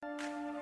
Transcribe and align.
Thank 0.00 0.20
you. 0.20 0.57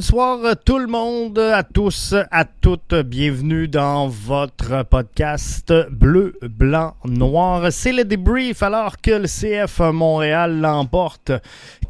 Bon 0.00 0.02
lundi 0.02 0.06
soir 0.06 0.56
tout 0.64 0.78
le 0.78 0.86
monde, 0.86 1.38
à 1.38 1.62
tous, 1.62 2.14
à 2.30 2.44
toutes, 2.46 2.94
bienvenue 2.94 3.68
dans 3.68 4.08
votre 4.08 4.82
podcast 4.84 5.74
bleu, 5.90 6.38
blanc, 6.42 6.94
noir. 7.04 7.70
C'est 7.70 7.92
le 7.92 8.04
débrief 8.04 8.62
alors 8.62 8.98
que 9.00 9.10
le 9.10 9.26
CF 9.26 9.80
Montréal 9.92 10.58
l'emporte 10.60 11.32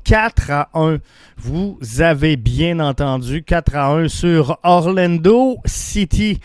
4 0.03 0.51
à 0.51 0.69
1. 0.75 0.99
Vous 1.37 1.79
avez 2.01 2.37
bien 2.37 2.81
entendu 2.81 3.45
4 3.45 3.77
à 3.77 3.93
1 3.93 4.09
sur 4.09 4.59
Orlando 4.65 5.59
City. 5.65 6.41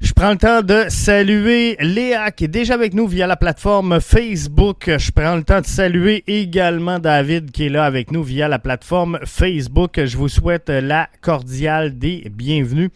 Je 0.00 0.12
prends 0.12 0.30
le 0.30 0.36
temps 0.36 0.62
de 0.62 0.84
saluer 0.88 1.76
Léa 1.80 2.30
qui 2.30 2.44
est 2.44 2.48
déjà 2.48 2.74
avec 2.74 2.94
nous 2.94 3.08
via 3.08 3.26
la 3.26 3.36
plateforme 3.36 4.00
Facebook. 4.00 4.84
Je 4.86 5.10
prends 5.10 5.34
le 5.34 5.42
temps 5.42 5.60
de 5.60 5.66
saluer 5.66 6.22
également 6.28 7.00
David 7.00 7.50
qui 7.50 7.66
est 7.66 7.68
là 7.68 7.84
avec 7.84 8.12
nous 8.12 8.22
via 8.22 8.46
la 8.46 8.60
plateforme 8.60 9.18
Facebook. 9.24 10.00
Je 10.04 10.16
vous 10.16 10.28
souhaite 10.28 10.68
la 10.68 11.08
cordiale 11.20 11.98
des 11.98 12.30
bienvenus, 12.30 12.90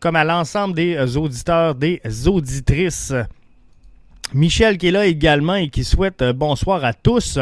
comme 0.00 0.16
à 0.16 0.24
l'ensemble 0.24 0.74
des 0.74 1.16
auditeurs, 1.18 1.74
des 1.74 2.00
auditrices. 2.26 3.12
Michel 4.34 4.76
qui 4.76 4.88
est 4.88 4.90
là 4.90 5.06
également 5.06 5.54
et 5.54 5.68
qui 5.68 5.84
souhaite 5.84 6.20
euh, 6.20 6.32
bonsoir 6.32 6.84
à 6.84 6.92
tous. 6.92 7.38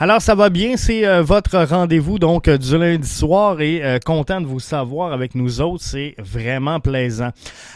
Alors 0.00 0.20
ça 0.20 0.34
va 0.34 0.50
bien, 0.50 0.76
c'est 0.76 1.06
euh, 1.06 1.22
votre 1.22 1.62
rendez-vous 1.62 2.18
donc 2.18 2.48
euh, 2.48 2.58
du 2.58 2.76
lundi 2.76 3.08
soir 3.08 3.60
et 3.60 4.00
content 4.04 4.40
de 4.40 4.46
vous 4.46 4.60
savoir 4.60 5.12
avec 5.12 5.34
nous 5.34 5.60
autres, 5.60 5.84
c'est 5.84 6.14
vraiment 6.18 6.80
plaisant. 6.80 7.30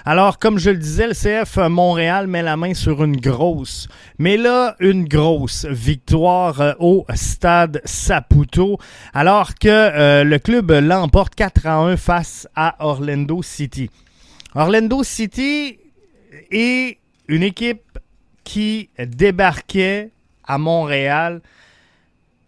Alors 0.04 0.38
comme 0.38 0.58
je 0.58 0.70
le 0.70 0.76
disais, 0.76 1.06
le 1.06 1.14
CF 1.14 1.56
Montréal 1.68 2.26
met 2.26 2.42
la 2.42 2.56
main 2.56 2.74
sur 2.74 3.04
une 3.04 3.16
grosse, 3.16 3.88
mais 4.18 4.36
là 4.36 4.74
une 4.80 5.06
grosse 5.06 5.64
victoire 5.66 6.74
au 6.80 7.06
stade 7.14 7.80
Saputo 7.84 8.78
alors 9.14 9.54
que 9.54 10.24
le 10.24 10.38
club 10.38 10.72
l'emporte 10.72 11.34
4 11.34 11.66
à 11.66 11.76
1 11.76 11.96
face 11.96 12.48
à 12.56 12.76
Orlando 12.80 13.42
City. 13.42 13.90
Orlando 14.54 15.02
City 15.04 15.78
est 16.50 16.98
une 17.28 17.42
équipe 17.42 17.82
qui 18.48 18.88
débarquait 18.98 20.08
à 20.42 20.56
Montréal 20.56 21.42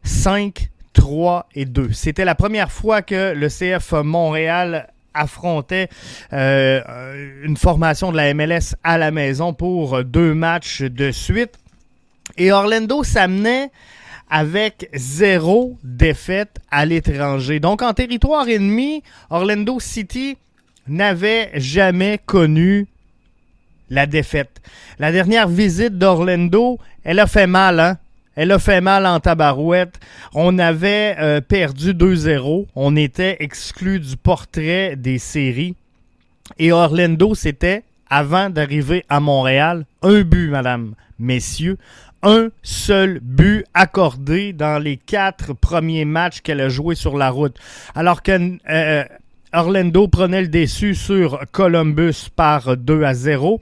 5, 0.02 0.70
3 0.94 1.46
et 1.54 1.66
2. 1.66 1.92
C'était 1.92 2.24
la 2.24 2.34
première 2.34 2.72
fois 2.72 3.02
que 3.02 3.34
le 3.34 3.48
CF 3.48 3.92
Montréal 4.02 4.88
affrontait 5.12 5.90
euh, 6.32 7.44
une 7.44 7.58
formation 7.58 8.12
de 8.12 8.16
la 8.16 8.32
MLS 8.32 8.76
à 8.82 8.96
la 8.96 9.10
maison 9.10 9.52
pour 9.52 10.02
deux 10.02 10.32
matchs 10.32 10.80
de 10.80 11.10
suite. 11.10 11.58
Et 12.38 12.50
Orlando 12.50 13.04
s'amenait 13.04 13.70
avec 14.30 14.88
zéro 14.94 15.76
défaite 15.84 16.60
à 16.70 16.86
l'étranger. 16.86 17.60
Donc 17.60 17.82
en 17.82 17.92
territoire 17.92 18.48
ennemi, 18.48 19.02
Orlando 19.28 19.78
City 19.80 20.38
n'avait 20.88 21.50
jamais 21.56 22.18
connu 22.24 22.86
la 23.90 24.06
défaite. 24.06 24.62
La 24.98 25.12
dernière 25.12 25.48
visite 25.48 25.98
d'Orlando, 25.98 26.78
elle 27.04 27.18
a 27.18 27.26
fait 27.26 27.46
mal, 27.46 27.80
hein? 27.80 27.98
Elle 28.36 28.52
a 28.52 28.58
fait 28.58 28.80
mal 28.80 29.04
en 29.06 29.20
tabarouette. 29.20 29.98
On 30.34 30.58
avait 30.58 31.16
euh, 31.18 31.40
perdu 31.40 31.92
2-0. 31.92 32.66
On 32.74 32.96
était 32.96 33.36
exclu 33.40 33.98
du 34.00 34.16
portrait 34.16 34.94
des 34.96 35.18
séries. 35.18 35.74
Et 36.58 36.72
Orlando, 36.72 37.34
c'était, 37.34 37.82
avant 38.08 38.48
d'arriver 38.48 39.04
à 39.08 39.20
Montréal, 39.20 39.84
un 40.02 40.22
but, 40.22 40.48
madame, 40.48 40.94
messieurs. 41.18 41.76
Un 42.22 42.48
seul 42.62 43.18
but 43.20 43.64
accordé 43.74 44.52
dans 44.52 44.78
les 44.82 44.96
quatre 44.96 45.52
premiers 45.52 46.04
matchs 46.04 46.40
qu'elle 46.40 46.60
a 46.60 46.68
joué 46.68 46.94
sur 46.94 47.18
la 47.18 47.30
route. 47.30 47.58
Alors 47.94 48.22
que 48.22 48.58
euh, 48.70 49.04
Orlando 49.52 50.06
prenait 50.06 50.42
le 50.42 50.48
déçu 50.48 50.94
sur 50.94 51.40
Columbus 51.50 52.28
par 52.34 52.76
2 52.76 53.02
à 53.02 53.14
0, 53.14 53.60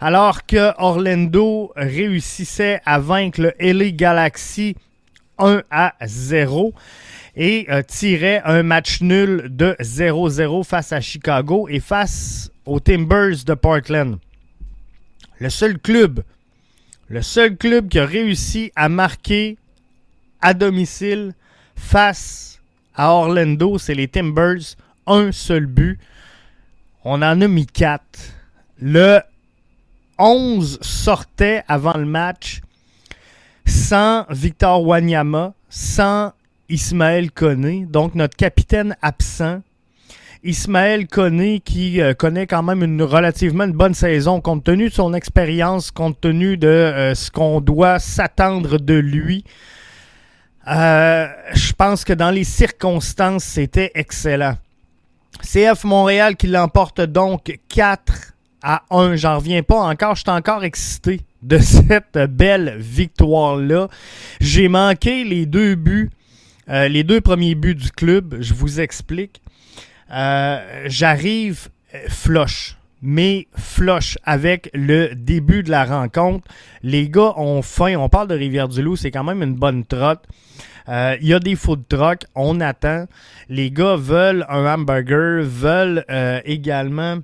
alors 0.00 0.46
que 0.46 0.72
Orlando 0.78 1.72
réussissait 1.76 2.80
à 2.84 2.98
vaincre 2.98 3.40
le 3.42 3.52
LA 3.60 3.90
Galaxy 3.90 4.74
1 5.38 5.62
à 5.70 5.94
0 6.04 6.74
et 7.36 7.66
euh, 7.70 7.82
tirait 7.82 8.42
un 8.44 8.64
match 8.64 9.00
nul 9.00 9.46
de 9.50 9.76
0-0 9.80 10.64
face 10.64 10.92
à 10.92 11.00
Chicago 11.00 11.68
et 11.68 11.78
face 11.78 12.50
aux 12.66 12.80
Timbers 12.80 13.44
de 13.46 13.54
Portland. 13.54 14.18
Le 15.38 15.50
seul 15.50 15.78
club, 15.78 16.24
le 17.06 17.22
seul 17.22 17.56
club 17.56 17.88
qui 17.88 18.00
a 18.00 18.06
réussi 18.06 18.72
à 18.74 18.88
marquer 18.88 19.56
à 20.40 20.52
domicile 20.52 21.32
face 21.76 22.60
à 22.96 23.12
Orlando, 23.12 23.78
c'est 23.78 23.94
les 23.94 24.08
Timbers 24.08 24.74
un 25.08 25.32
seul 25.32 25.66
but. 25.66 25.98
On 27.04 27.22
en 27.22 27.40
a 27.40 27.48
mis 27.48 27.66
quatre. 27.66 28.18
Le 28.80 29.20
11 30.18 30.78
sortait 30.82 31.62
avant 31.68 31.96
le 31.96 32.04
match 32.04 32.60
sans 33.64 34.24
Victor 34.30 34.82
Wanyama, 34.84 35.54
sans 35.68 36.32
Ismaël 36.68 37.30
Koné, 37.30 37.86
donc 37.88 38.14
notre 38.14 38.36
capitaine 38.36 38.96
absent. 39.02 39.60
Ismaël 40.44 41.08
Koné 41.08 41.60
qui 41.60 42.00
euh, 42.00 42.14
connaît 42.14 42.46
quand 42.46 42.62
même 42.62 42.82
une 42.82 43.02
relativement 43.02 43.66
bonne 43.66 43.94
saison 43.94 44.40
compte 44.40 44.64
tenu 44.64 44.88
de 44.88 44.94
son 44.94 45.12
expérience, 45.14 45.90
compte 45.90 46.20
tenu 46.20 46.56
de 46.56 46.68
euh, 46.68 47.14
ce 47.14 47.30
qu'on 47.30 47.60
doit 47.60 47.98
s'attendre 47.98 48.78
de 48.78 48.94
lui. 48.94 49.44
Euh, 50.68 51.26
je 51.54 51.72
pense 51.72 52.04
que 52.04 52.12
dans 52.12 52.30
les 52.30 52.44
circonstances, 52.44 53.44
c'était 53.44 53.90
excellent. 53.94 54.56
CF 55.42 55.84
Montréal 55.84 56.36
qui 56.36 56.46
l'emporte 56.46 57.00
donc 57.00 57.58
4 57.68 58.34
à 58.62 58.82
1. 58.90 59.16
J'en 59.16 59.36
reviens 59.36 59.62
pas 59.62 59.80
encore. 59.80 60.14
Je 60.14 60.22
suis 60.22 60.30
encore 60.30 60.64
excité 60.64 61.20
de 61.42 61.58
cette 61.58 62.18
belle 62.30 62.76
victoire-là. 62.78 63.88
J'ai 64.40 64.68
manqué 64.68 65.24
les 65.24 65.46
deux 65.46 65.74
buts, 65.74 66.10
euh, 66.68 66.88
les 66.88 67.04
deux 67.04 67.20
premiers 67.20 67.54
buts 67.54 67.74
du 67.74 67.90
club. 67.90 68.36
Je 68.40 68.54
vous 68.54 68.80
explique. 68.80 69.40
Euh, 70.10 70.84
j'arrive 70.86 71.68
euh, 71.94 71.98
flush 72.08 72.77
mais 73.02 73.46
flush 73.56 74.18
avec 74.24 74.70
le 74.74 75.14
début 75.14 75.62
de 75.62 75.70
la 75.70 75.84
rencontre. 75.84 76.46
Les 76.82 77.08
gars 77.08 77.34
ont 77.36 77.62
faim. 77.62 77.94
On 77.98 78.08
parle 78.08 78.28
de 78.28 78.34
Rivière-du-Loup, 78.34 78.96
c'est 78.96 79.10
quand 79.10 79.24
même 79.24 79.42
une 79.42 79.54
bonne 79.54 79.84
trotte. 79.84 80.24
Euh, 80.88 81.16
il 81.20 81.28
y 81.28 81.34
a 81.34 81.38
des 81.38 81.54
food 81.54 81.86
trucks, 81.88 82.24
on 82.34 82.60
attend. 82.60 83.06
Les 83.48 83.70
gars 83.70 83.96
veulent 83.96 84.46
un 84.48 84.64
hamburger, 84.66 85.42
veulent 85.44 86.04
euh, 86.10 86.40
également 86.44 87.18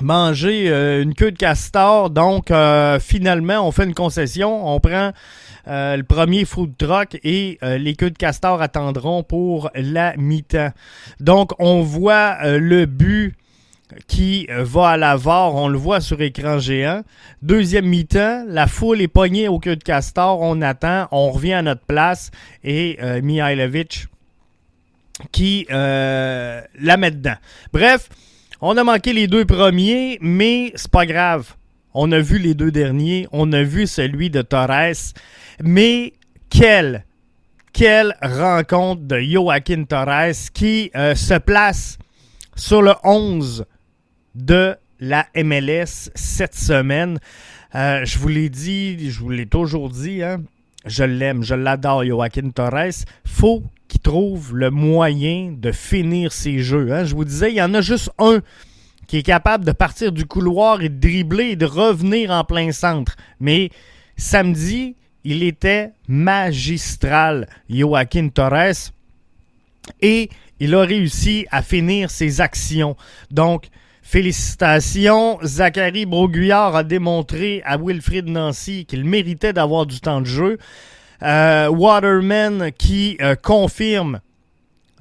manger 0.00 0.70
euh, 0.70 1.02
une 1.02 1.14
queue 1.14 1.32
de 1.32 1.36
castor. 1.36 2.10
Donc, 2.10 2.52
finalement, 3.00 3.66
on 3.66 3.72
fait 3.72 3.84
une 3.84 3.94
concession. 3.94 4.68
On 4.72 4.78
prend 4.80 5.12
le 5.66 6.02
premier 6.02 6.44
food 6.44 6.76
truck 6.78 7.18
et 7.24 7.58
les 7.62 7.94
queues 7.94 8.10
de 8.10 8.16
castor 8.16 8.62
attendront 8.62 9.22
pour 9.22 9.70
la 9.74 10.16
mi-temps. 10.16 10.70
Donc, 11.20 11.50
on 11.58 11.82
voit 11.82 12.38
le 12.44 12.86
but 12.86 13.34
qui 14.06 14.46
euh, 14.50 14.64
va 14.64 14.90
à 14.90 14.96
la 14.96 15.16
VAR, 15.16 15.54
on 15.54 15.68
le 15.68 15.78
voit 15.78 16.00
sur 16.00 16.20
écran 16.20 16.58
géant. 16.58 17.02
Deuxième 17.42 17.86
mi-temps, 17.86 18.44
la 18.46 18.66
foule 18.66 19.00
est 19.00 19.08
pognée 19.08 19.48
au 19.48 19.58
queue 19.58 19.76
de 19.76 19.84
castor, 19.84 20.40
on 20.40 20.60
attend, 20.62 21.08
on 21.10 21.30
revient 21.30 21.54
à 21.54 21.62
notre 21.62 21.84
place 21.84 22.30
et 22.64 22.98
euh, 23.02 23.20
Mihailovic 23.22 24.06
qui 25.32 25.66
euh, 25.70 26.60
la 26.78 26.96
met 26.96 27.10
dedans. 27.10 27.36
Bref, 27.72 28.08
on 28.60 28.76
a 28.76 28.84
manqué 28.84 29.12
les 29.12 29.26
deux 29.26 29.44
premiers, 29.44 30.18
mais 30.20 30.72
c'est 30.76 30.90
pas 30.90 31.06
grave. 31.06 31.54
On 31.94 32.12
a 32.12 32.20
vu 32.20 32.38
les 32.38 32.54
deux 32.54 32.70
derniers, 32.70 33.26
on 33.32 33.52
a 33.52 33.62
vu 33.62 33.86
celui 33.86 34.30
de 34.30 34.42
Torres, 34.42 35.14
mais 35.60 36.12
quelle, 36.50 37.04
quelle 37.72 38.14
rencontre 38.22 39.02
de 39.02 39.18
Joaquin 39.18 39.84
Torres 39.84 40.34
qui 40.54 40.92
se 40.94 41.38
place 41.38 41.98
sur 42.54 42.82
le 42.82 42.92
11 43.02 43.64
de 44.34 44.76
la 45.00 45.26
MLS 45.34 46.10
cette 46.14 46.54
semaine. 46.54 47.18
Euh, 47.74 48.04
je 48.04 48.18
vous 48.18 48.28
l'ai 48.28 48.48
dit, 48.48 49.10
je 49.10 49.20
vous 49.20 49.30
l'ai 49.30 49.46
toujours 49.46 49.90
dit, 49.90 50.22
hein, 50.22 50.42
je 50.86 51.04
l'aime, 51.04 51.42
je 51.42 51.54
l'adore, 51.54 52.04
Joaquin 52.04 52.50
Torres. 52.50 53.04
faut 53.24 53.62
qu'il 53.88 54.00
trouve 54.00 54.54
le 54.54 54.70
moyen 54.70 55.54
de 55.56 55.72
finir 55.72 56.32
ses 56.32 56.60
jeux. 56.60 56.92
Hein. 56.92 57.04
Je 57.04 57.14
vous 57.14 57.24
disais, 57.24 57.50
il 57.50 57.56
y 57.56 57.62
en 57.62 57.74
a 57.74 57.80
juste 57.80 58.10
un 58.18 58.40
qui 59.06 59.18
est 59.18 59.22
capable 59.22 59.64
de 59.64 59.72
partir 59.72 60.12
du 60.12 60.26
couloir 60.26 60.82
et 60.82 60.90
de 60.90 61.00
dribbler 61.00 61.50
et 61.50 61.56
de 61.56 61.64
revenir 61.64 62.30
en 62.30 62.44
plein 62.44 62.72
centre. 62.72 63.16
Mais 63.40 63.70
samedi, 64.16 64.96
il 65.24 65.42
était 65.42 65.92
magistral, 66.06 67.48
Joaquin 67.70 68.28
Torres, 68.28 68.92
et 70.02 70.28
il 70.60 70.74
a 70.74 70.82
réussi 70.82 71.46
à 71.50 71.62
finir 71.62 72.10
ses 72.10 72.40
actions. 72.40 72.96
Donc, 73.30 73.68
félicitations. 74.08 75.38
Zachary 75.42 76.06
Broguillard 76.06 76.74
a 76.74 76.82
démontré 76.82 77.60
à 77.66 77.76
Wilfrid 77.76 78.26
Nancy 78.26 78.86
qu'il 78.86 79.04
méritait 79.04 79.52
d'avoir 79.52 79.84
du 79.84 80.00
temps 80.00 80.22
de 80.22 80.26
jeu. 80.26 80.58
Euh, 81.22 81.68
Waterman 81.68 82.72
qui 82.72 83.18
euh, 83.20 83.34
confirme 83.34 84.20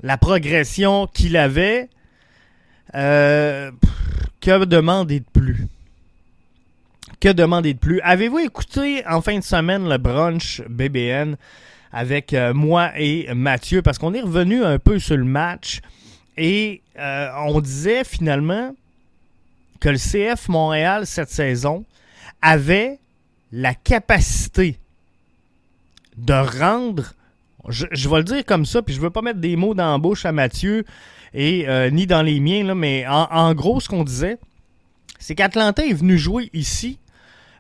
la 0.04 0.18
progression 0.18 1.08
qu'il 1.08 1.38
avait. 1.38 1.88
Euh, 2.96 3.72
que 4.42 4.66
demander 4.66 5.22
de 5.22 5.26
plus? 5.32 5.68
Que 7.22 7.30
demander 7.30 7.74
de 7.76 7.80
plus? 7.80 8.02
Avez-vous 8.02 8.40
écouté 8.40 9.04
en 9.08 9.22
fin 9.22 9.40
de 9.40 9.44
semaine 9.44 9.88
le 9.88 9.98
brunch 9.98 10.62
BBN 10.70 11.38
avec 11.94 12.36
moi 12.54 12.92
et 12.98 13.34
Mathieu? 13.34 13.82
Parce 13.82 13.98
qu'on 13.98 14.14
est 14.14 14.22
revenu 14.22 14.66
un 14.66 14.80
peu 14.80 15.00
sur 15.00 15.16
le 15.16 15.24
match 15.24 15.80
et 16.38 16.82
on 16.98 17.60
disait 17.62 18.04
finalement 18.04 18.74
que 19.80 19.90
le 19.90 19.98
CF 19.98 20.50
Montréal 20.50 21.06
cette 21.06 21.30
saison 21.30 21.86
avait 22.42 23.00
la 23.52 23.74
capacité 23.74 24.78
de 26.18 26.34
rendre, 26.34 27.14
je, 27.70 28.10
vais 28.10 28.18
le 28.18 28.24
dire 28.24 28.46
comme 28.46 28.66
ça, 28.66 28.82
puis 28.82 28.94
je 28.94 29.00
veux 29.00 29.10
pas 29.10 29.22
mettre 29.22 29.40
des 29.40 29.56
mots 29.56 29.74
dans 29.74 29.92
la 29.92 29.98
bouche 29.98 30.26
à 30.26 30.32
Mathieu, 30.32 30.84
et 31.34 31.68
euh, 31.68 31.90
ni 31.90 32.08
dans 32.08 32.22
les 32.22 32.40
miens, 32.40 32.74
mais 32.74 33.06
en, 33.08 33.54
gros, 33.54 33.80
ce 33.80 33.88
qu'on 33.88 34.04
disait, 34.04 34.38
c'est 35.20 35.36
qu'Atlanta 35.36 35.86
est 35.86 35.94
venu 35.94 36.18
jouer 36.18 36.50
ici. 36.54 37.00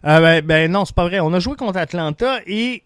Euh, 0.05 0.19
ben, 0.19 0.45
ben, 0.45 0.71
non, 0.71 0.85
c'est 0.85 0.95
pas 0.95 1.07
vrai. 1.07 1.19
On 1.19 1.33
a 1.33 1.39
joué 1.39 1.55
contre 1.55 1.77
Atlanta 1.77 2.39
et 2.45 2.83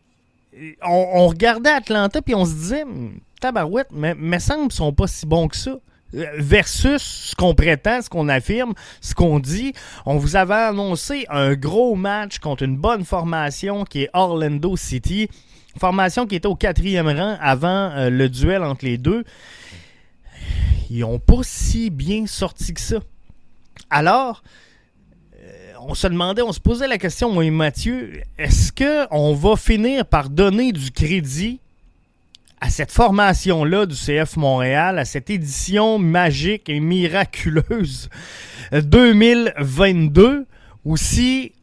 on, 0.84 1.28
regardait 1.28 1.70
Atlanta 1.70 2.22
puis 2.22 2.36
on 2.36 2.46
se 2.46 2.54
disait, 2.54 2.86
hmm, 2.86 3.20
tabarouette, 3.40 3.90
mais 3.92 4.16
mes 4.16 4.40
semble 4.40 4.72
sont 4.72 4.94
pas 4.94 5.08
si 5.08 5.26
bons 5.26 5.48
que 5.48 5.56
ça. 5.56 5.78
Euh, 6.14 6.26
versus 6.38 7.02
ce 7.02 7.36
qu'on 7.36 7.56
prétend, 7.56 8.02
ce 8.02 8.10
qu'on 8.10 8.28
affirme, 8.30 8.74
ce 9.00 9.16
qu'on 9.16 9.40
dit. 9.40 9.74
On 10.06 10.18
vous 10.18 10.36
avait 10.36 10.54
annoncé 10.54 11.26
un 11.30 11.54
gros 11.54 11.96
match 11.96 12.40
contre 12.40 12.64
une 12.64 12.78
bonne 12.78 13.06
formation 13.06 13.86
qui 13.86 14.04
est 14.04 14.10
Orlando 14.14 14.76
City. 14.76 15.30
Formation 15.80 16.28
qui 16.28 16.36
était 16.36 16.48
au 16.48 16.56
quatrième 16.56 17.08
rang 17.08 17.38
avant 17.40 18.10
le 18.10 18.28
duel 18.28 18.62
entre 18.64 18.84
les 18.84 18.98
deux 18.98 19.24
ils 20.92 21.00
n'ont 21.00 21.20
pas 21.20 21.42
si 21.42 21.90
bien 21.90 22.28
sorti 22.28 22.74
que 22.74 22.82
ça. 22.82 22.98
Alors, 23.90 24.44
euh, 25.42 25.74
on 25.80 25.94
se 25.94 26.06
demandait, 26.08 26.42
on 26.42 26.52
se 26.52 26.60
posait 26.60 26.88
la 26.88 26.98
question, 26.98 27.32
moi 27.32 27.46
et 27.46 27.50
Mathieu, 27.50 28.22
est-ce 28.38 28.74
qu'on 28.74 29.34
va 29.34 29.56
finir 29.56 30.06
par 30.06 30.30
donner 30.30 30.74
du 30.74 30.92
crédit 30.92 31.61
à 32.62 32.70
cette 32.70 32.92
formation-là 32.92 33.88
du 33.88 33.96
CF 33.96 34.38
Montréal, 34.38 35.00
à 35.00 35.06
cette 35.06 35.32
édition 35.32 35.98
magique 35.98 36.70
et 36.70 36.80
miraculeuse 36.80 38.10
2022, 38.72 40.46
ou 40.86 40.96
si 40.96 41.54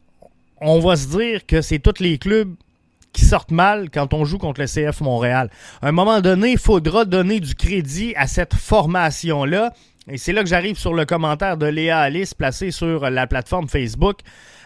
on 0.61 0.79
va 0.79 0.97
se 0.97 1.07
dire 1.07 1.45
que 1.45 1.61
c'est 1.61 1.79
tous 1.79 2.01
les 2.01 2.17
clubs 2.17 2.53
qui 3.13 3.25
sortent 3.25 3.51
mal 3.51 3.89
quand 3.89 4.13
on 4.13 4.25
joue 4.25 4.37
contre 4.37 4.61
le 4.61 4.67
CF 4.67 5.01
Montréal. 5.01 5.49
À 5.81 5.87
un 5.87 5.91
moment 5.91 6.21
donné, 6.21 6.51
il 6.51 6.59
faudra 6.59 7.05
donner 7.05 7.39
du 7.39 7.55
crédit 7.55 8.13
à 8.15 8.27
cette 8.27 8.53
formation-là. 8.53 9.73
Et 10.09 10.17
c'est 10.17 10.33
là 10.33 10.43
que 10.43 10.49
j'arrive 10.49 10.77
sur 10.77 10.93
le 10.93 11.05
commentaire 11.05 11.57
de 11.57 11.65
Léa 11.65 11.99
Alice 11.99 12.33
placé 12.33 12.71
sur 12.71 13.09
la 13.09 13.25
plateforme 13.25 13.67
Facebook. 13.67 14.19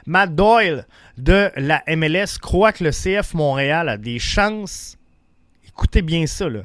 Matt 0.06 0.36
Doyle 0.36 0.86
de 1.18 1.52
la 1.56 1.84
MLS 1.88 2.38
croit 2.42 2.74
que 2.74 2.84
le 2.84 2.92
CF 2.92 3.34
Montréal 3.34 3.88
a 3.88 3.98
des 3.98 4.20
chances. 4.20 4.98
Écoutez 5.76 6.02
bien 6.02 6.28
ça, 6.28 6.50
là. 6.50 6.62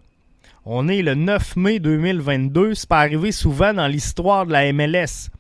On 0.65 0.87
est 0.89 1.01
le 1.03 1.15
9 1.15 1.57
mai 1.57 1.79
2022. 1.79 2.75
C'est 2.75 2.89
pas 2.89 3.01
arrivé 3.01 3.33
souvent 3.33 3.73
dans 3.73 3.87
l'histoire 3.87 4.47
de 4.47 4.53
la 4.53 4.73
MLS. 4.73 5.31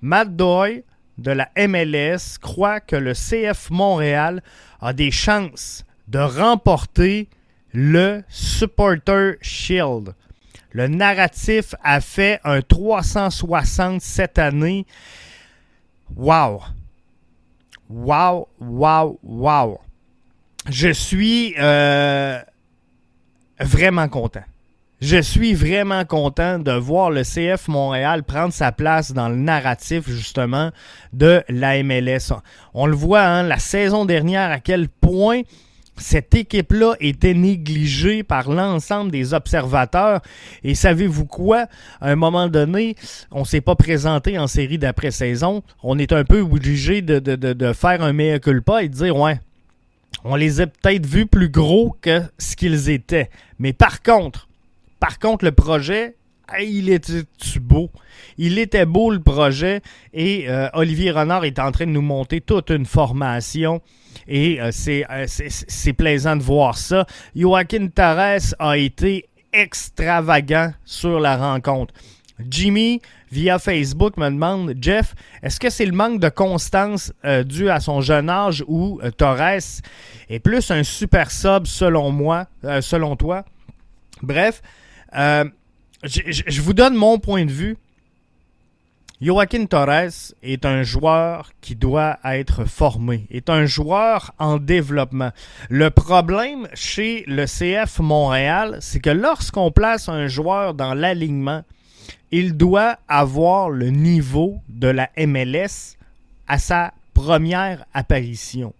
Matt 0.00 0.34
Doyle 0.34 0.82
de 1.18 1.30
la 1.30 1.50
MLS 1.56 2.38
croit 2.40 2.80
que 2.80 2.96
le 2.96 3.12
CF 3.12 3.70
Montréal 3.70 4.42
a 4.80 4.92
des 4.92 5.10
chances 5.10 5.84
de 6.08 6.18
remporter 6.18 7.28
le 7.72 8.24
Supporter 8.28 9.36
Shield. 9.40 10.14
Le 10.72 10.88
narratif 10.88 11.74
a 11.82 12.00
fait 12.00 12.40
un 12.42 12.62
360 12.62 14.00
cette 14.00 14.38
année. 14.38 14.86
Wow! 16.16 16.62
Wow, 17.88 18.48
wow, 18.60 19.18
wow! 19.22 19.80
Je 20.68 20.92
suis 20.92 21.54
euh, 21.58 22.40
vraiment 23.60 24.08
content. 24.08 24.42
Je 25.00 25.16
suis 25.16 25.54
vraiment 25.54 26.04
content 26.04 26.58
de 26.58 26.72
voir 26.72 27.10
le 27.10 27.22
CF 27.22 27.68
Montréal 27.68 28.22
prendre 28.22 28.52
sa 28.52 28.70
place 28.70 29.12
dans 29.12 29.30
le 29.30 29.36
narratif 29.36 30.10
justement 30.10 30.72
de 31.14 31.42
la 31.48 31.82
MLS. 31.82 32.34
On 32.74 32.84
le 32.84 32.94
voit, 32.94 33.22
hein, 33.22 33.42
la 33.42 33.58
saison 33.58 34.04
dernière, 34.04 34.50
à 34.50 34.60
quel 34.60 34.90
point 34.90 35.40
cette 35.96 36.34
équipe-là 36.34 36.94
était 37.00 37.34
négligée 37.34 38.22
par 38.22 38.50
l'ensemble 38.50 39.10
des 39.10 39.32
observateurs. 39.32 40.20
Et 40.64 40.74
savez-vous 40.74 41.26
quoi? 41.26 41.66
À 42.00 42.10
un 42.10 42.16
moment 42.16 42.48
donné, 42.48 42.96
on 43.30 43.44
s'est 43.44 43.60
pas 43.60 43.76
présenté 43.76 44.38
en 44.38 44.46
série 44.46 44.78
d'après-saison. 44.78 45.62
On 45.82 45.98
est 45.98 46.12
un 46.12 46.24
peu 46.24 46.40
obligé 46.40 47.02
de, 47.02 47.72
faire 47.72 48.02
un 48.02 48.12
mea 48.12 48.38
culpa 48.38 48.82
et 48.82 48.88
de 48.88 48.94
dire, 48.94 49.16
ouais, 49.16 49.40
on 50.24 50.36
les 50.36 50.60
a 50.60 50.66
peut-être 50.66 51.06
vus 51.06 51.26
plus 51.26 51.48
gros 51.48 51.96
que 52.00 52.22
ce 52.38 52.56
qu'ils 52.56 52.90
étaient. 52.90 53.30
Mais 53.58 53.72
par 53.72 54.02
contre, 54.02 54.48
par 54.98 55.18
contre, 55.18 55.44
le 55.44 55.52
projet, 55.52 56.16
il 56.60 56.90
était 56.90 57.22
beau? 57.60 57.90
Il 58.36 58.58
était 58.58 58.86
beau 58.86 59.10
le 59.10 59.20
projet 59.20 59.80
et 60.12 60.48
euh, 60.48 60.68
Olivier 60.74 61.10
Renard 61.10 61.44
est 61.44 61.58
en 61.58 61.70
train 61.72 61.86
de 61.86 61.92
nous 61.92 62.02
monter 62.02 62.40
toute 62.40 62.70
une 62.70 62.86
formation 62.86 63.80
et 64.26 64.60
euh, 64.60 64.70
euh, 64.88 65.24
c'est 65.26 65.92
plaisant 65.92 66.36
de 66.36 66.42
voir 66.42 66.76
ça. 66.76 67.06
Joaquin 67.34 67.88
Torres 67.88 68.54
a 68.58 68.76
été 68.76 69.28
extravagant 69.52 70.72
sur 70.84 71.20
la 71.20 71.36
rencontre. 71.36 71.94
Jimmy, 72.48 73.00
via 73.30 73.58
Facebook, 73.58 74.16
me 74.16 74.28
demande 74.28 74.74
Jeff, 74.80 75.14
est-ce 75.42 75.60
que 75.60 75.70
c'est 75.70 75.86
le 75.86 75.92
manque 75.92 76.20
de 76.20 76.28
constance 76.28 77.12
dû 77.44 77.70
à 77.70 77.80
son 77.80 78.00
jeune 78.00 78.28
âge 78.28 78.64
ou 78.66 79.00
Torres 79.16 79.60
est 80.28 80.38
plus 80.40 80.70
un 80.70 80.82
super 80.82 81.30
sub 81.30 81.66
selon 81.66 82.10
moi, 82.10 82.46
selon 82.80 83.16
toi? 83.16 83.44
Bref, 84.22 84.62
euh, 85.16 85.44
je 86.04 86.60
vous 86.60 86.72
donne 86.72 86.94
mon 86.94 87.18
point 87.18 87.44
de 87.44 87.50
vue. 87.50 87.76
Joaquin 89.20 89.66
Torres 89.66 90.32
est 90.42 90.64
un 90.64 90.82
joueur 90.82 91.50
qui 91.60 91.76
doit 91.76 92.18
être 92.24 92.64
formé, 92.64 93.26
est 93.30 93.50
un 93.50 93.66
joueur 93.66 94.32
en 94.38 94.56
développement. 94.56 95.30
Le 95.68 95.90
problème 95.90 96.68
chez 96.72 97.24
le 97.26 97.44
CF 97.44 97.98
Montréal, 97.98 98.78
c'est 98.80 99.00
que 99.00 99.10
lorsqu'on 99.10 99.70
place 99.72 100.08
un 100.08 100.26
joueur 100.26 100.72
dans 100.72 100.94
l'alignement, 100.94 101.64
il 102.30 102.56
doit 102.56 102.98
avoir 103.08 103.70
le 103.70 103.90
niveau 103.90 104.60
de 104.68 104.88
la 104.88 105.10
MLS 105.16 105.96
à 106.46 106.58
sa 106.58 106.92
première 107.14 107.84
apparition. 107.92 108.72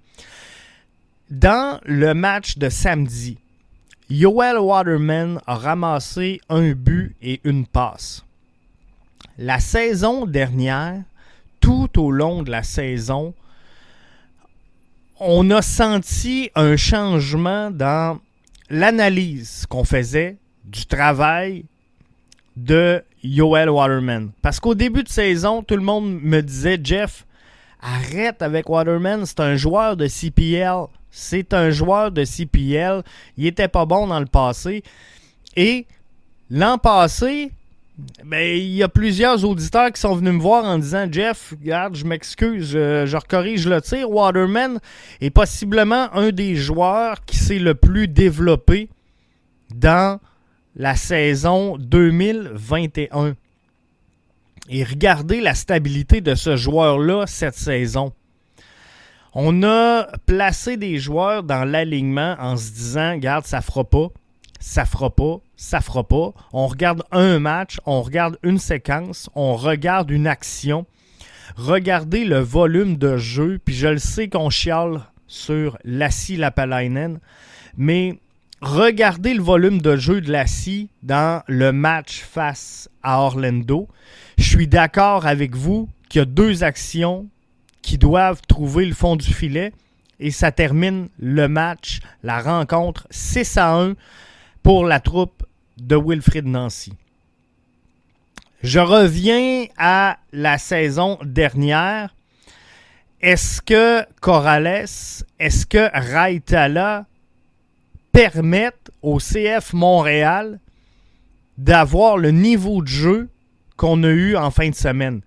Dans 1.30 1.80
le 1.84 2.14
match 2.14 2.58
de 2.58 2.68
samedi, 2.68 3.38
Yoel 4.08 4.58
Waterman 4.58 5.40
a 5.46 5.54
ramassé 5.54 6.40
un 6.48 6.72
but 6.72 7.14
et 7.22 7.40
une 7.44 7.66
passe. 7.66 8.24
La 9.38 9.60
saison 9.60 10.26
dernière, 10.26 11.02
tout 11.60 12.00
au 12.00 12.10
long 12.10 12.42
de 12.42 12.50
la 12.50 12.64
saison, 12.64 13.34
on 15.20 15.50
a 15.50 15.62
senti 15.62 16.50
un 16.54 16.76
changement 16.76 17.70
dans 17.70 18.18
l'analyse 18.68 19.66
qu'on 19.68 19.84
faisait 19.84 20.38
du 20.64 20.86
travail 20.86 21.64
de 22.56 23.04
Yoel 23.22 23.70
Waterman. 23.70 24.30
Parce 24.42 24.60
qu'au 24.60 24.74
début 24.74 25.02
de 25.02 25.08
saison, 25.08 25.62
tout 25.62 25.76
le 25.76 25.82
monde 25.82 26.20
me 26.22 26.40
disait, 26.40 26.78
Jeff, 26.82 27.26
arrête 27.80 28.42
avec 28.42 28.68
Waterman, 28.68 29.26
c'est 29.26 29.40
un 29.40 29.56
joueur 29.56 29.96
de 29.96 30.06
CPL. 30.06 30.86
C'est 31.10 31.54
un 31.54 31.70
joueur 31.70 32.12
de 32.12 32.24
CPL. 32.24 33.02
Il 33.36 33.46
était 33.46 33.68
pas 33.68 33.84
bon 33.84 34.06
dans 34.06 34.20
le 34.20 34.26
passé. 34.26 34.84
Et 35.56 35.86
l'an 36.50 36.78
passé, 36.78 37.50
ben, 38.24 38.56
il 38.56 38.76
y 38.76 38.82
a 38.82 38.88
plusieurs 38.88 39.44
auditeurs 39.44 39.90
qui 39.92 40.00
sont 40.00 40.14
venus 40.14 40.34
me 40.34 40.40
voir 40.40 40.64
en 40.64 40.78
disant 40.78 41.06
Jeff, 41.10 41.52
regarde, 41.60 41.96
je 41.96 42.04
m'excuse, 42.04 42.70
je, 42.70 43.06
je 43.06 43.16
corrige 43.28 43.66
le 43.66 43.80
tir. 43.82 44.08
Waterman 44.08 44.78
est 45.20 45.30
possiblement 45.30 46.14
un 46.14 46.30
des 46.30 46.54
joueurs 46.54 47.24
qui 47.24 47.36
s'est 47.36 47.58
le 47.58 47.74
plus 47.74 48.06
développé 48.06 48.88
dans 49.74 50.20
la 50.76 50.96
saison 50.96 51.76
2021. 51.78 53.34
Et 54.68 54.84
regardez 54.84 55.40
la 55.40 55.54
stabilité 55.54 56.20
de 56.20 56.34
ce 56.34 56.56
joueur-là 56.56 57.26
cette 57.26 57.56
saison. 57.56 58.12
On 59.32 59.62
a 59.62 60.08
placé 60.26 60.76
des 60.76 60.98
joueurs 60.98 61.42
dans 61.42 61.64
l'alignement 61.64 62.36
en 62.38 62.56
se 62.56 62.72
disant, 62.72 63.16
garde, 63.16 63.46
ça 63.46 63.60
fera 63.60 63.84
pas, 63.84 64.08
ça 64.58 64.84
fera 64.84 65.14
pas, 65.14 65.40
ça 65.56 65.80
fera 65.80 66.06
pas. 66.06 66.32
On 66.52 66.66
regarde 66.66 67.02
un 67.12 67.38
match, 67.38 67.78
on 67.86 68.02
regarde 68.02 68.38
une 68.42 68.58
séquence, 68.58 69.30
on 69.34 69.54
regarde 69.56 70.10
une 70.10 70.26
action. 70.26 70.86
Regardez 71.56 72.24
le 72.24 72.38
volume 72.38 72.96
de 72.96 73.16
jeu, 73.16 73.60
puis 73.64 73.74
je 73.74 73.88
le 73.88 73.98
sais 73.98 74.28
qu'on 74.28 74.50
chiale 74.50 75.02
sur 75.26 75.78
Lassie 75.84 76.36
Lapalainen, 76.36 77.20
mais 77.76 78.18
regardez 78.60 79.34
le 79.34 79.42
volume 79.42 79.80
de 79.80 79.96
jeu 79.96 80.20
de 80.20 80.30
Lassie 80.30 80.88
dans 81.02 81.42
le 81.46 81.72
match 81.72 82.20
face 82.20 82.88
à 83.02 83.20
Orlando. 83.20 83.88
Je 84.38 84.44
suis 84.44 84.68
d'accord 84.68 85.26
avec 85.26 85.56
vous 85.56 85.88
qu'il 86.08 86.20
y 86.20 86.22
a 86.22 86.26
deux 86.26 86.62
actions 86.64 87.28
qui 87.82 87.98
doivent 87.98 88.42
trouver 88.46 88.84
le 88.86 88.94
fond 88.94 89.16
du 89.16 89.32
filet 89.32 89.72
et 90.18 90.30
ça 90.30 90.52
termine 90.52 91.08
le 91.18 91.48
match, 91.48 92.00
la 92.22 92.40
rencontre 92.40 93.06
6 93.10 93.56
à 93.56 93.74
1 93.74 93.94
pour 94.62 94.84
la 94.84 95.00
troupe 95.00 95.42
de 95.78 95.96
Wilfrid 95.96 96.46
Nancy. 96.46 96.92
Je 98.62 98.78
reviens 98.78 99.64
à 99.78 100.18
la 100.32 100.58
saison 100.58 101.18
dernière. 101.24 102.14
Est-ce 103.22 103.62
que 103.62 104.04
Corrales, 104.20 104.86
est-ce 105.38 105.66
que 105.66 105.90
Raitala 105.94 107.06
permettent 108.12 108.90
au 109.02 109.18
CF 109.18 109.72
Montréal 109.72 110.60
d'avoir 111.58 112.16
le 112.16 112.30
niveau 112.30 112.82
de 112.82 112.88
jeu 112.88 113.28
qu'on 113.76 114.02
a 114.02 114.08
eu 114.08 114.36
en 114.36 114.50
fin 114.50 114.68
de 114.68 114.74
semaine? 114.74 115.20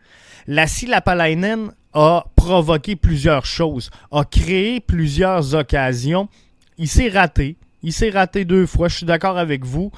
La 0.47 0.65
Lapalainen 0.87 1.71
a 1.93 2.25
provoqué 2.35 2.95
plusieurs 2.95 3.45
choses, 3.45 3.89
a 4.11 4.25
créé 4.25 4.79
plusieurs 4.79 5.55
occasions. 5.55 6.27
Il 6.77 6.87
s'est 6.87 7.09
raté. 7.09 7.55
Il 7.83 7.91
s'est 7.91 8.09
raté 8.09 8.45
deux 8.45 8.65
fois. 8.65 8.87
Je 8.87 8.97
suis 8.97 9.05
d'accord 9.05 9.37
avec 9.37 9.65
vous. 9.65 9.91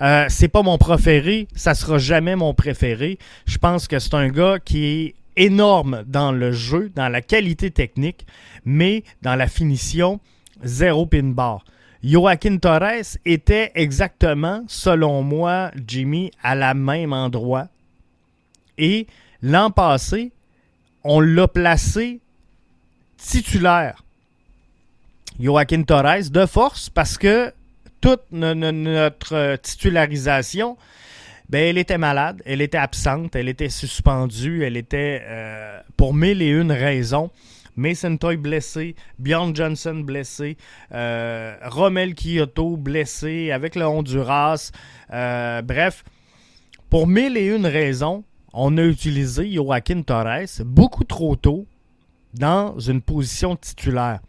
Euh, 0.00 0.26
c'est 0.28 0.48
pas 0.48 0.62
mon 0.62 0.78
préféré. 0.78 1.48
Ça 1.54 1.74
sera 1.74 1.98
jamais 1.98 2.36
mon 2.36 2.54
préféré. 2.54 3.18
Je 3.46 3.58
pense 3.58 3.88
que 3.88 3.98
c'est 3.98 4.14
un 4.14 4.28
gars 4.28 4.58
qui 4.64 4.84
est 4.84 5.14
énorme 5.36 6.04
dans 6.06 6.32
le 6.32 6.52
jeu, 6.52 6.90
dans 6.94 7.08
la 7.08 7.20
qualité 7.20 7.70
technique, 7.70 8.26
mais 8.64 9.02
dans 9.22 9.34
la 9.34 9.48
finition, 9.48 10.20
zéro 10.62 11.06
pin 11.06 11.22
bar. 11.22 11.64
Joaquin 12.04 12.56
Torres 12.58 13.16
était 13.24 13.70
exactement, 13.76 14.64
selon 14.66 15.22
moi, 15.22 15.70
Jimmy, 15.86 16.32
à 16.42 16.54
la 16.54 16.74
même 16.74 17.12
endroit. 17.12 17.68
Et 18.76 19.06
l'an 19.40 19.70
passé, 19.70 20.32
on 21.04 21.20
l'a 21.20 21.46
placé 21.46 22.20
titulaire. 23.16 24.02
Joaquin 25.38 25.84
Torres 25.84 26.30
de 26.30 26.46
force 26.46 26.90
parce 26.90 27.16
que 27.16 27.52
toute 28.00 28.22
notre 28.32 29.56
titularisation, 29.56 30.76
ben, 31.48 31.68
elle 31.68 31.78
était 31.78 31.98
malade, 31.98 32.42
elle 32.44 32.60
était 32.60 32.78
absente, 32.78 33.36
elle 33.36 33.48
était 33.48 33.68
suspendue, 33.68 34.64
elle 34.64 34.76
était 34.76 35.22
euh, 35.24 35.80
pour 35.96 36.14
mille 36.14 36.42
et 36.42 36.48
une 36.48 36.72
raisons. 36.72 37.30
Mason 37.76 38.16
Toy 38.16 38.36
blessé, 38.36 38.94
Bjorn 39.18 39.54
Johnson 39.54 40.02
blessé, 40.04 40.56
euh, 40.92 41.56
Romel 41.64 42.14
Kyoto 42.14 42.76
blessé 42.76 43.50
avec 43.50 43.76
le 43.76 43.86
Honduras. 43.86 44.70
Euh, 45.12 45.62
bref, 45.62 46.04
pour 46.90 47.06
mille 47.06 47.36
et 47.36 47.46
une 47.46 47.66
raisons, 47.66 48.24
on 48.52 48.76
a 48.76 48.82
utilisé 48.82 49.50
Joaquin 49.50 50.02
Torres 50.02 50.62
beaucoup 50.64 51.04
trop 51.04 51.36
tôt 51.36 51.66
dans 52.34 52.78
une 52.78 53.00
position 53.00 53.56
titulaire. 53.56 54.20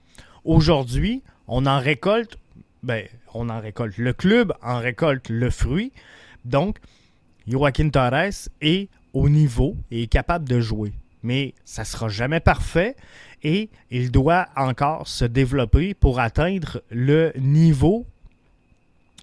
Aujourd'hui, 0.46 1.24
on 1.48 1.66
en 1.66 1.80
récolte, 1.80 2.38
ben, 2.84 3.06
on 3.34 3.50
en 3.50 3.60
récolte. 3.60 3.98
Le 3.98 4.14
club 4.14 4.54
en 4.62 4.80
récolte 4.80 5.30
le 5.30 5.50
fruit. 5.50 5.92
Donc, 6.46 6.78
Joaquin 7.48 7.90
Torres 7.90 8.50
est 8.62 8.90
au 9.14 9.30
niveau 9.30 9.76
et 9.92 10.04
est 10.04 10.08
capable 10.08 10.48
de 10.48 10.60
jouer. 10.60 10.94
Mais 11.22 11.54
ça 11.64 11.86
sera 11.86 12.10
jamais 12.10 12.40
parfait 12.40 12.96
et 13.44 13.70
il 13.92 14.12
doit 14.12 14.48
encore 14.56 15.08
se 15.08 15.26
développer 15.26 15.94
pour 15.94 16.20
atteindre 16.20 16.82
le 16.90 17.34
niveau 17.38 18.06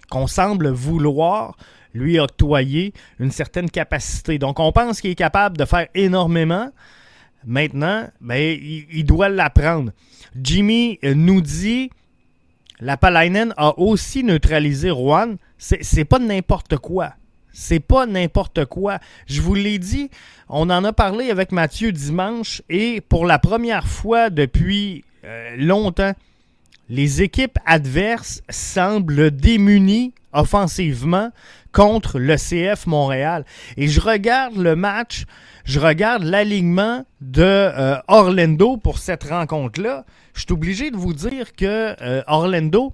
qu'on 0.09 0.27
semble 0.27 0.69
vouloir 0.69 1.55
lui 1.93 2.19
octroyer 2.19 2.93
une 3.19 3.31
certaine 3.31 3.69
capacité. 3.69 4.37
Donc, 4.37 4.59
on 4.59 4.71
pense 4.71 5.01
qu'il 5.01 5.11
est 5.11 5.15
capable 5.15 5.57
de 5.57 5.65
faire 5.65 5.87
énormément. 5.95 6.69
Maintenant, 7.45 8.07
ben, 8.21 8.57
il, 8.61 9.03
doit 9.03 9.29
l'apprendre. 9.29 9.91
Jimmy 10.41 10.99
nous 11.03 11.41
dit 11.41 11.89
la 12.79 12.97
Palainen 12.97 13.53
a 13.57 13.77
aussi 13.77 14.23
neutralisé 14.23 14.89
Rouen. 14.89 15.35
C'est 15.57 16.05
pas 16.05 16.19
n'importe 16.19 16.77
quoi. 16.77 17.13
C'est 17.53 17.79
pas 17.79 18.05
n'importe 18.05 18.65
quoi. 18.65 18.99
Je 19.27 19.41
vous 19.41 19.55
l'ai 19.55 19.79
dit, 19.79 20.09
on 20.49 20.69
en 20.69 20.83
a 20.83 20.93
parlé 20.93 21.29
avec 21.29 21.51
Mathieu 21.51 21.91
dimanche 21.91 22.61
et 22.69 23.01
pour 23.01 23.25
la 23.25 23.39
première 23.39 23.87
fois 23.87 24.29
depuis 24.29 25.03
euh, 25.23 25.55
longtemps, 25.57 26.13
les 26.89 27.21
équipes 27.21 27.57
adverses 27.65 28.41
semblent 28.49 29.31
démunies 29.31 30.13
offensivement 30.33 31.31
contre 31.71 32.19
le 32.19 32.35
CF 32.35 32.85
Montréal. 32.85 33.45
Et 33.77 33.87
je 33.87 34.01
regarde 34.01 34.57
le 34.57 34.75
match, 34.75 35.25
je 35.63 35.79
regarde 35.79 36.23
l'alignement 36.23 37.05
de 37.21 37.43
euh, 37.43 37.97
Orlando 38.07 38.77
pour 38.77 38.97
cette 38.97 39.23
rencontre-là. 39.23 40.05
Je 40.33 40.41
suis 40.41 40.51
obligé 40.53 40.91
de 40.91 40.97
vous 40.97 41.13
dire 41.13 41.53
que 41.53 41.95
euh, 42.01 42.23
Orlando 42.27 42.93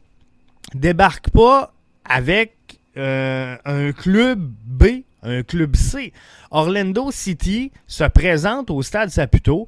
débarque 0.73 1.29
pas 1.29 1.73
avec 2.05 2.56
euh, 2.97 3.55
un 3.65 3.91
club 3.91 4.39
B, 4.65 5.03
un 5.23 5.43
club 5.43 5.75
C. 5.75 6.13
Orlando 6.51 7.11
City 7.11 7.71
se 7.87 8.03
présente 8.05 8.69
au 8.69 8.81
stade 8.81 9.09
Saputo. 9.09 9.67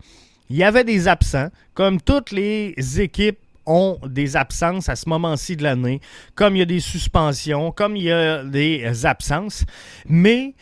Il 0.50 0.55
y 0.55 0.63
avait 0.63 0.83
des 0.83 1.07
absents, 1.07 1.50
comme 1.74 2.01
toutes 2.01 2.31
les 2.31 2.74
équipes 3.00 3.39
ont 3.65 4.00
des 4.05 4.36
absences 4.36 4.89
à 4.89 4.95
ce 4.95 5.07
moment-ci 5.07 5.55
de 5.55 5.63
l'année, 5.63 6.01
comme 6.33 6.55
il 6.55 6.59
y 6.59 6.63
a 6.63 6.65
des 6.65 6.79
suspensions, 6.79 7.71
comme 7.71 7.95
il 7.95 8.03
y 8.03 8.12
a 8.12 8.43
des 8.43 9.05
absences. 9.05 9.63
Mais 10.07 10.55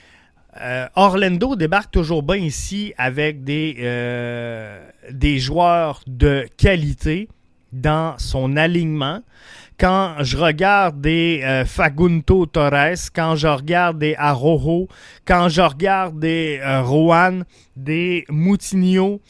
euh, 0.62 0.88
Orlando 0.96 1.56
débarque 1.56 1.92
toujours 1.92 2.24
bien 2.24 2.38
ici 2.38 2.94
avec 2.98 3.44
des, 3.44 3.78
euh, 3.80 4.90
des 5.12 5.40
joueurs 5.40 6.02
de 6.08 6.48
qualité 6.58 7.30
dans 7.72 8.18
son 8.18 8.58
alignement. 8.58 9.22
Quand 9.80 10.16
je 10.22 10.38
regarde 10.38 11.02
des 11.02 11.42
euh, 11.44 11.66
Fagunto 11.66 12.46
Torres, 12.48 13.12
quand 13.14 13.36
je 13.36 13.48
regarde 13.48 14.00
des 14.00 14.16
Arojo, 14.16 14.88
quand 15.26 15.50
je 15.50 15.62
regarde 15.62 16.20
des 16.20 16.60
Rohan, 16.84 17.42
des 17.76 18.26
Moutinho, 18.30 19.22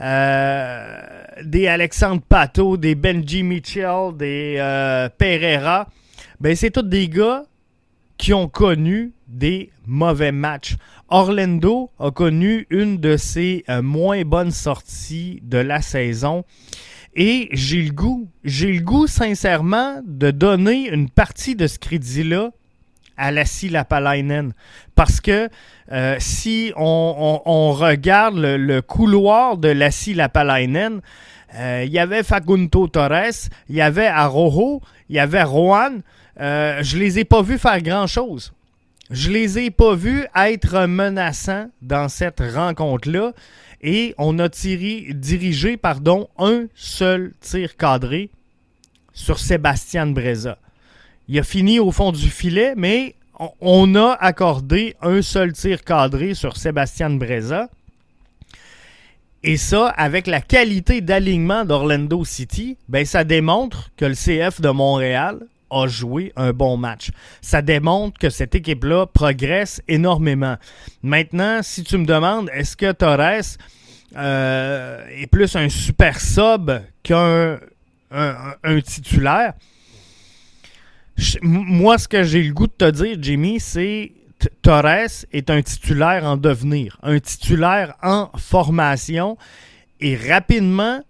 euh, 0.00 0.98
des 1.44 1.66
Alexandre 1.68 2.22
Pato, 2.26 2.78
des 2.78 2.94
Benji 2.94 3.42
Mitchell, 3.42 4.16
des 4.16 4.56
euh, 4.58 5.10
Pereira, 5.18 5.88
ben 6.40 6.56
c'est 6.56 6.70
tous 6.70 6.82
des 6.82 7.08
gars 7.08 7.44
qui 8.16 8.32
ont 8.32 8.48
connu 8.48 9.12
des 9.28 9.70
mauvais 9.86 10.32
matchs. 10.32 10.76
Orlando 11.10 11.90
a 11.98 12.10
connu 12.10 12.66
une 12.70 12.98
de 12.98 13.18
ses 13.18 13.64
euh, 13.68 13.82
moins 13.82 14.22
bonnes 14.22 14.52
sorties 14.52 15.40
de 15.42 15.58
la 15.58 15.82
saison. 15.82 16.44
Et 17.14 17.48
j'ai 17.52 17.82
le 17.82 17.92
goût, 17.92 18.28
j'ai 18.44 18.72
le 18.72 18.80
goût 18.80 19.06
sincèrement 19.06 20.00
de 20.04 20.30
donner 20.30 20.88
une 20.90 21.10
partie 21.10 21.56
de 21.56 21.66
ce 21.66 21.78
crédit-là 21.78 22.50
à 23.16 23.30
Lassie 23.32 23.68
Lapalainen. 23.68 24.52
Parce 24.94 25.20
que 25.20 25.48
euh, 25.92 26.16
si 26.18 26.72
on, 26.76 27.72
regarde 27.72 28.36
le, 28.36 28.80
couloir 28.80 29.58
de 29.58 29.68
Lassie 29.68 30.14
Lapalainen, 30.14 31.00
euh, 31.56 31.82
il 31.84 31.92
y 31.92 31.98
avait 31.98 32.22
Fagunto 32.22 32.86
Torres, 32.86 33.48
il 33.68 33.76
y 33.76 33.80
avait 33.80 34.06
Arojo, 34.06 34.80
il 35.08 35.16
y 35.16 35.18
avait 35.18 35.42
Rohan. 35.42 35.98
Euh, 36.40 36.82
je 36.82 36.96
les 36.96 37.18
ai 37.18 37.24
pas 37.24 37.42
vus 37.42 37.58
faire 37.58 37.82
grand-chose. 37.82 38.52
Je 39.10 39.30
les 39.30 39.58
ai 39.58 39.70
pas 39.70 39.96
vus 39.96 40.24
être 40.36 40.86
menaçants 40.86 41.66
dans 41.82 42.08
cette 42.08 42.40
rencontre-là. 42.40 43.32
Et 43.82 44.14
on 44.18 44.38
a 44.38 44.48
tiré, 44.48 45.06
dirigé 45.14 45.76
pardon, 45.76 46.28
un 46.38 46.66
seul 46.74 47.32
tir 47.40 47.76
cadré 47.76 48.30
sur 49.12 49.38
Sébastien 49.38 50.06
Breza. 50.06 50.58
Il 51.28 51.38
a 51.38 51.42
fini 51.42 51.78
au 51.78 51.90
fond 51.90 52.12
du 52.12 52.28
filet, 52.28 52.74
mais 52.76 53.14
on 53.60 53.94
a 53.94 54.12
accordé 54.12 54.96
un 55.00 55.22
seul 55.22 55.52
tir 55.52 55.82
cadré 55.84 56.34
sur 56.34 56.56
Sébastien 56.56 57.10
Breza. 57.10 57.68
Et 59.42 59.56
ça, 59.56 59.88
avec 59.88 60.26
la 60.26 60.42
qualité 60.42 61.00
d'alignement 61.00 61.64
d'Orlando 61.64 62.24
City, 62.26 62.76
ben 62.88 63.06
ça 63.06 63.24
démontre 63.24 63.90
que 63.96 64.04
le 64.04 64.14
CF 64.14 64.60
de 64.60 64.68
Montréal 64.68 65.40
a 65.70 65.86
joué 65.86 66.32
un 66.36 66.52
bon 66.52 66.76
match. 66.76 67.10
Ça 67.40 67.62
démontre 67.62 68.18
que 68.18 68.30
cette 68.30 68.54
équipe-là 68.54 69.06
progresse 69.06 69.82
énormément. 69.88 70.56
Maintenant, 71.02 71.60
si 71.62 71.84
tu 71.84 71.98
me 71.98 72.06
demandes, 72.06 72.50
est-ce 72.52 72.76
que 72.76 72.92
Torres 72.92 73.56
euh, 74.16 75.06
est 75.10 75.26
plus 75.26 75.54
un 75.56 75.68
super 75.68 76.20
sub 76.20 76.70
qu'un 77.02 77.58
un, 78.10 78.80
titulaire? 78.80 79.54
moi, 81.42 81.98
ce 81.98 82.08
que 82.08 82.22
j'ai 82.22 82.42
le 82.42 82.52
goût 82.52 82.66
de 82.66 82.72
te 82.72 82.90
dire, 82.90 83.16
Jimmy, 83.20 83.60
c'est 83.60 84.12
Torres 84.62 85.26
est 85.32 85.50
un 85.50 85.62
titulaire 85.62 86.24
en 86.24 86.36
devenir, 86.36 86.98
un 87.02 87.18
titulaire 87.18 87.94
en 88.02 88.30
formation 88.38 89.36
et 90.00 90.16
rapidement, 90.16 91.02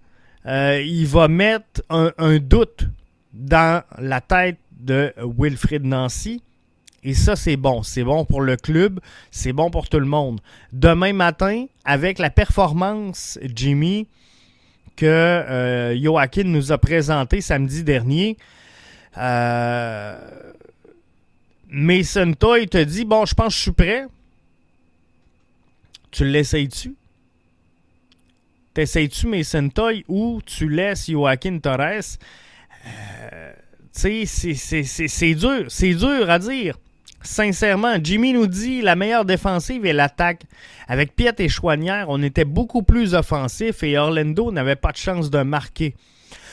euh, 0.47 0.83
il 0.85 1.07
va 1.07 1.29
mettre 1.29 1.83
un, 1.89 2.39
doute 2.39 2.87
dans 3.33 3.83
la 3.99 4.21
tête 4.21 4.59
de 4.73 5.13
Wilfrid 5.39 5.85
Nancy. 5.85 6.43
Et 7.03 7.15
ça, 7.15 7.37
c'est 7.37 7.57
bon. 7.57 7.83
C'est 7.83 8.05
bon 8.05 8.25
pour 8.25 8.43
le 8.43 8.57
club. 8.57 9.01
C'est 9.31 9.53
bon 9.53 9.71
pour 9.71 9.89
tout 9.89 10.01
le 10.01 10.07
monde. 10.07 10.41
Demain 10.73 11.13
matin, 11.13 11.67
avec 11.85 12.19
la 12.19 12.31
performance, 12.31 13.39
Jimmy, 13.55 14.07
que 14.97 15.07
euh, 15.07 15.99
Joaquin 15.99 16.45
nous 16.45 16.73
a 16.73 16.79
présenté 16.79 17.41
samedi 17.41 17.85
dernier, 17.85 18.37
euh, 19.17 20.19
Mason 21.71 22.35
Toy 22.35 22.69
te 22.69 22.83
dit 22.83 23.05
Bon, 23.05 23.25
je 23.25 23.35
pense 23.35 23.55
que 23.55 23.57
je 23.57 23.63
suis 23.63 23.73
prêt. 23.73 24.07
Tu 26.11 26.25
l'essayes-tu? 26.25 26.95
T'essayes-tu 28.75 29.27
Mason 29.27 29.69
Toy 29.69 30.05
ou 30.07 30.41
tu 30.45 30.69
laisses 30.69 31.11
Joaquin 31.11 31.59
Torres 31.59 32.19
Sais, 33.93 34.25
c'est 34.25 35.35
dur. 35.35 35.65
C'est 35.69 35.95
dur 35.95 36.31
à 36.31 36.39
dire. 36.39 36.77
Sincèrement, 37.23 37.97
Jimmy 38.03 38.33
nous 38.33 38.47
dit 38.47 38.81
la 38.81 38.97
meilleure 38.97 39.25
défensive 39.27 39.85
est 39.85 39.93
l'attaque. 39.93 40.45
Avec 40.89 41.15
Piet 41.15 41.35
et 41.39 41.49
Chouanière, 41.49 42.07
on 42.09 42.23
était 42.23 42.47
beaucoup 42.47 42.83
plus 42.83 43.15
offensif 43.15 43.83
et 43.83 43.99
Orlando 43.99 44.51
n'avait 44.51 44.77
pas 44.77 44.93
de 44.93 44.97
chance 44.97 45.31
de 45.31 45.43
marquer. 45.43 45.95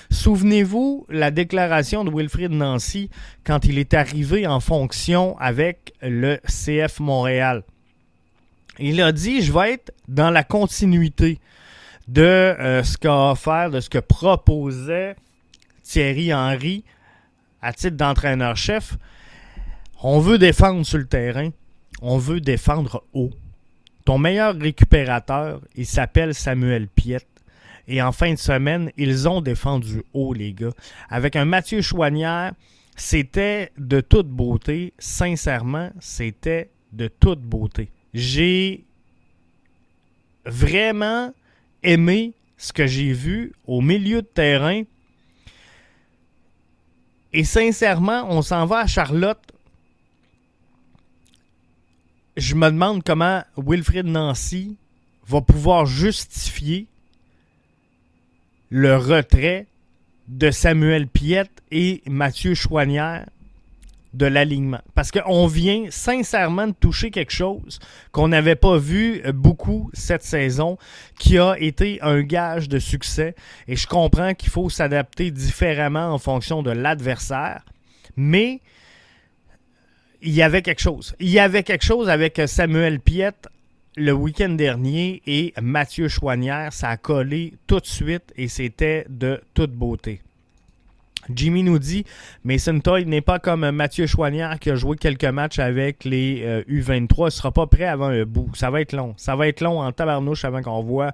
Souvenez-vous 0.09 1.05
la 1.09 1.31
déclaration 1.31 2.03
de 2.03 2.11
Wilfrid 2.11 2.51
Nancy 2.51 3.09
quand 3.45 3.65
il 3.65 3.77
est 3.77 3.93
arrivé 3.93 4.45
en 4.45 4.59
fonction 4.59 5.37
avec 5.39 5.93
le 6.01 6.37
CF 6.45 6.99
Montréal. 6.99 7.63
Il 8.79 9.01
a 9.01 9.11
dit 9.11 9.41
Je 9.41 9.53
vais 9.53 9.73
être 9.73 9.91
dans 10.07 10.31
la 10.31 10.43
continuité 10.43 11.39
de 12.07 12.21
euh, 12.21 12.83
ce 12.83 12.97
qu'a 12.97 13.31
offert, 13.31 13.69
de 13.69 13.79
ce 13.79 13.89
que 13.89 13.97
proposait 13.97 15.15
Thierry 15.87 16.33
Henry 16.33 16.83
à 17.61 17.73
titre 17.73 17.95
d'entraîneur-chef. 17.95 18.97
On 20.03 20.19
veut 20.19 20.37
défendre 20.37 20.85
sur 20.85 20.97
le 20.97 21.07
terrain. 21.07 21.49
On 22.01 22.17
veut 22.17 22.41
défendre 22.41 23.03
haut. 23.13 23.31
Ton 24.05 24.17
meilleur 24.17 24.55
récupérateur, 24.55 25.61
il 25.75 25.85
s'appelle 25.85 26.35
Samuel 26.35 26.87
Piet. 26.87 27.25
Et 27.87 28.01
en 28.01 28.11
fin 28.11 28.33
de 28.33 28.37
semaine, 28.37 28.91
ils 28.97 29.27
ont 29.29 29.41
défendu 29.41 30.03
haut, 30.13 30.33
les 30.33 30.53
gars. 30.53 30.73
Avec 31.09 31.35
un 31.35 31.45
Mathieu 31.45 31.81
Chouanière, 31.81 32.53
c'était 32.95 33.71
de 33.77 34.01
toute 34.01 34.27
beauté. 34.27 34.93
Sincèrement, 34.99 35.89
c'était 35.99 36.69
de 36.91 37.07
toute 37.07 37.41
beauté. 37.41 37.89
J'ai 38.13 38.83
vraiment 40.45 41.33
aimé 41.81 42.33
ce 42.57 42.73
que 42.73 42.87
j'ai 42.87 43.13
vu 43.13 43.53
au 43.65 43.81
milieu 43.81 44.21
de 44.21 44.27
terrain. 44.27 44.83
Et 47.37 47.43
sincèrement, 47.43 48.25
on 48.31 48.41
s'en 48.41 48.65
va 48.65 48.79
à 48.79 48.87
Charlotte. 48.87 49.37
Je 52.35 52.55
me 52.55 52.71
demande 52.71 53.03
comment 53.03 53.43
Wilfrid 53.55 54.07
Nancy 54.07 54.75
va 55.27 55.41
pouvoir 55.41 55.85
justifier 55.85 56.87
le 58.71 58.97
retrait 58.97 59.67
de 60.27 60.49
Samuel 60.49 61.07
Piette 61.07 61.61
et 61.69 62.01
Mathieu 62.07 62.55
Chouanière 62.55 63.27
de 64.17 64.25
l'alignement. 64.25 64.81
Parce 64.95 65.11
qu'on 65.11 65.47
vient 65.47 65.85
sincèrement 65.89 66.67
de 66.67 66.73
toucher 66.73 67.11
quelque 67.11 67.31
chose 67.31 67.79
qu'on 68.11 68.27
n'avait 68.27 68.55
pas 68.55 68.77
vu 68.77 69.21
beaucoup 69.33 69.89
cette 69.93 70.23
saison, 70.23 70.77
qui 71.19 71.37
a 71.37 71.55
été 71.59 71.99
un 72.01 72.21
gage 72.21 72.67
de 72.67 72.79
succès. 72.79 73.35
Et 73.67 73.75
je 73.75 73.87
comprends 73.87 74.33
qu'il 74.33 74.49
faut 74.49 74.69
s'adapter 74.69 75.31
différemment 75.31 76.13
en 76.13 76.17
fonction 76.17 76.63
de 76.63 76.71
l'adversaire. 76.71 77.63
Mais 78.15 78.61
il 80.21 80.33
y 80.33 80.41
avait 80.41 80.63
quelque 80.63 80.81
chose. 80.81 81.15
Il 81.19 81.29
y 81.29 81.39
avait 81.39 81.63
quelque 81.63 81.85
chose 81.85 82.09
avec 82.09 82.41
Samuel 82.47 82.99
Piette 82.99 83.47
le 83.97 84.11
week-end 84.11 84.49
dernier 84.49 85.23
et 85.25 85.53
Mathieu 85.59 86.07
Chouanière, 86.07 86.71
ça 86.71 86.89
a 86.89 86.97
collé 86.97 87.55
tout 87.65 87.79
de 87.79 87.85
suite 87.87 88.31
et 88.35 88.47
c'était 88.47 89.05
de 89.09 89.41
toute 89.55 89.71
beauté. 89.71 90.21
Jimmy 91.33 91.63
nous 91.63 91.79
dit 91.79 92.05
Mason 92.43 92.79
Toy 92.79 93.05
n'est 93.05 93.21
pas 93.21 93.39
comme 93.39 93.69
Mathieu 93.71 94.07
Chouanière 94.07 94.59
qui 94.59 94.69
a 94.69 94.75
joué 94.75 94.97
quelques 94.97 95.25
matchs 95.25 95.59
avec 95.59 96.03
les 96.05 96.63
U23. 96.69 97.15
Il 97.19 97.23
ne 97.25 97.29
sera 97.29 97.51
pas 97.51 97.67
prêt 97.67 97.85
avant 97.85 98.07
un 98.07 98.23
bout. 98.23 98.49
Ça 98.55 98.69
va 98.69 98.81
être 98.81 98.93
long. 98.93 99.13
Ça 99.17 99.35
va 99.35 99.47
être 99.47 99.61
long 99.61 99.81
en 99.81 99.91
tabarnouche 99.91 100.45
avant 100.45 100.61
qu'on 100.61 100.81
voit 100.81 101.11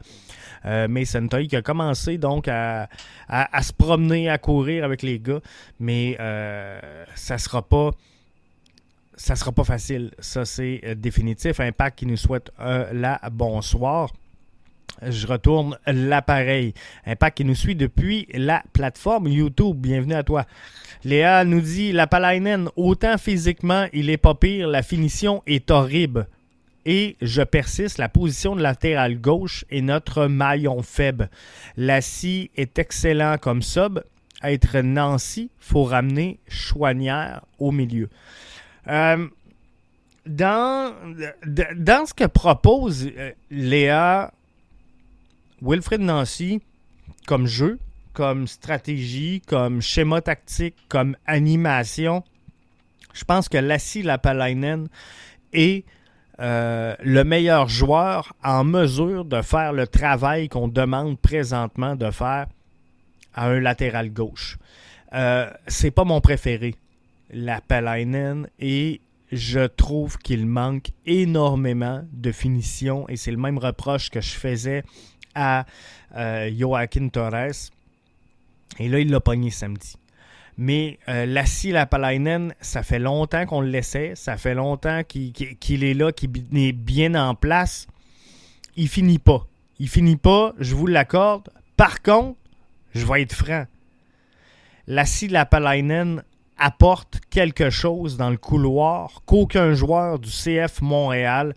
euh, 0.65 0.88
Mason 0.88 1.28
Toy 1.28 1.47
qui 1.47 1.56
a 1.56 1.62
commencé 1.62 2.17
donc 2.17 2.47
à, 2.47 2.88
se 3.62 3.73
promener, 3.73 4.30
à 4.30 4.38
courir 4.38 4.84
avec 4.84 5.02
les 5.02 5.19
gars. 5.19 5.41
Mais 5.80 6.17
euh, 6.19 6.80
ça 7.15 7.38
sera 7.38 7.62
pas 7.62 7.91
ça 9.15 9.36
sera 9.36 9.52
pas 9.52 9.63
facile. 9.63 10.12
Ça, 10.19 10.43
c'est 10.43 10.82
euh, 10.86 10.95
définitif. 10.95 11.60
Impact 11.60 11.99
qui 11.99 12.06
nous 12.06 12.17
souhaite 12.17 12.52
la 12.60 13.19
bonsoir. 13.32 14.12
Je 15.09 15.27
retourne 15.27 15.77
l'appareil. 15.85 16.73
Impact 17.05 17.37
qui 17.37 17.45
nous 17.45 17.55
suit 17.55 17.75
depuis 17.75 18.27
la 18.33 18.63
plateforme 18.73 19.27
YouTube. 19.27 19.77
Bienvenue 19.77 20.13
à 20.13 20.23
toi. 20.23 20.45
Léa 21.03 21.43
nous 21.45 21.61
dit 21.61 21.91
La 21.91 22.07
Palainen, 22.07 22.69
autant 22.75 23.17
physiquement, 23.17 23.87
il 23.93 24.09
est 24.09 24.17
pas 24.17 24.35
pire. 24.35 24.67
La 24.67 24.83
finition 24.83 25.43
est 25.47 25.71
horrible. 25.71 26.27
Et 26.85 27.15
je 27.21 27.41
persiste, 27.41 27.97
la 27.97 28.09
position 28.09 28.55
de 28.55 28.61
latéral 28.61 29.19
gauche 29.19 29.65
est 29.69 29.81
notre 29.81 30.27
maillon 30.27 30.81
faible. 30.81 31.29
La 31.77 32.01
scie 32.01 32.51
est 32.55 32.77
excellent 32.77 33.37
comme 33.37 33.61
sub. 33.61 33.99
Être 34.43 34.79
Nancy, 34.81 35.49
faut 35.59 35.83
ramener 35.85 36.39
Chouanière 36.49 37.41
au 37.59 37.71
milieu. 37.71 38.09
Euh, 38.87 39.27
dans, 40.25 40.93
dans 41.75 42.05
ce 42.05 42.13
que 42.13 42.25
propose 42.25 43.09
euh, 43.17 43.31
Léa 43.49 44.33
Wilfred 45.63 46.02
Nancy 46.02 46.62
comme 47.26 47.47
jeu, 47.47 47.80
comme 48.12 48.47
stratégie, 48.47 49.41
comme 49.47 49.82
schéma 49.82 50.21
tactique, 50.21 50.76
comme 50.89 51.15
animation, 51.26 52.23
je 53.13 53.23
pense 53.23 53.47
que 53.47 53.58
Lassie 53.58 54.04
Lapalainen 54.04 54.88
est 55.54 55.86
euh, 56.39 56.95
le 57.02 57.23
meilleur 57.23 57.69
joueur 57.69 58.34
en 58.43 58.63
mesure 58.63 59.23
de 59.23 59.41
faire 59.41 59.71
le 59.71 59.88
travail 59.88 60.49
qu'on 60.49 60.67
demande 60.67 61.19
présentement 61.19 61.95
de 61.95 62.10
faire 62.12 62.47
à 63.34 63.47
un 63.47 63.60
latéral 63.60 64.12
gauche. 64.12 64.58
Euh, 65.13 65.49
c'est 65.67 65.91
pas 65.91 66.04
mon 66.04 66.21
préféré 66.21 66.76
la 67.30 67.62
Palainen 67.62 68.47
et 68.60 69.02
je 69.32 69.65
trouve 69.65 70.17
qu'il 70.17 70.45
manque 70.45 70.89
énormément 71.06 72.04
de 72.12 72.32
finition 72.32 73.08
et 73.10 73.15
c'est 73.15 73.32
le 73.32 73.38
même 73.38 73.58
reproche 73.58 74.10
que 74.10 74.21
je 74.21 74.32
faisais 74.32 74.84
à 75.35 75.65
euh, 76.15 76.51
Joaquin 76.57 77.09
Torres. 77.09 77.71
Et 78.79 78.89
là, 78.89 78.99
il 78.99 79.09
l'a 79.09 79.19
pogné 79.19 79.49
samedi. 79.49 79.95
Mais 80.57 80.99
euh, 81.09 81.25
Lassie 81.25 81.71
Lapalainen, 81.71 82.53
ça 82.61 82.83
fait 82.83 82.99
longtemps 82.99 83.45
qu'on 83.45 83.61
le 83.61 83.69
laissait. 83.69 84.13
Ça 84.15 84.37
fait 84.37 84.53
longtemps 84.53 85.01
qu'il 85.03 85.83
est 85.83 85.93
là, 85.93 86.11
qu'il 86.11 86.29
est 86.55 86.71
bien 86.71 87.15
en 87.15 87.35
place. 87.35 87.87
Il 88.75 88.87
finit 88.87 89.19
pas. 89.19 89.47
Il 89.79 89.89
finit 89.89 90.15
pas, 90.15 90.53
je 90.59 90.75
vous 90.75 90.87
l'accorde. 90.87 91.49
Par 91.75 92.01
contre, 92.01 92.39
je 92.93 93.05
vais 93.05 93.23
être 93.23 93.33
franc. 93.33 93.65
Lassie 94.87 95.27
Lapalainen 95.27 96.23
apporte 96.57 97.19
quelque 97.29 97.69
chose 97.69 98.17
dans 98.17 98.29
le 98.29 98.37
couloir 98.37 99.21
qu'aucun 99.25 99.73
joueur 99.73 100.19
du 100.19 100.29
CF 100.29 100.81
Montréal 100.81 101.55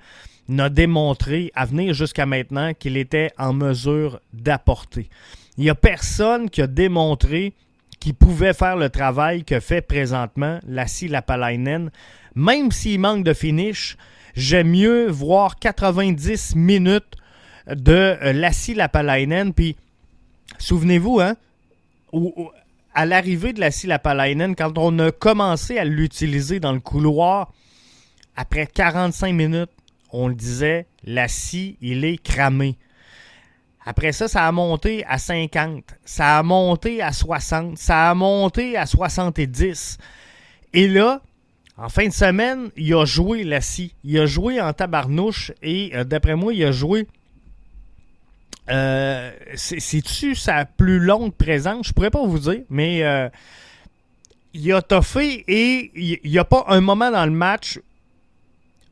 n'a 0.49 0.69
démontré 0.69 1.51
à 1.55 1.65
venir 1.65 1.95
jusqu'à 1.95 2.27
maintenant 2.27 2.73
qu'il 2.75 2.97
était 2.97 3.31
en 3.39 3.53
mesure 3.53 4.21
d'apporter. 4.33 5.09
Il 5.57 5.65
n'y 5.65 5.71
a 5.71 5.75
personne 5.75 6.51
qui 6.51 6.63
a 6.63 6.67
démontré 6.67 7.55
qu'il 8.01 8.15
pouvait 8.15 8.53
faire 8.53 8.77
le 8.77 8.91
travail 8.91 9.45
que 9.45 9.59
fait 9.61 9.81
présentement 9.81 10.61
Lassie 10.67 11.09
Lapalainen. 11.09 11.91
Même 12.35 12.71
s'il 12.71 13.01
manque 13.01 13.25
de 13.25 13.33
finish, 13.33 13.97
j'aime 14.37 14.71
mieux 14.71 15.09
voir 15.09 15.57
90 15.59 16.55
minutes 16.57 17.17
de 17.67 18.17
Lassie 18.33 18.75
Lapalainen. 18.75 19.53
Puis, 19.53 19.77
souvenez-vous, 20.59 21.21
hein, 21.21 21.37
à 22.95 23.07
l'arrivée 23.07 23.53
de 23.53 23.61
la 23.61 23.71
Lapalainen, 23.85 24.55
quand 24.55 24.77
on 24.79 24.99
a 24.99 25.11
commencé 25.11 25.79
à 25.79 25.85
l'utiliser 25.85 26.61
dans 26.61 26.73
le 26.73 26.81
couloir, 26.81 27.53
après 28.37 28.67
45 28.67 29.33
minutes, 29.33 29.71
on 30.17 30.29
le 30.29 30.35
disait, 30.35 30.87
la 31.05 31.29
scie, 31.29 31.77
il 31.81 32.05
est 32.05 32.17
cramé. 32.17 32.77
Après 33.85 34.13
ça, 34.13 34.27
ça 34.27 34.47
a 34.47 34.53
monté 34.53 35.05
à 35.07 35.19
50, 35.19 35.85
ça 36.05 36.39
a 36.39 36.43
monté 36.43 37.03
à 37.03 37.13
60, 37.13 37.79
ça 37.79 38.11
a 38.11 38.15
monté 38.15 38.77
à 38.77 38.87
70. 38.87 39.99
Et 40.73 40.89
là, 40.89 41.23
en 41.77 41.89
fin 41.89 42.07
de 42.07 42.13
semaine, 42.13 42.71
il 42.77 42.95
a 42.95 43.05
joué 43.05 43.45
la 43.45 43.61
scie. 43.61 43.95
Il 44.03 44.19
a 44.19 44.27
joué 44.27 44.61
en 44.61 44.73
tabarnouche 44.73 45.53
et 45.63 45.93
euh, 45.95 46.05
d'après 46.05 46.35
moi, 46.35 46.53
il 46.55 46.65
a 46.65 46.73
joué. 46.73 47.07
Euh, 48.71 49.31
C'est-tu 49.55 50.35
sa 50.35 50.65
plus 50.65 50.99
longue 50.99 51.35
présence? 51.35 51.89
Je 51.89 51.93
pourrais 51.93 52.11
pas 52.11 52.27
vous 52.27 52.39
dire, 52.41 52.63
mais 52.71 53.05
euh, 53.05 53.29
il 54.55 54.73
a 54.73 54.83
toffé 54.83 55.45
et 55.47 55.93
il 55.95 56.31
n'y 56.31 56.39
a 56.39 56.45
pas 56.45 56.65
un 56.69 56.81
moment 56.81 57.11
dans 57.11 57.27
le 57.27 57.31
match 57.31 57.79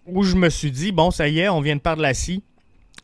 où 0.06 0.22
je 0.22 0.36
me 0.36 0.48
suis 0.48 0.70
dit, 0.70 0.92
bon, 0.92 1.10
ça 1.10 1.28
y 1.28 1.40
est, 1.40 1.48
on 1.48 1.60
vient 1.60 1.76
de 1.76 1.80
perdre 1.80 2.02
la 2.02 2.14
scie. 2.14 2.42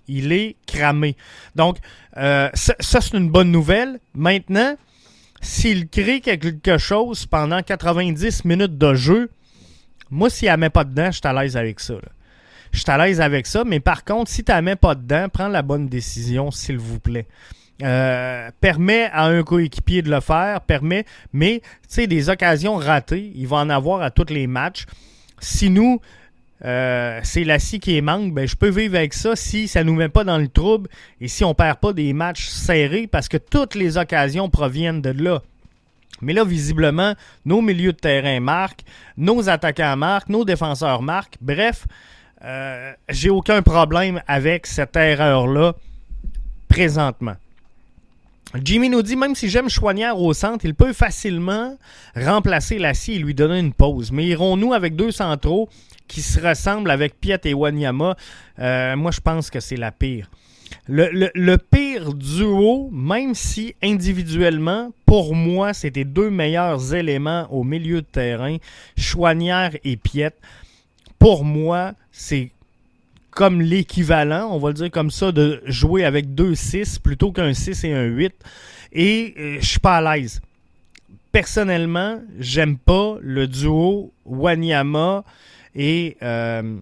Il 0.09 0.33
est 0.33 0.57
cramé. 0.67 1.17
Donc, 1.55 1.79
euh, 2.17 2.49
ça, 2.55 3.01
c'est 3.01 3.17
une 3.17 3.31
bonne 3.31 3.51
nouvelle. 3.51 4.01
Maintenant, 4.15 4.77
s'il 5.41 5.89
crée 5.89 6.21
quelque 6.21 6.79
chose 6.79 7.27
pendant 7.27 7.63
90 7.63 8.45
minutes 8.45 8.77
de 8.77 8.95
jeu, 8.95 9.31
moi, 10.11 10.29
s'il 10.29 10.47
la 10.47 10.57
met 10.57 10.71
pas 10.71 10.85
dedans, 10.85 11.11
je 11.11 11.19
suis 11.19 11.27
à 11.27 11.33
l'aise 11.33 11.57
avec 11.57 11.81
ça. 11.81 11.95
Je 12.73 12.81
suis 12.81 12.91
à 12.91 12.99
l'aise 12.99 13.21
avec 13.21 13.47
ça, 13.47 13.65
mais 13.65 13.81
par 13.81 14.05
contre, 14.05 14.31
si 14.31 14.45
tu 14.45 14.53
la 14.53 14.63
mets 14.63 14.77
pas 14.77 14.95
dedans, 14.95 15.29
prends 15.33 15.49
la 15.49 15.63
bonne 15.63 15.89
décision, 15.89 16.51
s'il 16.51 16.79
vous 16.79 16.99
plaît. 16.99 17.27
Euh, 17.83 18.51
permet 18.61 19.05
à 19.13 19.25
un 19.25 19.43
coéquipier 19.43 20.03
de 20.03 20.11
le 20.11 20.21
faire, 20.21 20.61
permet, 20.61 21.07
mais 21.33 21.61
tu 21.61 21.89
sais, 21.89 22.07
des 22.07 22.29
occasions 22.29 22.77
ratées, 22.77 23.33
il 23.35 23.47
va 23.47 23.57
en 23.57 23.71
avoir 23.71 24.03
à 24.03 24.11
tous 24.11 24.31
les 24.31 24.47
matchs. 24.47 24.85
Si 25.39 25.71
nous, 25.71 26.01
euh, 26.65 27.21
c'est 27.23 27.45
la 27.45 27.59
scie 27.59 27.81
qui 27.81 28.01
manque, 28.03 28.35
ben, 28.35 28.47
je 28.47 28.55
peux 28.55 28.69
vivre 28.69 28.97
avec 28.97 29.15
ça 29.15 29.35
si 29.35 29.67
ça 29.67 29.83
nous 29.83 29.95
met 29.95 30.09
pas 30.09 30.25
dans 30.25 30.39
le 30.39 30.49
trouble 30.49 30.91
et 31.21 31.29
si 31.29 31.45
on 31.45 31.55
perd 31.55 31.79
pas 31.79 31.93
des 31.93 32.13
matchs 32.13 32.47
serrés 32.47 33.07
parce 33.07 33.29
que 33.29 33.39
toutes 33.39 33.75
les 33.75 33.97
occasions 33.97 34.51
proviennent 34.51 35.01
de 35.01 35.11
là. 35.11 35.43
Mais 36.21 36.35
là, 36.35 36.45
visiblement, 36.45 37.15
nos 37.47 37.63
milieux 37.63 37.93
de 37.93 37.99
terrain 37.99 38.41
marquent, 38.41 38.83
nos 39.17 39.49
attaquants 39.49 39.97
marquent, 39.97 40.29
nos 40.29 40.45
défenseurs 40.45 41.01
marquent. 41.01 41.39
Bref, 41.41 41.87
euh, 42.45 42.93
j'ai 43.09 43.31
aucun 43.31 43.63
problème 43.63 44.23
avec 44.27 44.67
cette 44.67 44.97
erreur-là 44.97 45.75
présentement. 46.69 47.37
Jimmy 48.55 48.89
nous 48.89 49.03
dit 49.03 49.15
même 49.15 49.37
si 49.37 49.49
j'aime 49.49 49.69
Chouanière 49.69 50.19
au 50.19 50.33
centre, 50.33 50.65
il 50.65 50.75
peut 50.75 50.93
facilement 50.93 51.77
remplacer 52.17 52.79
Lassie 52.79 53.15
et 53.15 53.19
lui 53.19 53.35
donner 53.35 53.61
une 53.61 53.73
pause. 53.73 54.11
Mais 54.11 54.27
irons-nous 54.27 54.73
avec 54.73 54.97
deux 54.97 55.13
centraux 55.13 55.69
qui 56.09 56.21
se 56.21 56.41
ressemblent 56.41 56.91
avec 56.91 57.21
Piet 57.21 57.41
et 57.45 57.55
Wanyama? 57.55 58.17
Euh, 58.59 58.97
Moi, 58.97 59.13
je 59.13 59.21
pense 59.21 59.51
que 59.51 59.61
c'est 59.61 59.77
la 59.77 59.93
pire. 59.93 60.29
Le, 60.89 61.57
pire 61.57 62.15
duo, 62.15 62.91
même 62.93 63.35
si 63.35 63.75
individuellement, 63.83 64.91
pour 65.07 65.35
moi, 65.35 65.73
c'était 65.73 66.05
deux 66.05 66.31
meilleurs 66.31 66.95
éléments 66.95 67.47
au 67.51 67.63
milieu 67.63 68.03
de 68.03 68.07
terrain, 68.07 68.57
Chouanière 68.97 69.77
et 69.85 69.97
Piet. 69.97 70.33
Pour 71.19 71.45
moi, 71.45 71.93
c'est 72.11 72.51
comme 73.31 73.61
l'équivalent, 73.61 74.51
on 74.53 74.59
va 74.59 74.69
le 74.69 74.75
dire 74.75 74.91
comme 74.91 75.11
ça, 75.11 75.33
de 75.33 75.63
jouer 75.67 76.05
avec 76.05 76.35
deux 76.35 76.55
6 76.55 76.99
plutôt 76.99 77.33
qu'un 77.33 77.55
6 77.55 77.85
et 77.85 77.93
un 77.93 78.05
8. 78.05 78.35
Et 78.93 79.35
euh, 79.39 79.59
je 79.61 79.67
suis 79.67 79.79
pas 79.79 79.99
à 79.99 80.17
l'aise. 80.17 80.41
Personnellement, 81.33 82.21
j'aime 82.39 82.77
pas 82.77 83.17
le 83.21 83.47
duo 83.47 84.13
Wanyama 84.25 85.25
et 85.77 86.17
euh, 86.23 86.77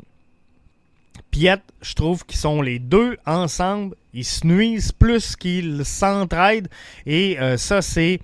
Piet. 1.31 1.61
Je 1.83 1.95
trouve 1.95 2.25
qu'ils 2.25 2.39
sont 2.39 2.63
les 2.63 2.79
deux 2.79 3.19
ensemble. 3.27 3.95
Ils 4.15 4.25
se 4.25 4.47
nuisent 4.47 4.93
plus 4.93 5.37
qu'ils 5.37 5.85
s'entraident. 5.85 6.69
Et 7.05 7.39
euh, 7.39 7.59
ça, 7.59 7.83
c'est 7.83 8.21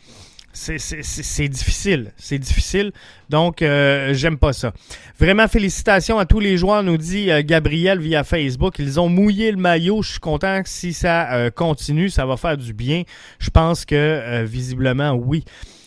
c'est 0.54 1.48
difficile. 1.48 2.12
C'est 2.16 2.38
difficile. 2.38 2.92
Donc, 3.28 3.60
euh, 3.60 4.14
j'aime 4.14 4.38
pas 4.38 4.52
ça. 4.52 4.72
Vraiment, 5.18 5.48
félicitations 5.48 6.18
à 6.18 6.26
tous 6.26 6.40
les 6.40 6.56
joueurs, 6.56 6.82
nous 6.82 6.96
dit 6.96 7.30
euh, 7.30 7.42
Gabriel 7.44 7.98
via 7.98 8.22
Facebook. 8.24 8.78
Ils 8.78 9.00
ont 9.00 9.08
mouillé 9.08 9.50
le 9.50 9.56
maillot. 9.56 10.02
Je 10.02 10.12
suis 10.12 10.20
content 10.20 10.62
que 10.62 10.68
si 10.68 10.92
ça 10.92 11.32
euh, 11.32 11.50
continue, 11.50 12.08
ça 12.08 12.24
va 12.24 12.36
faire 12.36 12.56
du 12.56 12.72
bien. 12.72 13.02
Je 13.38 13.50
pense 13.50 13.84
que, 13.84 14.44
visiblement, 14.44 15.12
oui. 15.12 15.44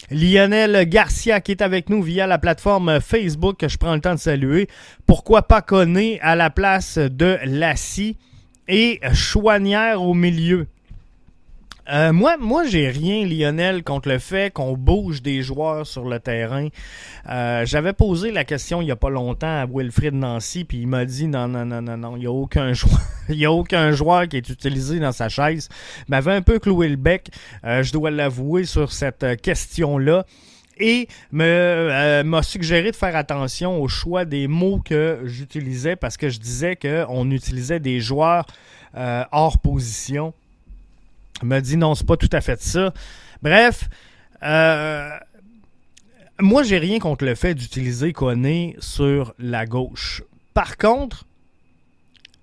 Lionel 0.09 0.87
Garcia 0.87 1.41
qui 1.41 1.51
est 1.51 1.61
avec 1.61 1.89
nous 1.89 2.01
via 2.01 2.27
la 2.27 2.37
plateforme 2.37 3.01
Facebook 3.01 3.57
que 3.57 3.67
je 3.67 3.77
prends 3.77 3.93
le 3.93 3.99
temps 3.99 4.15
de 4.15 4.19
saluer. 4.19 4.67
Pourquoi 5.05 5.41
pas 5.41 5.61
Conné 5.61 6.19
à 6.21 6.35
la 6.35 6.49
place 6.49 6.97
de 6.97 7.37
Lassie 7.43 8.15
et 8.69 9.01
Chouanière 9.13 10.01
au 10.01 10.13
milieu? 10.13 10.67
Euh, 11.89 12.11
moi, 12.11 12.35
moi 12.37 12.65
j'ai 12.65 12.89
rien, 12.89 13.25
Lionel, 13.25 13.83
contre 13.83 14.09
le 14.09 14.19
fait 14.19 14.51
qu'on 14.51 14.73
bouge 14.73 15.21
des 15.21 15.41
joueurs 15.41 15.87
sur 15.87 16.03
le 16.03 16.19
terrain. 16.19 16.67
Euh, 17.29 17.65
j'avais 17.65 17.93
posé 17.93 18.31
la 18.31 18.43
question 18.43 18.81
il 18.81 18.85
n'y 18.85 18.91
a 18.91 18.97
pas 18.97 19.09
longtemps 19.09 19.61
à 19.61 19.65
Wilfrid 19.65 20.13
Nancy, 20.13 20.65
puis 20.65 20.79
il 20.79 20.87
m'a 20.87 21.05
dit 21.05 21.27
non, 21.27 21.47
non, 21.47 21.65
non, 21.65 21.81
non, 21.81 21.97
non, 21.97 22.15
il 22.17 22.21
n'y 22.21 22.25
a 22.25 22.31
aucun 22.31 22.73
joueur. 22.73 22.99
il 23.29 23.45
a 23.45 23.51
aucun 23.51 23.91
joueur 23.91 24.27
qui 24.27 24.37
est 24.37 24.49
utilisé 24.49 24.99
dans 24.99 25.13
sa 25.13 25.29
chaise. 25.29 25.69
M'avait 26.09 26.33
un 26.33 26.41
peu 26.41 26.59
cloué 26.59 26.89
le 26.89 26.97
bec, 26.97 27.29
euh, 27.63 27.83
je 27.83 27.93
dois 27.93 28.11
l'avouer, 28.11 28.65
sur 28.65 28.91
cette 28.91 29.41
question-là 29.41 30.25
et 30.79 31.07
m'a 31.31 32.43
suggéré 32.43 32.91
de 32.91 32.95
faire 32.95 33.15
attention 33.15 33.81
au 33.81 33.87
choix 33.87 34.25
des 34.25 34.47
mots 34.47 34.79
que 34.83 35.21
j'utilisais 35.23 35.95
parce 35.95 36.17
que 36.17 36.29
je 36.29 36.39
disais 36.39 36.75
qu'on 36.75 37.31
utilisait 37.31 37.79
des 37.79 37.99
joueurs 37.99 38.45
hors 39.31 39.57
position 39.59 40.33
m'a 41.43 41.61
dit 41.61 41.77
non, 41.77 41.95
c'est 41.95 42.07
pas 42.07 42.17
tout 42.17 42.29
à 42.31 42.41
fait 42.41 42.61
ça. 42.61 42.93
Bref, 43.41 43.89
euh, 44.43 45.09
moi, 46.39 46.63
j'ai 46.63 46.77
rien 46.77 46.99
contre 46.99 47.25
le 47.25 47.35
fait 47.35 47.55
d'utiliser 47.55 48.13
Koné 48.13 48.75
sur 48.79 49.33
la 49.39 49.65
gauche. 49.65 50.23
Par 50.53 50.77
contre, 50.77 51.25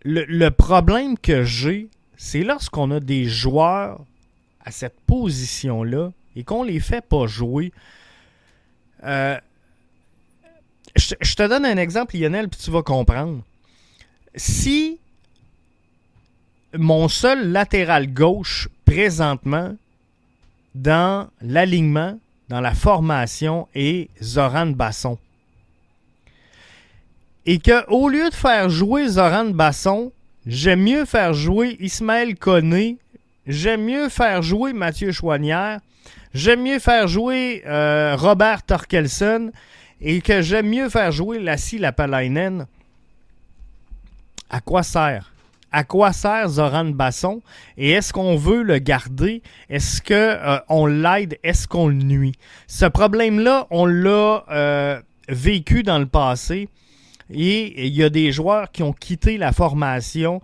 le, 0.04 0.48
problème 0.50 1.18
que 1.18 1.44
j'ai, 1.44 1.88
c'est 2.16 2.42
lorsqu'on 2.42 2.90
a 2.90 3.00
des 3.00 3.24
joueurs 3.24 4.04
à 4.64 4.70
cette 4.70 5.00
position-là 5.06 6.10
et 6.36 6.44
qu'on 6.44 6.62
les 6.62 6.80
fait 6.80 7.06
pas 7.06 7.26
jouer. 7.26 7.72
Euh, 9.04 9.38
je, 10.96 11.34
te 11.34 11.48
donne 11.48 11.64
un 11.64 11.76
exemple, 11.76 12.16
Lionel, 12.16 12.48
puis 12.48 12.60
tu 12.62 12.70
vas 12.70 12.82
comprendre. 12.82 13.42
Si 14.34 14.98
mon 16.76 17.08
seul 17.08 17.52
latéral 17.52 18.12
gauche 18.12 18.68
présentement 18.84 19.76
dans 20.74 21.28
l'alignement, 21.40 22.18
dans 22.48 22.60
la 22.60 22.74
formation 22.74 23.68
est 23.74 24.10
Zoran 24.22 24.66
Basson. 24.66 25.18
Et 27.46 27.58
que 27.58 27.86
au 27.90 28.08
lieu 28.08 28.30
de 28.30 28.34
faire 28.34 28.70
jouer 28.70 29.06
Zoran 29.08 29.46
Basson, 29.46 30.12
j'aime 30.46 30.82
mieux 30.82 31.04
faire 31.04 31.34
jouer 31.34 31.76
Ismaël 31.80 32.36
Koné, 32.36 32.98
j'aime 33.46 33.84
mieux 33.84 34.08
faire 34.08 34.42
jouer 34.42 34.72
Mathieu 34.72 35.12
Chouanière, 35.12 35.80
j'aime 36.32 36.62
mieux 36.62 36.78
faire 36.78 37.06
jouer 37.06 37.62
euh, 37.66 38.16
Robert 38.16 38.62
Torkelson 38.62 39.52
et 40.00 40.20
que 40.20 40.42
j'aime 40.42 40.68
mieux 40.68 40.88
faire 40.88 41.12
jouer 41.12 41.38
Lassie 41.38 41.78
Lapalainen. 41.78 42.66
À 44.50 44.60
quoi 44.60 44.82
sert? 44.82 45.33
À 45.74 45.82
quoi 45.82 46.12
sert 46.12 46.48
Zoran 46.48 46.84
Basson 46.84 47.42
et 47.76 47.90
est-ce 47.90 48.12
qu'on 48.12 48.36
veut 48.36 48.62
le 48.62 48.78
garder? 48.78 49.42
Est-ce 49.68 50.00
qu'on 50.00 50.14
euh, 50.14 50.58
on 50.68 50.86
l'aide? 50.86 51.36
Est-ce 51.42 51.66
qu'on 51.66 51.88
le 51.88 51.96
nuit? 51.96 52.36
Ce 52.68 52.84
problème-là, 52.86 53.66
on 53.70 53.84
l'a 53.84 54.44
euh, 54.50 55.00
vécu 55.28 55.82
dans 55.82 55.98
le 55.98 56.06
passé 56.06 56.68
et 57.28 57.86
il 57.86 57.92
y 57.92 58.04
a 58.04 58.08
des 58.08 58.30
joueurs 58.30 58.70
qui 58.70 58.84
ont 58.84 58.92
quitté 58.92 59.36
la 59.36 59.50
formation 59.50 60.40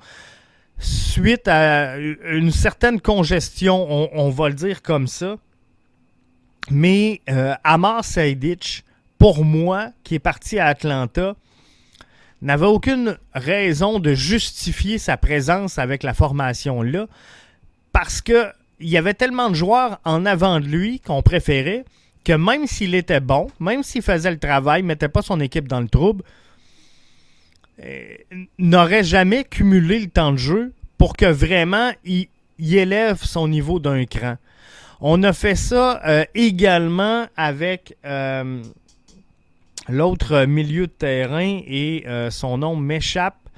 suite 0.79 1.47
à 1.47 1.97
une 1.99 2.51
certaine 2.51 3.01
congestion, 3.01 4.11
on, 4.13 4.31
va 4.31 4.49
le 4.49 4.55
dire 4.55 4.83
comme 4.83 5.07
ça. 5.07 5.37
Mais 6.71 7.21
euh, 7.29 7.55
Amar 7.63 8.05
Seydic, 8.05 8.85
pour 9.19 9.45
moi, 9.45 9.91
qui 10.03 10.17
est 10.17 10.21
parti 10.21 10.59
à 10.59 10.67
Atlanta, 10.67 11.37
n'avait 12.43 12.67
aucune 12.67 13.17
raison 13.35 13.99
de 13.99 14.15
justifier 14.15 14.99
sa 14.99 15.17
présence 15.17 15.79
avec 15.79 16.03
la 16.03 16.15
formation-là 16.15 17.07
parce 17.93 18.21
que 18.21 18.47
il 18.81 18.89
y 18.89 18.97
avait 18.97 19.15
tellement 19.15 19.51
de 19.51 19.55
joueurs 19.55 20.01
en 20.05 20.25
avant 20.25 20.59
de 20.59 20.65
lui 20.65 21.01
qu'on 21.01 21.23
préférait 21.23 21.85
que 22.25 22.33
même 22.33 22.67
s'il 22.67 22.95
était 22.95 23.21
bon, 23.21 23.49
même 23.61 23.83
s'il 23.83 24.03
faisait 24.03 24.31
le 24.31 24.39
travail, 24.39 24.83
mettait 24.83 25.09
pas 25.09 25.23
son 25.23 25.39
équipe 25.41 25.69
dans 25.69 25.81
le 25.81 25.89
trouble, 25.89 26.25
euh, 27.83 28.15
n'aurait 28.59 29.05
jamais 29.05 29.45
cumulé 29.45 29.99
le 29.99 30.09
temps 30.09 30.33
de 30.33 30.39
jeu 30.39 30.73
pour 30.97 31.17
que 31.17 31.27
vraiment 31.27 31.93
il, 32.05 32.29
élève 32.59 33.23
son 33.23 33.49
niveau 33.49 33.81
d'un 33.81 34.05
cran. 34.05 34.37
On 35.01 35.23
a 35.23 35.33
fait 35.33 35.55
ça 35.55 36.27
également 36.35 37.27
avec 37.35 37.97
l'autre 39.91 40.45
milieu 40.45 40.87
de 40.87 40.93
terrain 40.93 41.61
et 41.67 42.05
son 42.31 42.59
nom 42.59 42.77
m'échappe. 42.77 43.49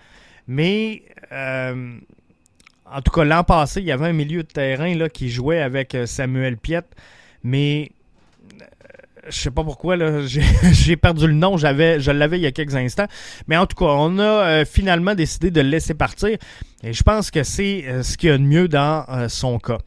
Mais 0.47 1.03
en 1.31 3.01
tout 3.05 3.13
cas, 3.13 3.25
l'an 3.25 3.45
passé, 3.45 3.81
il 3.81 3.87
y 3.87 3.93
avait 3.93 4.09
un 4.09 4.13
milieu 4.13 4.43
de 4.43 4.49
terrain 4.49 4.95
là, 4.95 5.09
qui 5.09 5.31
jouait 5.31 5.61
avec 5.61 5.97
Samuel 6.07 6.57
Piet. 6.57 6.85
Mais 7.45 7.93
je 9.29 9.37
sais 9.39 9.51
pas 9.51 9.65
pourquoi, 9.65 9.97
j'ai 10.27 10.97
perdu 10.97 11.27
le 11.27 11.33
nom, 11.33 11.57
je 11.57 12.11
l'avais 12.11 12.39
il 12.39 12.43
y 12.43 12.47
a 12.47 12.53
quelques 12.53 12.75
instants. 12.75 13.07
Mais 13.47 13.57
en 13.57 13.67
tout 13.67 13.77
cas, 13.77 13.91
on 13.91 14.19
a 14.19 14.23
euh, 14.23 14.65
finalement 14.65 15.15
décidé 15.15 15.51
de 15.51 15.61
le 15.61 15.69
laisser 15.69 15.95
partir. 15.95 16.37
Et 16.83 16.93
je 16.93 17.03
pense 17.03 17.31
que 17.31 17.43
c'est 17.43 17.85
euh, 17.87 18.03
ce 18.03 18.17
qu'il 18.17 18.31
y 18.31 18.33
a 18.33 18.39
de 18.39 18.43
mieux 18.43 18.69
dans 18.69 19.05
euh, 19.09 19.29
son 19.29 19.59
cas. 19.59 19.79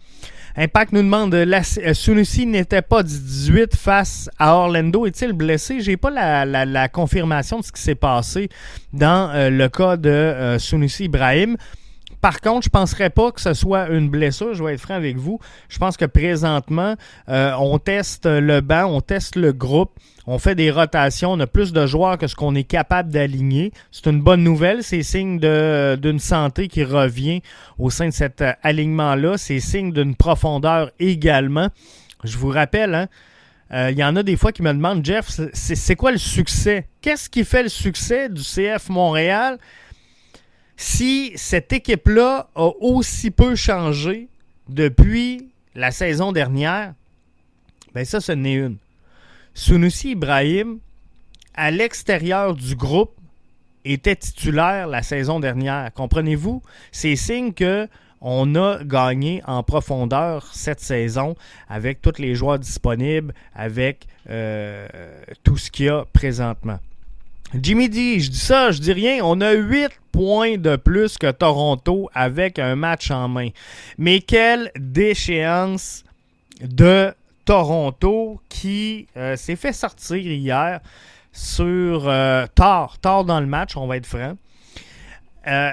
Impact 0.58 0.94
nous 0.94 1.02
demande 1.02 1.34
la, 1.34 1.64
Sunusi 1.64 2.46
n'était 2.46 2.82
pas 2.82 3.04
18 3.04 3.76
face 3.76 4.30
à 4.40 4.56
Orlando. 4.56 5.06
Est-il 5.06 5.34
blessé? 5.34 5.82
J'ai 5.82 5.98
pas 5.98 6.10
la, 6.10 6.46
la, 6.66 6.88
confirmation 6.88 7.60
de 7.60 7.66
ce 7.66 7.72
qui 7.72 7.82
s'est 7.82 7.96
passé 7.96 8.50
dans 8.94 9.32
le 9.34 9.68
cas 9.68 9.98
de 9.98 10.56
Sunusi 10.58 11.06
Ibrahim. 11.06 11.58
Par 12.26 12.42
contre, 12.42 12.64
je 12.64 12.70
ne 12.70 12.72
penserais 12.72 13.12
pas 13.12 13.32
que 13.32 13.40
ce 13.40 13.54
soit 13.54 13.88
une 13.90 14.10
blessure, 14.10 14.56
je 14.56 14.64
vais 14.64 14.74
être 14.74 14.82
franc 14.82 14.96
avec 14.96 15.16
vous. 15.16 15.40
Je 15.70 15.78
pense 15.78 15.96
que 15.96 16.06
présentement, 16.06 16.96
euh, 17.30 17.54
on 17.60 17.78
teste 17.78 18.26
le 18.26 18.62
banc, 18.62 18.86
on 18.86 19.00
teste 19.00 19.36
le 19.36 19.54
groupe, 19.54 19.92
on 20.26 20.40
fait 20.40 20.56
des 20.56 20.72
rotations, 20.72 21.34
on 21.34 21.40
a 21.40 21.46
plus 21.46 21.72
de 21.72 21.86
joueurs 21.86 22.18
que 22.18 22.26
ce 22.26 22.36
qu'on 22.36 22.56
est 22.56 22.64
capable 22.64 23.12
d'aligner. 23.12 23.74
C'est 23.92 24.08
une 24.08 24.22
bonne 24.22 24.44
nouvelle, 24.44 24.82
c'est 24.82 25.04
signe 25.04 25.38
d'une 25.40 26.18
santé 26.18 26.68
qui 26.68 26.84
revient 26.84 27.44
au 27.78 27.92
sein 27.92 28.08
de 28.08 28.14
cet 28.14 28.42
euh, 28.42 28.54
alignement-là, 28.64 29.38
c'est 29.38 29.60
signe 29.60 29.92
d'une 29.92 30.16
profondeur 30.16 30.90
également. 30.98 31.68
Je 32.24 32.40
vous 32.40 32.50
rappelle, 32.50 32.96
hein, 32.96 33.08
euh, 33.72 33.92
il 33.92 34.00
y 34.00 34.04
en 34.04 34.16
a 34.16 34.24
des 34.24 34.36
fois 34.36 34.52
qui 34.52 34.64
me 34.64 34.74
demandent, 34.74 35.06
Jeff, 35.06 35.30
c'est 35.54 35.96
quoi 35.96 36.12
le 36.12 36.18
succès? 36.18 36.88
Qu'est-ce 37.02 37.30
qui 37.30 37.46
fait 37.46 37.62
le 37.62 37.70
succès 37.70 38.30
du 38.30 38.42
CF 38.42 38.90
Montréal? 38.90 39.60
Si 40.78 41.34
cette 41.36 41.72
équipe-là 41.74 42.50
a 42.56 42.70
aussi 42.82 43.32
peu 43.32 43.56
changé 43.56 44.28
depuis 44.68 45.50
la 45.76 45.92
saison 45.92 46.32
dernière, 46.32 46.94
ben 47.94 48.04
ça, 48.04 48.20
ce 48.20 48.32
n'est 48.32 48.56
une. 48.56 48.78
Sunusi 49.54 50.12
Ibrahim, 50.12 50.80
à 51.54 51.72
l'extérieur 51.72 52.54
du 52.54 52.76
groupe, 52.76 53.14
était 53.86 54.16
titulaire 54.16 54.88
la 54.88 55.04
saison 55.04 55.40
dernière. 55.40 55.94
Comprenez-vous? 55.94 56.62
C'est 56.92 57.16
signe 57.16 57.54
que 57.54 57.88
on 58.20 58.56
a 58.56 58.84
gagné 58.84 59.44
en 59.46 59.62
profondeur 59.62 60.50
cette 60.54 60.80
saison 60.80 61.36
avec 61.70 62.02
tous 62.02 62.18
les 62.18 62.34
joueurs 62.34 62.58
disponibles, 62.58 63.34
avec 63.54 64.08
euh, 64.30 64.88
tout 65.44 65.58
ce 65.58 65.70
qu'il 65.70 65.86
y 65.86 65.90
a 65.90 66.06
présentement. 66.12 66.80
Jimmy 67.62 67.90
D, 67.90 68.20
je 68.20 68.30
dis 68.30 68.40
ça, 68.40 68.72
je 68.72 68.80
dis 68.80 68.94
rien. 68.94 69.20
On 69.24 69.40
a 69.42 69.54
8 69.54 69.90
points 70.12 70.58
de 70.58 70.76
plus 70.76 71.18
que 71.18 71.32
Toronto 71.32 72.10
avec 72.14 72.60
un 72.60 72.76
match 72.76 73.12
en 73.12 73.28
main. 73.28 73.50
Mais 73.98 74.20
quelle 74.20 74.72
déchéance 74.78 76.04
de 76.62 77.14
Toronto 77.46 78.42
qui 78.50 79.08
euh, 79.16 79.36
s'est 79.36 79.56
fait 79.56 79.74
sortir 79.74 80.18
hier 80.18 80.82
sur 81.32 82.08
euh, 82.08 82.46
tard 82.56 82.98
dans 83.26 83.40
le 83.40 83.46
match, 83.46 83.78
on 83.78 83.88
va 83.88 83.98
être 83.98 84.06
franc. 84.06 84.38
Euh, 85.48 85.72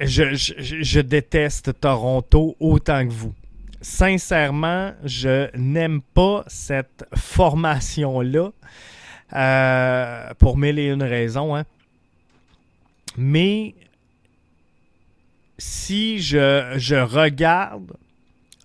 je, 0.00 1.00
déteste 1.00 1.80
Toronto 1.80 2.56
autant 2.58 3.06
que 3.06 3.12
vous. 3.12 3.34
Sincèrement, 3.80 4.92
je 5.04 5.48
n'aime 5.56 6.02
pas 6.02 6.44
cette 6.48 7.04
formation-là. 7.16 8.50
Pour 9.32 10.56
mille 10.56 10.78
et 10.78 10.88
une 10.88 11.02
raisons. 11.02 11.56
Hein. 11.56 11.64
Mais 13.16 13.74
si 15.58 16.18
je, 16.18 17.02
regarde 17.02 17.92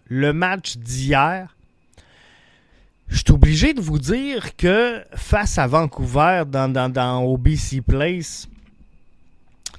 le 0.06 0.34
match 0.34 0.78
d'hier, 0.78 1.56
je 3.08 3.18
suis 3.18 3.32
obligé 3.32 3.74
de 3.74 3.82
vous 3.82 4.00
dire 4.00 4.56
que 4.56 5.04
face 5.16 5.58
à 5.58 5.68
Vancouver 5.68 6.44
dans, 6.48 6.72
dans, 6.72 7.24
OBC 7.24 7.82
Place, 7.86 8.48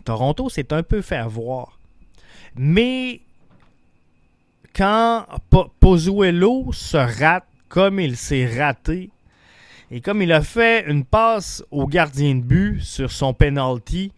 Toronto 0.04 0.48
s'est 0.48 0.72
un 0.72 0.82
peu 0.82 1.02
fait 1.02 1.26
voir. 1.26 1.78
Mais 2.54 3.20
quand 4.74 5.26
Pozuelo 5.80 6.72
se 6.72 6.96
rate 6.96 7.46
comme 7.68 8.00
il 8.00 8.16
s'est 8.16 8.46
raté, 8.58 9.10
et 9.90 10.00
comme 10.00 10.22
il 10.22 10.32
a 10.32 10.42
fait 10.42 10.84
une 10.88 11.04
passe 11.04 11.64
au 11.70 11.86
gardien 11.86 12.34
de 12.34 12.42
but 12.42 12.80
sur 12.82 13.10
son 13.10 13.32
penalty, 13.32 14.12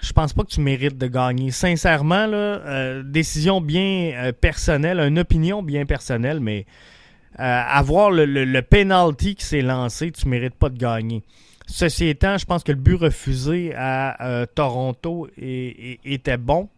je 0.00 0.12
pense 0.12 0.32
pas 0.32 0.42
que 0.42 0.50
tu 0.50 0.60
mérites 0.60 0.98
de 0.98 1.06
gagner. 1.06 1.50
Sincèrement, 1.50 2.26
euh, 2.28 3.02
décision 3.02 3.60
bien 3.60 4.12
euh, 4.14 4.32
personnelle, 4.32 5.00
une 5.00 5.18
opinion 5.18 5.62
bien 5.62 5.86
personnelle, 5.86 6.40
mais 6.40 6.66
euh, 7.40 7.62
avoir 7.66 8.10
le, 8.10 8.60
penalty 8.60 9.34
qui 9.34 9.44
s'est 9.44 9.62
lancé, 9.62 10.12
tu 10.12 10.28
mérites 10.28 10.54
pas 10.54 10.68
de 10.68 10.78
gagner. 10.78 11.22
Ceci 11.66 12.06
étant, 12.06 12.36
je 12.36 12.44
pense 12.44 12.62
que 12.62 12.72
le 12.72 12.78
but 12.78 12.96
refusé 12.96 13.72
à 13.74 14.46
Toronto 14.54 15.26
était 15.38 16.36
bon. 16.36 16.68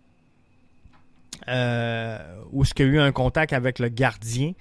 où 2.52 2.64
ce 2.64 2.72
qu'il 2.72 2.86
y 2.86 2.88
a 2.90 2.92
eu 2.92 3.00
un 3.00 3.10
contact 3.10 3.52
avec 3.52 3.80
le 3.80 3.88
gardien? 3.88 4.52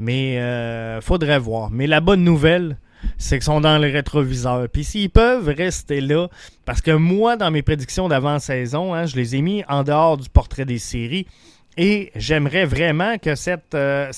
Mais 0.00 1.00
faudrait 1.00 1.38
voir. 1.38 1.70
Mais 1.70 1.86
la 1.86 2.00
bonne 2.00 2.24
nouvelle, 2.24 2.76
c'est 3.18 3.36
qu'ils 3.36 3.44
sont 3.44 3.60
dans 3.60 3.78
le 3.78 3.88
rétroviseur. 3.88 4.68
Puis 4.68 4.84
s'ils 4.84 5.10
peuvent 5.10 5.48
rester 5.48 6.00
là, 6.00 6.28
parce 6.64 6.80
que 6.80 6.90
moi, 6.90 7.36
dans 7.36 7.50
mes 7.50 7.62
prédictions 7.62 8.08
d'avant-saison, 8.08 8.94
hein, 8.94 9.06
je 9.06 9.16
les 9.16 9.36
ai 9.36 9.42
mis 9.42 9.62
en 9.68 9.84
dehors 9.84 10.16
du 10.16 10.28
portrait 10.28 10.64
des 10.64 10.78
séries. 10.78 11.26
Et 11.76 12.10
j'aimerais 12.16 12.64
vraiment 12.64 13.16
que 13.18 13.34
cette, 13.34 13.74
euh, 13.74 14.10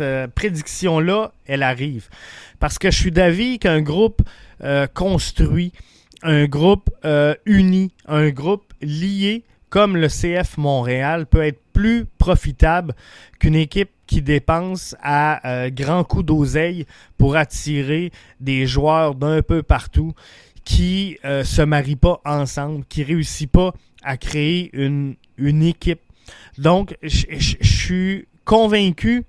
euh, 0.00 0.28
prédiction-là, 0.28 1.32
elle 1.46 1.62
arrive. 1.62 2.08
Parce 2.60 2.78
que 2.78 2.90
je 2.90 2.96
suis 2.96 3.10
d'avis 3.10 3.58
qu'un 3.58 3.80
groupe 3.80 4.22
euh, 4.62 4.86
construit, 4.86 5.72
un 6.22 6.44
groupe 6.46 6.90
uni, 7.44 7.92
un 8.06 8.30
groupe 8.30 8.72
lié, 8.82 9.44
comme 9.68 9.96
le 9.96 10.08
CF 10.08 10.58
Montréal, 10.58 11.26
peut 11.26 11.42
être 11.42 11.60
plus 11.72 12.06
profitable 12.18 12.94
qu'une 13.38 13.54
équipe 13.54 13.90
qui 14.06 14.22
dépense 14.22 14.94
à 15.02 15.46
euh, 15.48 15.70
grands 15.70 16.04
coups 16.04 16.24
d'oseille 16.24 16.86
pour 17.18 17.36
attirer 17.36 18.12
des 18.40 18.66
joueurs 18.66 19.14
d'un 19.14 19.42
peu 19.42 19.62
partout, 19.62 20.12
qui 20.64 21.18
ne 21.22 21.28
euh, 21.28 21.44
se 21.44 21.62
marient 21.62 21.96
pas 21.96 22.20
ensemble, 22.24 22.84
qui 22.88 23.00
ne 23.00 23.06
réussissent 23.06 23.46
pas 23.46 23.72
à 24.02 24.16
créer 24.16 24.70
une, 24.72 25.14
une 25.38 25.62
équipe. 25.62 26.00
Donc, 26.58 26.96
je 27.02 27.56
suis 27.62 28.26
convaincu 28.44 29.24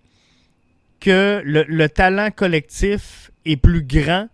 que 0.99 1.41
le, 1.43 1.87
talent 1.87 2.31
collectif 2.31 3.31
est 3.45 3.57
plus 3.57 3.83
grand 3.83 4.27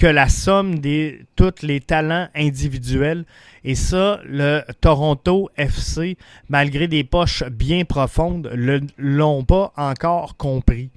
que 0.00 0.06
la 0.06 0.30
somme 0.30 0.78
de 0.78 1.18
tous 1.36 1.60
les 1.60 1.78
talents 1.78 2.26
individuels. 2.34 3.26
Et 3.64 3.74
ça, 3.74 4.18
le 4.24 4.62
Toronto 4.80 5.50
FC, 5.58 6.16
malgré 6.48 6.88
des 6.88 7.04
poches 7.04 7.44
bien 7.44 7.84
profondes, 7.84 8.50
ne 8.56 8.80
l'ont 8.96 9.44
pas 9.44 9.74
encore 9.76 10.38
compris. 10.38 10.88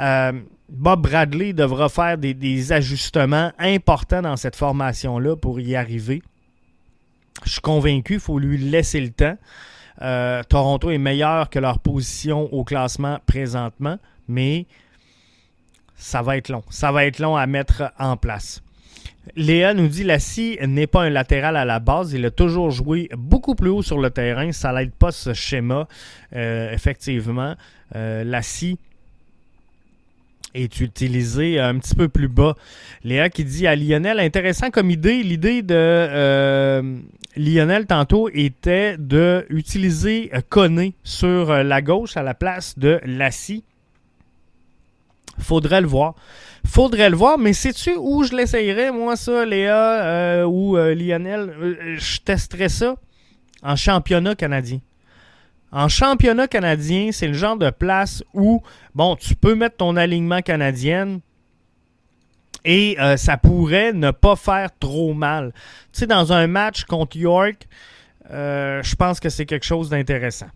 Euh, 0.00 0.32
Bob 0.70 1.02
Bradley 1.02 1.52
devra 1.52 1.90
faire 1.90 2.16
des, 2.16 2.72
ajustements 2.72 3.52
importants 3.58 4.22
dans 4.22 4.36
cette 4.38 4.56
formation-là 4.56 5.36
pour 5.36 5.60
y 5.60 5.76
arriver. 5.76 6.22
Je 7.44 7.50
suis 7.50 7.60
convaincu, 7.60 8.14
il 8.14 8.20
faut 8.20 8.38
lui 8.38 8.56
laisser 8.56 9.02
le 9.02 9.10
temps. 9.10 9.36
Euh, 10.00 10.42
Toronto 10.48 10.90
est 10.90 10.96
meilleur 10.96 11.50
que 11.50 11.58
leur 11.58 11.78
position 11.78 12.48
au 12.54 12.64
classement 12.64 13.18
présentement, 13.26 13.98
mais 14.28 14.64
ça 16.04 16.20
va 16.20 16.36
être 16.36 16.50
long. 16.50 16.62
Ça 16.68 16.92
va 16.92 17.06
être 17.06 17.18
long 17.18 17.34
à 17.34 17.46
mettre 17.46 17.90
en 17.98 18.18
place. 18.18 18.62
Léa 19.36 19.72
nous 19.72 19.88
dit 19.88 20.04
Lassie 20.04 20.58
n'est 20.60 20.86
pas 20.86 21.02
un 21.02 21.08
latéral 21.08 21.56
à 21.56 21.64
la 21.64 21.80
base. 21.80 22.12
Il 22.12 22.26
a 22.26 22.30
toujours 22.30 22.70
joué 22.70 23.08
beaucoup 23.16 23.54
plus 23.54 23.70
haut 23.70 23.80
sur 23.80 23.98
le 23.98 24.10
terrain. 24.10 24.52
Ça 24.52 24.70
n'aide 24.74 24.92
pas 24.92 25.12
ce 25.12 25.32
schéma. 25.32 25.88
Euh, 26.36 26.70
effectivement, 26.72 27.54
euh, 27.96 28.22
Lassie 28.22 28.78
est 30.52 30.78
utilisé 30.80 31.58
un 31.58 31.78
petit 31.78 31.94
peu 31.94 32.08
plus 32.08 32.28
bas. 32.28 32.54
Léa 33.02 33.30
qui 33.30 33.44
dit 33.44 33.66
à 33.66 33.74
Lionel, 33.74 34.20
intéressant 34.20 34.70
comme 34.70 34.90
idée, 34.90 35.22
l'idée 35.22 35.62
de 35.62 35.74
euh, 35.74 36.98
Lionel 37.34 37.86
tantôt 37.86 38.28
était 38.28 38.96
de 38.98 39.46
utiliser 39.48 40.30
Koné 40.50 40.92
sur 41.02 41.50
la 41.50 41.80
gauche 41.80 42.18
à 42.18 42.22
la 42.22 42.34
place 42.34 42.78
de 42.78 43.00
Lassie. 43.06 43.64
Faudrait 45.38 45.80
le 45.80 45.86
voir. 45.86 46.14
Faudrait 46.66 47.10
le 47.10 47.16
voir, 47.16 47.38
mais 47.38 47.52
sais-tu 47.52 47.94
où 47.96 48.24
je 48.24 48.34
l'essayerais, 48.34 48.90
moi, 48.90 49.16
ça, 49.16 49.44
Léa 49.44 50.02
euh, 50.02 50.44
ou 50.44 50.76
euh, 50.76 50.94
Lionel? 50.94 51.54
Euh, 51.60 51.96
je 51.98 52.20
testerais 52.20 52.68
ça 52.68 52.96
en 53.62 53.76
championnat 53.76 54.34
canadien. 54.34 54.80
En 55.72 55.88
championnat 55.88 56.48
canadien, 56.48 57.10
c'est 57.12 57.26
le 57.26 57.34
genre 57.34 57.56
de 57.56 57.70
place 57.70 58.22
où, 58.32 58.62
bon, 58.94 59.16
tu 59.16 59.34
peux 59.34 59.54
mettre 59.54 59.76
ton 59.76 59.96
alignement 59.96 60.40
canadien 60.40 61.20
et 62.64 62.96
ça 63.16 63.36
pourrait 63.36 63.92
ne 63.92 64.10
pas 64.10 64.36
faire 64.36 64.70
trop 64.78 65.12
mal. 65.12 65.52
Tu 65.92 66.00
sais, 66.00 66.06
dans 66.06 66.32
un 66.32 66.46
match 66.46 66.84
contre 66.84 67.16
York, 67.16 67.66
je 68.30 68.94
pense 68.94 69.18
que 69.18 69.28
c'est 69.28 69.46
quelque 69.46 69.66
chose 69.66 69.90
d'intéressant. 69.90 70.46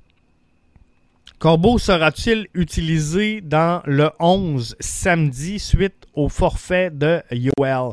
Corbeau 1.38 1.79
sera-t-il 1.79 2.48
utilisé 2.53 3.40
dans 3.40 3.81
le 3.85 4.11
11 4.18 4.74
samedi 4.81 5.61
suite 5.61 6.07
au 6.12 6.29
forfait 6.29 6.90
de 6.90 7.22
Yoel? 7.31 7.92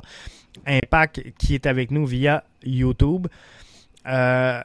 Impact 0.65 1.21
qui 1.37 1.53
est 1.53 1.67
avec 1.67 1.91
nous 1.91 2.07
via 2.07 2.43
YouTube? 2.63 3.27
Euh, 4.07 4.61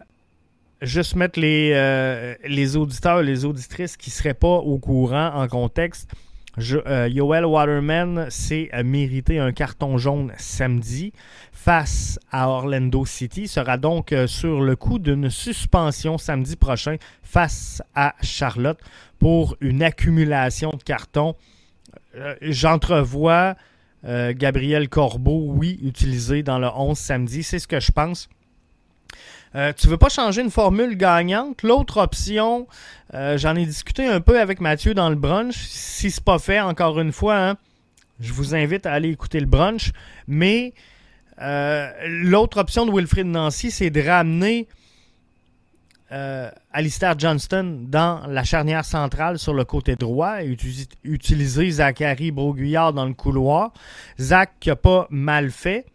juste 0.80 1.14
mettre 1.14 1.38
les, 1.38 1.72
euh, 1.74 2.34
les 2.46 2.76
auditeurs 2.78 3.22
les 3.22 3.44
auditrices 3.44 3.98
qui 3.98 4.08
ne 4.08 4.14
seraient 4.14 4.32
pas 4.32 4.48
au 4.48 4.78
courant 4.78 5.30
en 5.34 5.46
contexte. 5.46 6.10
Euh, 6.58 7.08
Yoel 7.08 7.44
Waterman 7.44 8.26
s'est 8.28 8.70
mérité 8.84 9.38
un 9.38 9.52
carton 9.52 9.98
jaune 9.98 10.32
samedi 10.36 11.12
face 11.52 12.18
à 12.32 12.48
Orlando 12.48 13.04
City. 13.04 13.46
sera 13.46 13.78
donc 13.78 14.12
euh, 14.12 14.26
sur 14.26 14.60
le 14.60 14.74
coup 14.74 14.98
d'une 14.98 15.30
suspension 15.30 16.18
samedi 16.18 16.56
prochain 16.56 16.96
face 17.22 17.82
à 17.94 18.14
Charlotte 18.22 18.80
pour 19.18 19.56
une 19.60 19.82
accumulation 19.82 20.70
de 20.70 20.82
cartons. 20.82 21.36
Euh, 22.16 22.34
j'entrevois 22.42 23.56
Gabriel 24.02 24.88
Corbeau, 24.88 25.44
oui, 25.48 25.78
utilisé 25.82 26.42
dans 26.42 26.58
le 26.58 26.68
11 26.74 26.96
samedi. 26.96 27.42
C'est 27.42 27.58
ce 27.58 27.68
que 27.68 27.80
je 27.80 27.92
pense. 27.92 28.30
Euh, 29.56 29.72
tu 29.76 29.88
veux 29.88 29.96
pas 29.96 30.08
changer 30.08 30.42
une 30.42 30.50
formule 30.50 30.96
gagnante? 30.96 31.62
L'autre 31.62 31.98
option, 31.98 32.68
euh, 33.14 33.36
j'en 33.36 33.56
ai 33.56 33.66
discuté 33.66 34.06
un 34.06 34.20
peu 34.20 34.40
avec 34.40 34.60
Mathieu 34.60 34.94
dans 34.94 35.08
le 35.08 35.16
brunch. 35.16 35.56
Si 35.56 36.10
c'est 36.10 36.22
pas 36.24 36.38
fait, 36.38 36.60
encore 36.60 37.00
une 37.00 37.12
fois, 37.12 37.36
hein, 37.36 37.56
je 38.20 38.32
vous 38.32 38.54
invite 38.54 38.86
à 38.86 38.92
aller 38.92 39.10
écouter 39.10 39.40
le 39.40 39.46
brunch. 39.46 39.90
Mais 40.28 40.72
euh, 41.40 41.90
l'autre 42.06 42.60
option 42.60 42.86
de 42.86 42.92
Wilfrid 42.92 43.26
Nancy, 43.26 43.70
c'est 43.70 43.90
de 43.90 44.00
ramener 44.00 44.68
Alistair 46.72 47.16
Johnston 47.16 47.84
dans 47.86 48.26
la 48.26 48.42
charnière 48.42 48.84
centrale 48.84 49.38
sur 49.38 49.54
le 49.54 49.64
côté 49.64 49.94
droit 49.94 50.42
et 50.42 50.56
utiliser 51.04 51.70
Zachary 51.70 52.32
Broguillard 52.32 52.92
dans 52.92 53.04
le 53.04 53.14
couloir. 53.14 53.72
Zach 54.18 54.50
qui 54.58 54.70
n'a 54.70 54.76
pas 54.76 55.06
mal 55.10 55.52
fait. 55.52 55.86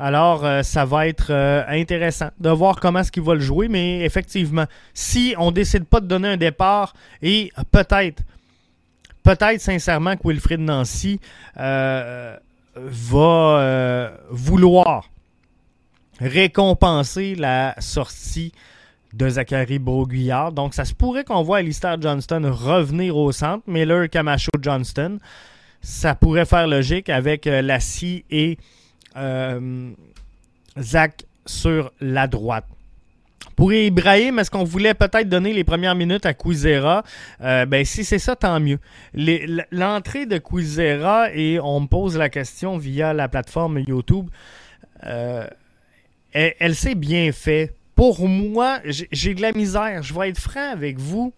Alors, 0.00 0.44
euh, 0.44 0.62
ça 0.62 0.84
va 0.84 1.08
être 1.08 1.30
euh, 1.30 1.64
intéressant 1.66 2.28
de 2.38 2.50
voir 2.50 2.78
comment 2.78 3.00
est-ce 3.00 3.10
qu'il 3.10 3.24
va 3.24 3.34
le 3.34 3.40
jouer. 3.40 3.66
Mais 3.66 4.00
effectivement, 4.04 4.66
si 4.94 5.34
on 5.38 5.50
décide 5.50 5.84
pas 5.84 6.00
de 6.00 6.06
donner 6.06 6.28
un 6.28 6.36
départ 6.36 6.94
et 7.20 7.50
peut-être, 7.72 8.22
peut-être 9.24 9.60
sincèrement 9.60 10.16
que 10.16 10.28
Wilfrid 10.28 10.60
Nancy 10.60 11.20
euh, 11.58 12.36
va 12.76 14.12
vouloir 14.30 15.10
récompenser 16.20 17.34
la 17.34 17.74
sortie 17.78 18.52
de 19.14 19.28
Zachary 19.28 19.80
Beauguillard. 19.80 20.52
Donc, 20.52 20.74
ça 20.74 20.84
se 20.84 20.94
pourrait 20.94 21.24
qu'on 21.24 21.42
voit 21.42 21.58
Alistair 21.58 22.00
Johnston 22.00 22.48
revenir 22.52 23.16
au 23.16 23.32
centre, 23.32 23.64
Miller, 23.66 24.08
Camacho, 24.08 24.52
Johnston. 24.60 25.18
Ça 25.80 26.14
pourrait 26.14 26.44
faire 26.44 26.68
logique 26.68 27.08
avec 27.08 27.46
Lassie 27.46 28.24
et 28.30 28.58
euh, 29.18 29.90
Zach 30.78 31.24
sur 31.46 31.92
la 32.00 32.26
droite. 32.26 32.66
Pour 33.56 33.72
Ibrahim, 33.72 34.38
est-ce 34.38 34.50
qu'on 34.50 34.62
voulait 34.62 34.94
peut-être 34.94 35.28
donner 35.28 35.52
les 35.52 35.64
premières 35.64 35.96
minutes 35.96 36.26
à 36.26 36.34
Quizera? 36.34 37.02
Euh, 37.40 37.66
ben, 37.66 37.84
si 37.84 38.04
c'est 38.04 38.20
ça, 38.20 38.36
tant 38.36 38.60
mieux. 38.60 38.78
L'entrée 39.72 40.26
de 40.26 40.38
Quizera, 40.38 41.32
et 41.32 41.58
on 41.58 41.80
me 41.80 41.86
pose 41.86 42.16
la 42.16 42.28
question 42.28 42.78
via 42.78 43.12
la 43.12 43.28
plateforme 43.28 43.80
YouTube, 43.80 44.30
euh, 45.04 45.46
elle, 46.32 46.74
s'est 46.76 46.94
bien 46.94 47.32
fait. 47.32 47.74
Pour 47.96 48.28
moi, 48.28 48.78
j'ai 48.84 49.34
de 49.34 49.42
la 49.42 49.52
misère. 49.52 50.04
Je 50.04 50.14
vais 50.14 50.28
être 50.28 50.38
franc 50.38 50.70
avec 50.70 50.98
vous. 50.98 51.32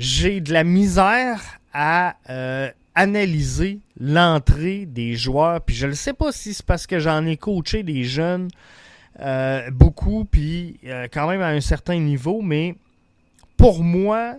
J'ai 0.00 0.40
de 0.40 0.52
la 0.52 0.64
misère 0.64 1.60
à 1.72 2.16
analyser 2.98 3.78
l'entrée 4.00 4.84
des 4.84 5.14
joueurs. 5.14 5.60
Puis 5.60 5.76
je 5.76 5.86
ne 5.86 5.92
sais 5.92 6.12
pas 6.12 6.32
si 6.32 6.52
c'est 6.52 6.66
parce 6.66 6.86
que 6.86 6.98
j'en 6.98 7.24
ai 7.26 7.36
coaché 7.36 7.84
des 7.84 8.02
jeunes 8.02 8.48
euh, 9.20 9.70
beaucoup, 9.70 10.24
puis 10.24 10.80
euh, 10.84 11.06
quand 11.10 11.28
même 11.28 11.40
à 11.40 11.48
un 11.48 11.60
certain 11.60 11.98
niveau, 11.98 12.42
mais 12.42 12.74
pour 13.56 13.84
moi, 13.84 14.34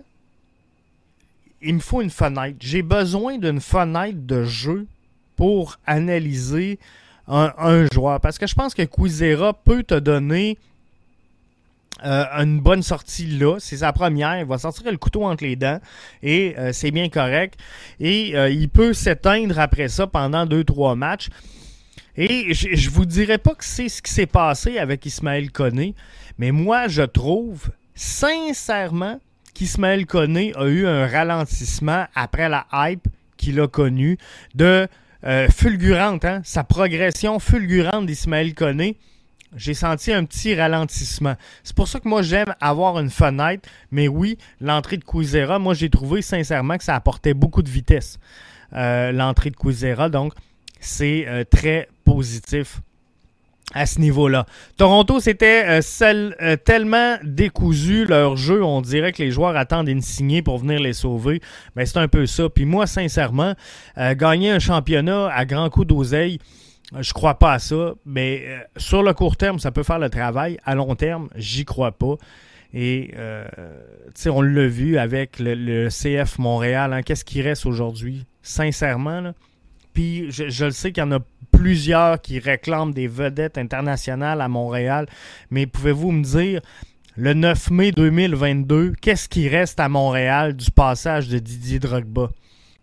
il 1.62 1.74
me 1.74 1.80
faut 1.80 2.02
une 2.02 2.10
fenêtre. 2.10 2.58
J'ai 2.60 2.82
besoin 2.82 3.38
d'une 3.38 3.60
fenêtre 3.60 4.18
de 4.26 4.44
jeu 4.44 4.86
pour 5.36 5.78
analyser 5.86 6.78
un, 7.28 7.54
un, 7.56 7.86
joueur. 7.90 8.20
Parce 8.20 8.38
que 8.38 8.46
je 8.46 8.54
pense 8.54 8.74
que 8.74 8.82
Quizera 8.82 9.54
peut 9.54 9.84
te 9.84 9.98
donner 9.98 10.58
euh, 12.04 12.24
une 12.38 12.60
bonne 12.60 12.82
sortie 12.82 13.26
là. 13.26 13.58
C'est 13.58 13.78
sa 13.78 13.92
première. 13.92 14.38
Il 14.38 14.46
va 14.46 14.58
sortir 14.58 14.90
le 14.90 14.96
couteau 14.96 15.24
entre 15.24 15.44
les 15.44 15.56
dents 15.56 15.80
et 16.22 16.54
euh, 16.58 16.72
c'est 16.72 16.90
bien 16.90 17.08
correct. 17.08 17.58
Et 17.98 18.36
euh, 18.36 18.50
il 18.50 18.68
peut 18.68 18.92
s'éteindre 18.92 19.58
après 19.58 19.88
ça 19.88 20.06
pendant 20.06 20.46
deux, 20.46 20.64
trois 20.64 20.94
matchs. 20.94 21.28
Et 22.16 22.52
je, 22.52 22.90
vous 22.90 23.06
dirais 23.06 23.38
pas 23.38 23.54
que 23.54 23.64
c'est 23.64 23.88
ce 23.88 24.02
qui 24.02 24.12
s'est 24.12 24.26
passé 24.26 24.78
avec 24.78 25.06
Ismaël 25.06 25.50
Koné, 25.52 25.94
mais 26.38 26.50
moi, 26.50 26.88
je 26.88 27.02
trouve 27.02 27.70
sincèrement 27.94 29.20
qu'Ismaël 29.54 30.06
Koné 30.06 30.52
a 30.56 30.66
eu 30.66 30.86
un 30.86 31.06
ralentissement 31.06 32.06
après 32.14 32.48
la 32.48 32.66
hype 32.72 33.06
qu'il 33.36 33.60
a 33.60 33.68
connue 33.68 34.18
de 34.54 34.88
fulgurante, 35.50 36.24
hein, 36.24 36.40
sa 36.44 36.64
progression 36.64 37.38
fulgurante 37.38 38.06
d'Ismaël 38.06 38.54
Koné 38.54 38.98
j'ai 39.56 39.74
senti 39.74 40.12
un 40.12 40.24
petit 40.24 40.54
ralentissement. 40.54 41.34
C'est 41.64 41.74
pour 41.74 41.88
ça 41.88 42.00
que 42.00 42.08
moi, 42.08 42.22
j'aime 42.22 42.54
avoir 42.60 42.98
une 42.98 43.10
fenêtre. 43.10 43.68
Mais 43.90 44.08
oui, 44.08 44.38
l'entrée 44.60 44.96
de 44.96 45.04
Quizera, 45.04 45.58
moi, 45.58 45.74
j'ai 45.74 45.90
trouvé 45.90 46.22
sincèrement 46.22 46.78
que 46.78 46.84
ça 46.84 46.94
apportait 46.94 47.34
beaucoup 47.34 47.62
de 47.62 47.70
vitesse. 47.70 48.18
Euh, 48.74 49.10
l'entrée 49.12 49.50
de 49.50 49.56
Quizera, 49.56 50.08
donc, 50.08 50.34
c'est 50.78 51.26
euh, 51.26 51.44
très 51.44 51.88
positif 52.04 52.80
à 53.72 53.86
ce 53.86 54.00
niveau-là. 54.00 54.46
Toronto, 54.76 55.20
c'était 55.20 55.80
euh, 55.80 56.56
tellement 56.56 57.18
décousu 57.22 58.04
leur 58.04 58.36
jeu, 58.36 58.64
on 58.64 58.80
dirait 58.80 59.12
que 59.12 59.22
les 59.22 59.30
joueurs 59.30 59.56
attendent 59.56 59.88
une 59.88 60.02
signée 60.02 60.42
pour 60.42 60.58
venir 60.58 60.80
les 60.80 60.92
sauver. 60.92 61.40
Mais 61.76 61.86
c'est 61.86 61.98
un 61.98 62.08
peu 62.08 62.26
ça. 62.26 62.48
Puis 62.48 62.64
moi, 62.64 62.86
sincèrement, 62.88 63.54
gagner 63.96 64.50
un 64.50 64.58
championnat 64.58 65.28
à 65.28 65.44
grand 65.44 65.70
coup 65.70 65.84
d'oseille, 65.84 66.38
je 66.98 67.12
crois 67.12 67.38
pas 67.38 67.52
à 67.54 67.58
ça, 67.58 67.94
mais 68.04 68.42
euh, 68.46 68.58
sur 68.76 69.02
le 69.02 69.12
court 69.14 69.36
terme, 69.36 69.58
ça 69.58 69.70
peut 69.70 69.82
faire 69.82 69.98
le 69.98 70.10
travail. 70.10 70.58
À 70.64 70.74
long 70.74 70.94
terme, 70.94 71.28
j'y 71.36 71.64
crois 71.64 71.92
pas. 71.92 72.16
Et 72.72 73.12
euh, 73.16 73.44
on 74.26 74.42
l'a 74.42 74.66
vu 74.66 74.98
avec 74.98 75.38
le, 75.38 75.88
CF 75.88 76.38
Montréal. 76.38 76.92
Hein. 76.92 77.02
Qu'est-ce 77.02 77.24
qui 77.24 77.42
reste 77.42 77.66
aujourd'hui? 77.66 78.26
Sincèrement, 78.42 79.32
Puis 79.92 80.30
je, 80.30 80.64
le 80.64 80.70
sais 80.70 80.92
qu'il 80.92 81.02
y 81.02 81.06
en 81.06 81.12
a 81.12 81.20
plusieurs 81.50 82.20
qui 82.20 82.38
réclament 82.38 82.92
des 82.92 83.08
vedettes 83.08 83.58
internationales 83.58 84.40
à 84.40 84.48
Montréal. 84.48 85.06
Mais 85.50 85.66
pouvez-vous 85.66 86.12
me 86.12 86.24
dire, 86.24 86.60
le 87.16 87.34
9 87.34 87.70
mai 87.70 87.92
2022, 87.92 88.94
qu'est-ce 89.00 89.28
qui 89.28 89.48
reste 89.48 89.80
à 89.80 89.88
Montréal 89.88 90.56
du 90.56 90.70
passage 90.70 91.28
de 91.28 91.38
Didier 91.38 91.80
Drogba? 91.80 92.30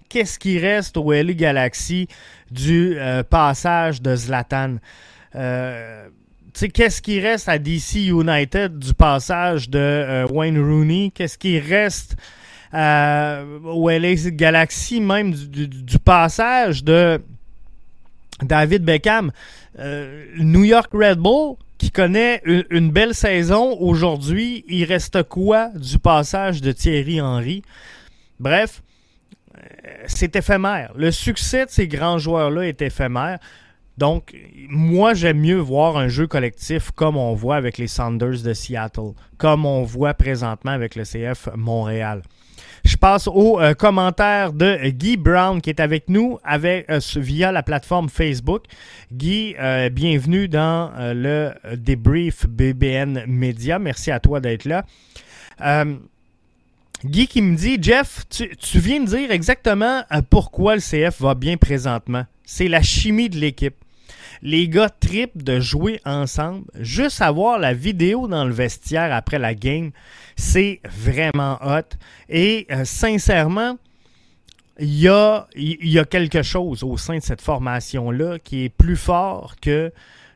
Qu'est-ce 0.10 0.40
qui 0.40 0.60
reste 0.60 0.98
au 0.98 1.12
LA 1.12 1.34
Galaxy 1.34 2.08
du 2.52 2.98
euh, 2.98 3.24
passage 3.24 4.02
de 4.02 4.16
Zlatan? 4.16 4.78
Euh, 5.36 6.08
qu'est-ce 6.74 7.02
qui 7.02 7.20
reste 7.20 7.50
à 7.50 7.58
DC 7.58 8.08
United 8.08 8.80
du 8.80 8.94
passage 8.94 9.70
de 9.70 9.80
euh, 9.80 10.28
Wayne 10.28 10.60
Rooney? 10.60 11.12
Qu'est-ce 11.14 11.38
qui 11.38 11.60
reste 11.60 12.16
au 12.74 13.90
LA 13.90 14.16
Galaxy 14.32 15.00
même 15.00 15.34
du, 15.34 16.00
passage 16.00 16.84
de 16.84 17.22
David 18.42 18.84
Beckham? 18.84 19.32
New 20.38 20.64
York 20.64 20.90
Red 20.92 21.20
Bull, 21.20 21.56
qui 21.78 21.92
connaît 21.92 22.42
une 22.46 22.92
belle 22.92 23.14
saison 23.14 23.78
aujourd'hui, 23.80 24.66
il 24.68 24.84
reste 24.84 25.24
quoi 25.24 25.70
du 25.76 26.00
passage 26.00 26.62
de 26.62 26.72
Thierry 26.72 27.22
Henry? 27.22 27.62
Bref, 28.40 28.82
c'est 30.08 30.36
éphémère. 30.36 30.92
Le 30.96 31.12
succès 31.12 31.66
de 31.66 31.72
ces 31.72 31.88
grands 31.88 32.18
joueurs-là 32.18 32.68
est 32.68 32.82
éphémère. 32.82 33.40
Donc, 33.98 34.36
moi, 34.70 35.16
j'aime 35.16 35.40
mieux 35.40 35.58
voir 35.58 35.98
un 35.98 36.08
jeu 36.08 36.28
collectif 36.28 36.92
comme 36.92 37.18
on 37.18 37.34
voit 37.34 37.56
avec 37.56 37.80
les 37.80 37.88
Sanders 37.88 38.44
de 38.44 38.54
Seattle, 38.54 39.14
comme 39.38 39.66
on 39.66 39.84
voit 39.84 40.14
présentement 40.14 40.72
avec 40.72 40.96
le 40.96 41.04
CF 41.04 41.50
Montréal. 41.56 42.22
Je 42.84 42.96
passe 42.96 43.28
au 43.28 43.60
euh, 43.60 43.74
commentaire 43.74 44.54
de 44.54 44.78
Guy 44.90 45.18
Brown 45.18 45.62
qui 45.62 45.70
est 45.70 45.80
avec 45.80 46.10
nous 46.10 46.40
euh, 46.50 47.00
via 47.16 47.52
la 47.52 47.64
plateforme 47.64 48.08
Facebook. 48.08 48.66
Guy, 49.12 49.56
euh, 49.60 49.90
bienvenue 49.90 50.48
dans 50.48 50.92
le 50.98 51.52
débrief 51.76 52.46
BBN 52.48 53.26
Media. 53.28 53.80
Merci 53.80 54.12
à 54.12 54.20
toi 54.20 54.40
d'être 54.40 54.66
là. 54.66 54.86
Guy 57.06 57.28
qui 57.28 57.42
me 57.42 57.56
dit, 57.56 57.78
Jeff, 57.80 58.26
tu, 58.30 58.80
viens 58.80 59.02
de 59.02 59.06
dire 59.06 59.32
exactement 59.32 60.02
pourquoi 60.30 60.76
le 60.76 60.82
CF 60.82 61.22
va 61.22 61.36
bien 61.36 61.58
présentement. 61.58 62.26
C'est 62.44 62.68
la 62.68 62.82
chimie 62.82 63.30
de 63.30 63.38
l'équipe. 63.38 63.76
Les 64.42 64.68
gars 64.68 64.90
tripent 64.90 65.44
de 65.44 65.60
jouer 65.60 66.00
ensemble. 66.06 66.66
Juste 66.80 67.22
avoir 67.22 67.60
la 67.60 67.74
vidéo 67.74 68.28
dans 68.28 68.46
le 68.46 68.54
vestiaire 68.54 69.14
après 69.14 69.40
la 69.40 69.54
game, 69.54 69.92
c'est 70.36 70.80
vraiment 70.86 71.60
hot. 71.62 71.96
Et 72.30 72.68
sincèrement, 72.84 73.78
il 74.80 75.00
y 75.00 75.08
a, 75.08 75.48
y 75.56 76.00
a 76.00 76.06
quelque 76.06 76.42
chose 76.42 76.84
au 76.84 76.98
sein 76.98 77.18
de 77.18 77.24
cette 77.24 77.42
formation-là 77.42 78.40
qui 78.40 78.66
est 78.66 78.70
plus 78.70 78.96
fort 78.96 79.56
que 79.62 79.92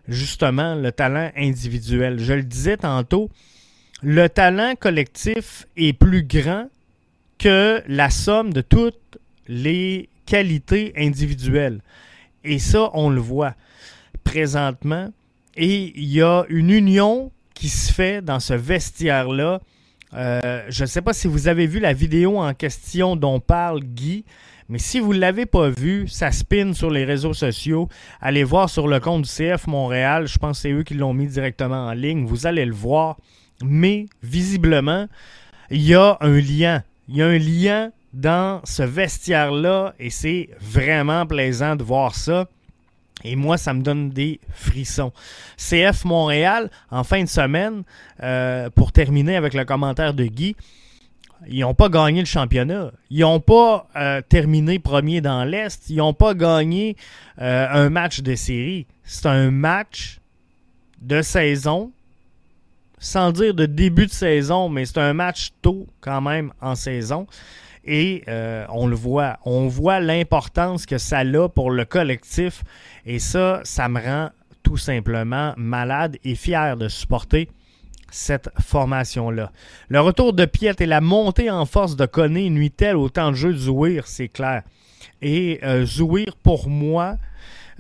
justement 0.08 0.76
le 0.76 0.92
talent 0.92 1.32
individuel. 1.36 2.20
Je 2.20 2.34
le 2.34 2.44
disais 2.44 2.78
tantôt, 2.78 3.30
le 4.02 4.28
talent 4.28 4.76
collectif 4.80 5.68
est 5.78 5.94
plus 5.94 6.24
grand 6.24 6.68
que 7.38 7.82
la 7.88 8.10
somme 8.10 8.54
de 8.54 8.62
toutes 8.62 9.18
les 9.48 10.10
qualités 10.26 10.94
individuelles. 10.98 11.82
Et 12.44 12.60
ça, 12.60 12.90
on 12.94 13.10
le 13.10 13.22
voit 13.22 13.56
présentement. 14.24 15.12
Et 15.56 15.94
il 15.96 16.12
y 16.12 16.22
a 16.22 16.46
une 16.50 16.70
union 16.70 17.32
qui 17.54 17.70
se 17.70 17.92
fait 17.92 18.22
dans 18.22 18.40
ce 18.40 18.54
vestiaire-là 18.54 19.60
euh, 20.14 20.64
je 20.70 20.84
ne 20.84 20.88
sais 20.88 21.02
pas 21.02 21.14
si 21.14 21.28
vous 21.28 21.48
avez 21.48 21.68
vu 21.68 21.80
la 21.80 21.94
vidéo 21.94 22.38
en 22.38 22.54
question 22.54 23.16
dont 23.16 23.40
parle 23.40 23.82
Guy, 23.82 24.26
mais 24.68 24.78
si 24.78 25.00
vous 25.00 25.14
ne 25.14 25.20
l'avez 25.20 25.46
pas 25.46 25.70
vu, 25.70 26.08
ça 26.08 26.32
spin 26.32 26.74
sur 26.74 26.90
les 26.90 27.06
réseaux 27.06 27.34
sociaux. 27.34 27.90
Allez 28.20 28.44
voir 28.44 28.70
sur 28.70 28.88
le 28.88 29.00
compte 29.00 29.24
du 29.24 29.30
CF 29.30 29.68
Montréal. 29.68 30.28
Je 30.28 30.38
pense 30.38 30.58
que 30.58 30.62
c'est 30.62 30.72
eux 30.72 30.84
qui 30.84 30.94
l'ont 30.94 31.14
mis 31.14 31.28
directement 31.28 31.88
en 31.88 31.94
ligne. 31.94 32.26
Vous 32.26 32.48
allez 32.48 32.66
le 32.66 32.74
voir. 32.74 33.18
Mais 33.64 34.08
visiblement, 34.24 35.08
il 35.70 35.82
y 35.84 35.96
a 35.96 36.18
un 36.22 36.40
lien. 36.40 36.84
Il 37.08 37.18
y 37.18 37.22
a 37.22 37.28
un 37.28 37.38
lien 37.38 37.92
dans 38.14 38.62
ce 38.64 38.84
vestiaire-là 38.84 39.94
et 40.00 40.10
c'est 40.10 40.50
vraiment 40.60 41.26
plaisant 41.26 41.76
de 41.76 41.84
voir 41.84 42.16
ça. 42.16 42.48
Et 43.24 43.36
moi, 43.36 43.58
ça 43.58 43.74
me 43.74 43.82
donne 43.82 44.10
des 44.10 44.40
frissons. 44.54 45.12
CF 45.58 46.06
Montréal, 46.06 46.72
en 46.90 47.04
fin 47.04 47.22
de 47.22 47.30
semaine, 47.30 47.84
euh, 48.24 48.70
pour 48.70 48.92
terminer 48.92 49.36
avec 49.36 49.54
le 49.54 49.64
commentaire 49.64 50.14
de 50.14 50.26
Guy, 50.26 50.56
ils 51.48 51.62
n'ont 51.62 51.74
pas 51.74 51.90
gagné 51.90 52.20
le 52.20 52.26
championnat. 52.26 52.92
Ils 53.10 53.22
n'ont 53.22 53.40
pas 53.40 53.88
euh, 53.96 54.22
terminé 54.22 54.80
premier 54.80 55.22
dans 55.22 55.44
l'Est. 55.44 55.90
Ils 55.90 55.98
n'ont 55.98 56.14
pas 56.14 56.34
gagné 56.34 56.96
euh, 57.40 57.68
un 57.70 57.90
match 57.90 58.22
de 58.22 58.36
série. 58.36 58.86
C'est 59.04 59.26
un 59.26 59.50
match 59.52 60.20
de 61.02 61.22
saison, 61.22 61.92
sans 63.02 63.32
dire 63.32 63.54
de 63.54 63.66
début 63.66 64.06
de 64.06 64.12
saison, 64.12 64.70
mais 64.70 64.86
c'est 64.86 65.00
un 65.00 65.14
match 65.14 65.50
tôt 65.62 65.88
quand 66.00 66.22
même 66.22 66.54
en 66.62 66.76
saison. 66.76 67.28
Et 67.84 68.24
euh, 68.28 68.64
on 68.70 68.86
le 68.86 68.96
voit, 68.96 69.40
on 69.44 69.68
voit 69.68 70.00
l'importance 70.00 70.86
que 70.86 71.00
ça 71.00 71.20
a 71.20 71.50
pour 71.50 71.72
le 71.72 71.84
collectif. 71.84 72.64
Et 73.08 73.18
ça, 73.18 73.60
ça 73.64 73.90
me 73.90 74.00
rend 74.00 74.30
tout 74.62 74.78
simplement 74.78 75.54
malade 75.58 76.18
et 76.24 76.36
fier 76.36 76.78
de 76.78 76.88
supporter 76.88 77.50
cette 78.12 78.50
formation-là. 78.62 79.52
Le 79.90 80.00
retour 80.00 80.34
de 80.34 80.46
Piet 80.46 80.76
et 80.80 80.86
la 80.86 81.02
montée 81.02 81.50
en 81.50 81.66
force 81.66 81.96
de 81.96 82.06
Koné 82.06 82.52
nuit-elle 82.52 82.98
au 82.98 83.10
temps 83.10 83.32
de 83.32 83.36
jeu 83.36 83.52
de 83.52 83.58
Zouir, 83.58 84.06
c'est 84.06 84.28
clair. 84.28 84.62
Et 85.24 85.60
euh, 85.64 85.86
Zouir, 85.86 86.36
pour 86.44 86.70
moi, 86.70 87.16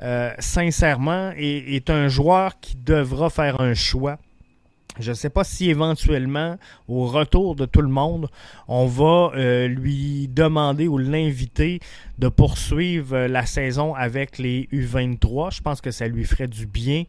euh, 0.02 0.34
sincèrement, 0.40 1.32
est, 1.38 1.92
un 1.92 2.08
joueur 2.08 2.60
qui 2.60 2.76
devra 2.76 3.30
faire 3.30 3.62
un 3.62 3.76
choix 3.76 4.18
je 5.02 5.10
ne 5.10 5.16
sais 5.16 5.30
pas 5.30 5.44
si 5.44 5.70
éventuellement, 5.70 6.58
au 6.88 7.06
retour 7.06 7.56
de 7.56 7.66
tout 7.66 7.82
le 7.82 7.90
monde, 7.90 8.30
on 8.68 8.86
va 8.86 9.32
euh, 9.36 9.68
lui 9.68 10.28
demander 10.28 10.88
ou 10.88 10.98
l'inviter 10.98 11.80
de 12.20 12.28
poursuivre 12.28 13.16
euh, 13.16 13.28
la 13.28 13.46
saison 13.46 13.94
avec 13.96 14.38
les 14.38 14.68
U23. 14.72 15.56
Je 15.56 15.62
pense 15.62 15.82
que 15.82 15.92
ça 15.92 16.08
lui 16.08 16.24
ferait 16.24 16.48
du 16.48 16.66
bien. 16.66 17.04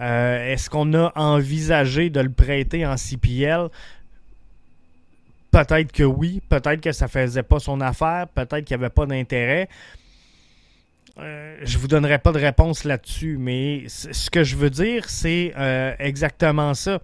Euh, 0.00 0.52
est-ce 0.52 0.68
qu'on 0.68 0.92
a 0.94 1.12
envisagé 1.16 2.10
de 2.10 2.20
le 2.20 2.30
prêter 2.30 2.86
en 2.86 2.96
CPL? 2.96 3.68
Peut-être 5.50 5.90
que 5.92 6.02
oui, 6.02 6.42
peut-être 6.48 6.80
que 6.80 6.92
ça 6.92 7.06
ne 7.06 7.10
faisait 7.10 7.42
pas 7.42 7.58
son 7.58 7.80
affaire, 7.80 8.28
peut-être 8.28 8.64
qu'il 8.64 8.76
n'y 8.76 8.84
avait 8.84 8.92
pas 8.92 9.06
d'intérêt. 9.06 9.68
Euh, 11.18 11.56
je 11.62 11.78
vous 11.78 11.88
donnerai 11.88 12.18
pas 12.18 12.32
de 12.32 12.38
réponse 12.38 12.84
là-dessus, 12.84 13.38
mais 13.38 13.84
ce 13.88 14.30
que 14.30 14.44
je 14.44 14.56
veux 14.56 14.70
dire, 14.70 15.08
c'est 15.08 15.54
euh, 15.56 15.94
exactement 15.98 16.74
ça. 16.74 17.00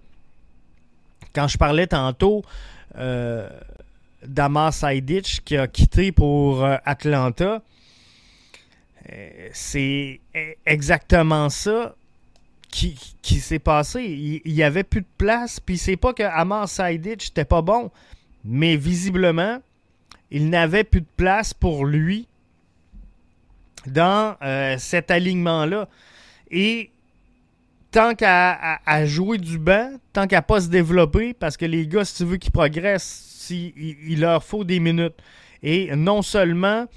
Quand 1.33 1.47
je 1.47 1.57
parlais 1.57 1.87
tantôt 1.87 2.43
euh, 2.97 3.49
d'Amas 4.25 4.85
qui 5.43 5.57
a 5.57 5.67
quitté 5.67 6.11
pour 6.11 6.63
euh, 6.63 6.77
Atlanta, 6.85 7.61
c'est 9.51 10.19
e-, 10.35 10.53
exactement 10.65 11.49
ça 11.49 11.95
qui, 12.69 12.95
s'est 13.39 13.59
passé. 13.59 14.41
Il 14.45 14.53
n'y 14.53 14.63
avait 14.63 14.83
plus 14.83 15.01
de 15.01 15.07
place, 15.17 15.59
puis 15.59 15.77
c'est 15.77 15.97
pas 15.97 16.13
que 16.13 16.23
Amar 16.23 16.67
Saidic 16.67 17.29
n'était 17.29 17.45
pas 17.45 17.61
bon, 17.61 17.91
mais 18.43 18.75
visiblement, 18.75 19.59
il 20.31 20.49
n'avait 20.49 20.83
plus 20.83 21.01
de 21.01 21.07
place 21.17 21.53
pour 21.53 21.85
lui 21.85 22.27
dans 23.87 24.35
euh, 24.41 24.75
cet 24.77 25.11
alignement-là. 25.11 25.87
Et 26.51 26.91
tant 27.91 28.15
qu'à 28.15 28.79
jouer 29.05 29.37
du 29.37 29.57
banc, 29.57 29.91
tant 30.13 30.27
qu'à 30.27 30.41
pas 30.41 30.61
se 30.61 30.67
développer, 30.67 31.33
parce 31.33 31.57
que 31.57 31.65
les 31.65 31.87
gars, 31.87 32.05
si 32.05 32.15
tu 32.15 32.25
veux 32.25 32.37
qu'ils 32.37 32.51
progressent, 32.51 33.47
il, 33.49 34.19
leur 34.19 34.43
faut 34.43 34.63
des 34.63 34.79
minutes. 34.79 35.15
Et 35.61 35.95
non 35.95 36.21
seulement 36.21 36.87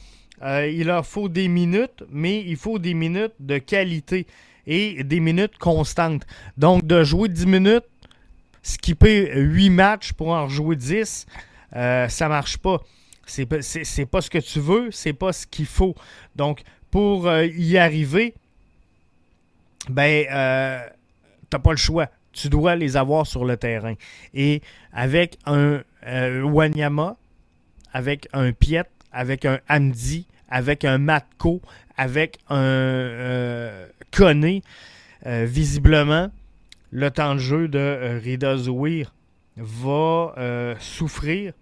euh, 0.43 0.68
il 0.68 0.87
leur 0.87 1.07
faut 1.07 1.28
des 1.28 1.49
minutes, 1.49 2.03
mais 2.11 2.43
il 2.43 2.57
faut 2.57 2.78
des 2.78 2.95
minutes 2.95 3.34
de 3.41 3.59
qualité 3.59 4.26
et 4.66 5.05
des 5.05 5.20
minutes 5.20 5.59
constantes. 5.59 6.26
Donc, 6.57 6.87
de 6.87 7.05
jouer 7.05 7.28
10 7.28 7.47
minutes, 7.47 7.84
skipper 8.62 9.32
8 9.34 9.70
matchs 9.70 10.12
pour 10.12 10.28
en 10.28 10.49
jouer 10.49 10.76
10, 10.76 11.26
euh, 11.74 12.09
ça 12.09 12.28
marche 12.28 12.59
pas. 12.59 12.82
C'est 13.26 13.47
pas 13.47 13.61
ce 14.20 14.30
que 14.30 14.39
tu 14.39 14.61
veux, 14.61 14.91
c'est 14.93 15.12
pas 15.12 15.32
ce 15.32 15.47
qu'il 15.47 15.66
faut. 15.66 15.95
Donc, 16.37 16.62
pour 16.97 17.26
euh, 17.26 17.44
y 17.44 17.76
arriver, 17.76 18.32
ben, 19.90 20.24
euh, 20.32 20.80
t'as 21.51 21.59
pas 21.59 21.72
le 21.72 21.76
choix. 21.76 22.09
Tu 22.32 22.49
dois 22.49 22.74
les 22.74 22.97
avoir 22.97 23.26
sur 23.26 23.44
le 23.44 23.59
terrain. 23.59 23.97
Et 24.32 24.62
avec 24.94 25.36
un 25.44 25.82
euh, 26.07 26.42
Wanyama, 26.42 27.18
avec 27.92 28.28
un 28.32 28.51
Piet, 28.53 28.86
avec 29.12 29.44
un 29.44 29.61
Hamdi, 29.68 30.26
avec 30.49 30.86
un 30.86 30.97
Matko, 30.97 31.61
avec 31.99 32.38
un 32.49 32.62
euh, 32.62 33.86
Koné, 34.11 34.62
visiblement, 35.22 36.30
le 36.92 37.11
temps 37.11 37.34
de 37.34 37.40
jeu 37.40 37.68
de 37.68 38.20
Rida 38.24 38.57
Zouir 38.57 39.12
va 39.59 40.34
souffrir 40.80 41.53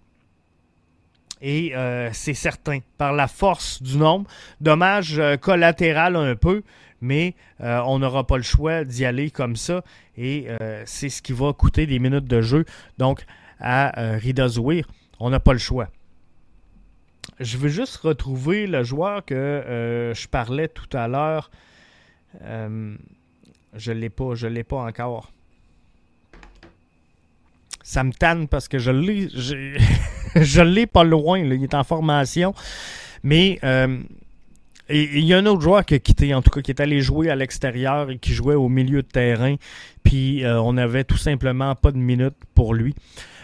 et 1.41 1.75
euh, 1.75 2.09
c'est 2.13 2.33
certain, 2.33 2.79
par 2.97 3.13
la 3.13 3.27
force 3.27 3.81
du 3.81 3.97
nombre. 3.97 4.29
Dommage 4.61 5.19
euh, 5.19 5.37
collatéral 5.37 6.15
un 6.15 6.35
peu, 6.35 6.63
mais 7.01 7.35
euh, 7.61 7.79
on 7.85 7.99
n'aura 7.99 8.25
pas 8.25 8.37
le 8.37 8.43
choix 8.43 8.83
d'y 8.83 9.05
aller 9.05 9.29
comme 9.31 9.55
ça. 9.55 9.83
Et 10.17 10.47
c'est 10.85 11.09
ce 11.09 11.21
qui 11.21 11.33
va 11.33 11.51
coûter 11.51 11.85
des 11.85 11.99
minutes 11.99 12.25
de 12.25 12.41
jeu. 12.41 12.63
Donc, 12.97 13.25
à 13.59 14.15
Rida 14.15 14.47
Zouir, 14.47 14.87
on 15.19 15.29
n'a 15.29 15.41
pas 15.41 15.51
le 15.51 15.59
choix. 15.59 15.89
Je 17.41 17.57
veux 17.57 17.67
juste 17.67 17.97
retrouver 17.97 18.65
le 18.65 18.81
joueur 18.83 19.25
que 19.25 20.13
je 20.15 20.27
parlais 20.29 20.69
tout 20.69 20.87
à 20.95 21.09
l'heure. 21.09 21.51
je 22.41 23.91
ne 23.91 23.97
l'ai 23.97 24.09
pas, 24.09 24.35
je 24.35 24.47
l'ai 24.47 24.63
pas 24.63 24.77
encore 24.77 25.33
ça 27.85 28.03
me 28.03 28.11
tanne 28.11 28.47
parce 28.47 28.67
que 28.67 28.79
je 28.79 28.89
l'ai, 28.89 29.29
je 30.41 30.61
l'ai 30.61 30.85
pas 30.85 31.03
loin. 31.03 31.39
Il 31.39 31.63
est 31.63 31.73
en 31.73 31.83
formation. 31.83 32.53
Mais 33.23 33.59
euh, 33.63 33.97
il 34.89 35.25
y 35.25 35.33
a 35.33 35.37
un 35.37 35.45
autre 35.45 35.61
joueur 35.61 35.83
qui 35.85 35.95
a 35.95 35.99
quitté, 35.99 36.33
en 36.33 36.41
tout 36.41 36.51
cas, 36.51 36.61
qui 36.61 36.71
est 36.71 36.79
allé 36.79 37.01
jouer 37.01 37.29
à 37.29 37.35
l'extérieur 37.35 38.11
et 38.11 38.17
qui 38.17 38.33
jouait 38.33 38.55
au 38.55 38.69
milieu 38.69 39.01
de 39.01 39.07
terrain. 39.07 39.55
Puis 40.03 40.43
euh, 40.43 40.61
on 40.61 40.73
n'avait 40.73 41.03
tout 41.03 41.17
simplement 41.17 41.73
pas 41.75 41.91
de 41.91 41.97
minutes 41.97 42.35
pour 42.53 42.73
lui. 42.73 42.93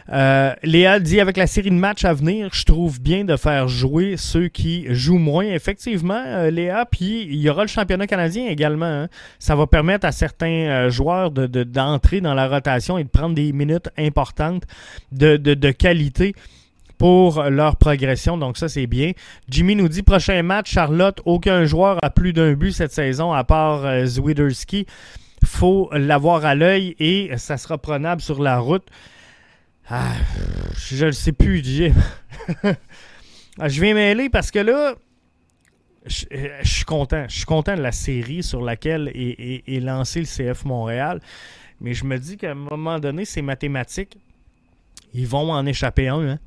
Euh, 0.09 0.53
Léa 0.63 0.99
dit 0.99 1.19
avec 1.19 1.37
la 1.37 1.47
série 1.47 1.69
de 1.69 1.75
matchs 1.75 2.05
à 2.05 2.13
venir, 2.13 2.49
je 2.53 2.65
trouve 2.65 2.99
bien 2.99 3.23
de 3.23 3.37
faire 3.37 3.67
jouer 3.67 4.17
ceux 4.17 4.49
qui 4.49 4.85
jouent 4.93 5.19
moins. 5.19 5.45
Effectivement, 5.45 6.49
Léa, 6.49 6.85
puis 6.85 7.23
il 7.23 7.37
y 7.37 7.49
aura 7.49 7.63
le 7.63 7.69
championnat 7.69 8.07
canadien 8.07 8.47
également. 8.47 8.85
Hein. 8.85 9.07
Ça 9.39 9.55
va 9.55 9.67
permettre 9.67 10.05
à 10.05 10.11
certains 10.11 10.89
joueurs 10.89 11.31
d'entrer 11.31 12.17
de, 12.17 12.23
dans 12.23 12.33
la 12.33 12.47
rotation 12.47 12.97
et 12.97 13.03
de 13.03 13.09
prendre 13.09 13.35
des 13.35 13.53
minutes 13.53 13.89
importantes 13.97 14.63
de 15.11 15.71
qualité 15.71 16.35
pour 17.01 17.41
leur 17.45 17.77
progression. 17.77 18.37
Donc 18.37 18.59
ça, 18.59 18.69
c'est 18.69 18.85
bien. 18.85 19.13
Jimmy 19.49 19.75
nous 19.75 19.87
dit 19.87 20.03
prochain 20.03 20.43
match, 20.43 20.69
Charlotte, 20.69 21.19
aucun 21.25 21.65
joueur 21.65 21.97
a 22.03 22.11
plus 22.11 22.31
d'un 22.31 22.53
but 22.53 22.73
cette 22.73 22.91
saison 22.91 23.33
à 23.33 23.43
part 23.43 23.87
euh, 23.87 24.05
Zwiderski. 24.05 24.85
faut 25.43 25.89
l'avoir 25.93 26.45
à 26.45 26.53
l'œil 26.53 26.95
et 26.99 27.35
ça 27.37 27.57
sera 27.57 27.79
prenable 27.79 28.21
sur 28.21 28.39
la 28.39 28.59
route. 28.59 28.87
Ah, 29.89 30.11
je 30.77 31.07
ne 31.07 31.11
sais 31.11 31.31
plus, 31.31 31.63
Jim. 31.63 31.93
Ah, 33.59 33.67
je 33.67 33.81
viens 33.81 33.93
mêler 33.93 34.29
parce 34.29 34.49
que 34.49 34.59
là, 34.59 34.95
je, 36.05 36.25
suis 36.63 36.85
content. 36.85 37.25
Je 37.27 37.35
suis 37.35 37.45
content 37.45 37.75
de 37.75 37.81
la 37.81 37.91
série 37.91 38.43
sur 38.43 38.61
laquelle 38.61 39.11
est, 39.13 39.83
lancé 39.83 40.21
le 40.21 40.25
CF 40.25 40.65
Montréal. 40.65 41.19
Mais 41.81 41.93
je 41.93 42.05
me 42.05 42.17
dis 42.17 42.37
qu'à 42.37 42.51
un 42.51 42.55
moment 42.55 42.97
donné, 42.99 43.25
c'est 43.25 43.41
mathématique. 43.41 44.17
Ils 45.13 45.27
vont 45.27 45.51
en 45.51 45.65
échapper 45.65 46.07
un. 46.07 46.29
Hein. 46.29 46.39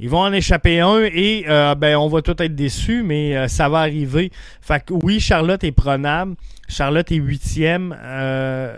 Ils 0.00 0.10
vont 0.10 0.20
en 0.20 0.32
échapper 0.32 0.80
un 0.80 1.02
et 1.02 1.44
euh, 1.48 1.74
ben, 1.76 1.96
on 1.96 2.08
va 2.08 2.20
tout 2.20 2.40
être 2.42 2.54
déçus, 2.54 3.02
mais 3.04 3.36
euh, 3.36 3.48
ça 3.48 3.68
va 3.68 3.78
arriver. 3.78 4.32
Fait 4.60 4.84
que 4.84 4.92
oui, 4.92 5.20
Charlotte 5.20 5.62
est 5.62 5.72
prenable. 5.72 6.34
Charlotte 6.68 7.10
est 7.12 7.16
huitième. 7.16 7.96
Euh, 8.02 8.76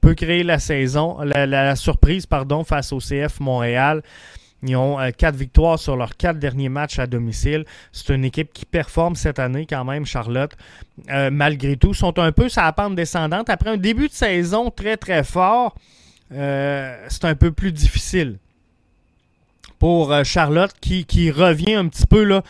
peut 0.00 0.14
créer 0.14 0.44
la 0.44 0.60
saison, 0.60 1.18
la, 1.22 1.74
surprise 1.74 2.26
pardon, 2.26 2.62
face 2.62 2.92
au 2.92 2.98
CF 2.98 3.40
Montréal. 3.40 4.02
Ils 4.64 4.76
ont 4.76 4.98
quatre 5.18 5.34
victoires 5.34 5.76
sur 5.76 5.96
leurs 5.96 6.16
quatre 6.16 6.38
derniers 6.38 6.68
matchs 6.68 7.00
à 7.00 7.08
domicile. 7.08 7.64
C'est 7.90 8.14
une 8.14 8.24
équipe 8.24 8.52
qui 8.52 8.64
performe 8.64 9.16
cette 9.16 9.40
année 9.40 9.66
quand 9.68 9.84
même, 9.84 10.06
Charlotte. 10.06 10.52
malgré 11.08 11.76
tout, 11.76 11.94
sont 11.94 12.16
un 12.20 12.30
peu 12.30 12.48
sa 12.48 12.70
pente 12.70 12.94
descendante. 12.94 13.50
Après 13.50 13.70
un 13.70 13.76
début 13.76 14.06
de 14.06 14.12
saison 14.12 14.70
très 14.70 14.96
très 14.96 15.24
fort, 15.24 15.74
c'est 16.30 17.24
un 17.24 17.34
peu 17.34 17.50
plus 17.50 17.72
difficile 17.72 18.38
pour 19.82 20.12
euh, 20.12 20.22
Charlotte 20.22 20.70
qui, 20.80 21.32
revient 21.32 21.74
un 21.74 21.88
petit 21.88 22.06
peu 22.06 22.24
euh, 22.30 22.40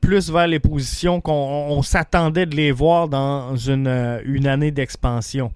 plus 0.00 0.30
vers 0.30 0.46
les 0.46 0.60
positions 0.60 1.20
qu'on 1.20 1.82
s'attendait 1.82 2.46
de 2.46 2.54
les 2.54 2.70
voir 2.70 3.08
dans 3.08 3.56
une, 3.56 3.88
euh, 3.88 4.44
année 4.44 4.70
d'expansion. 4.70 5.52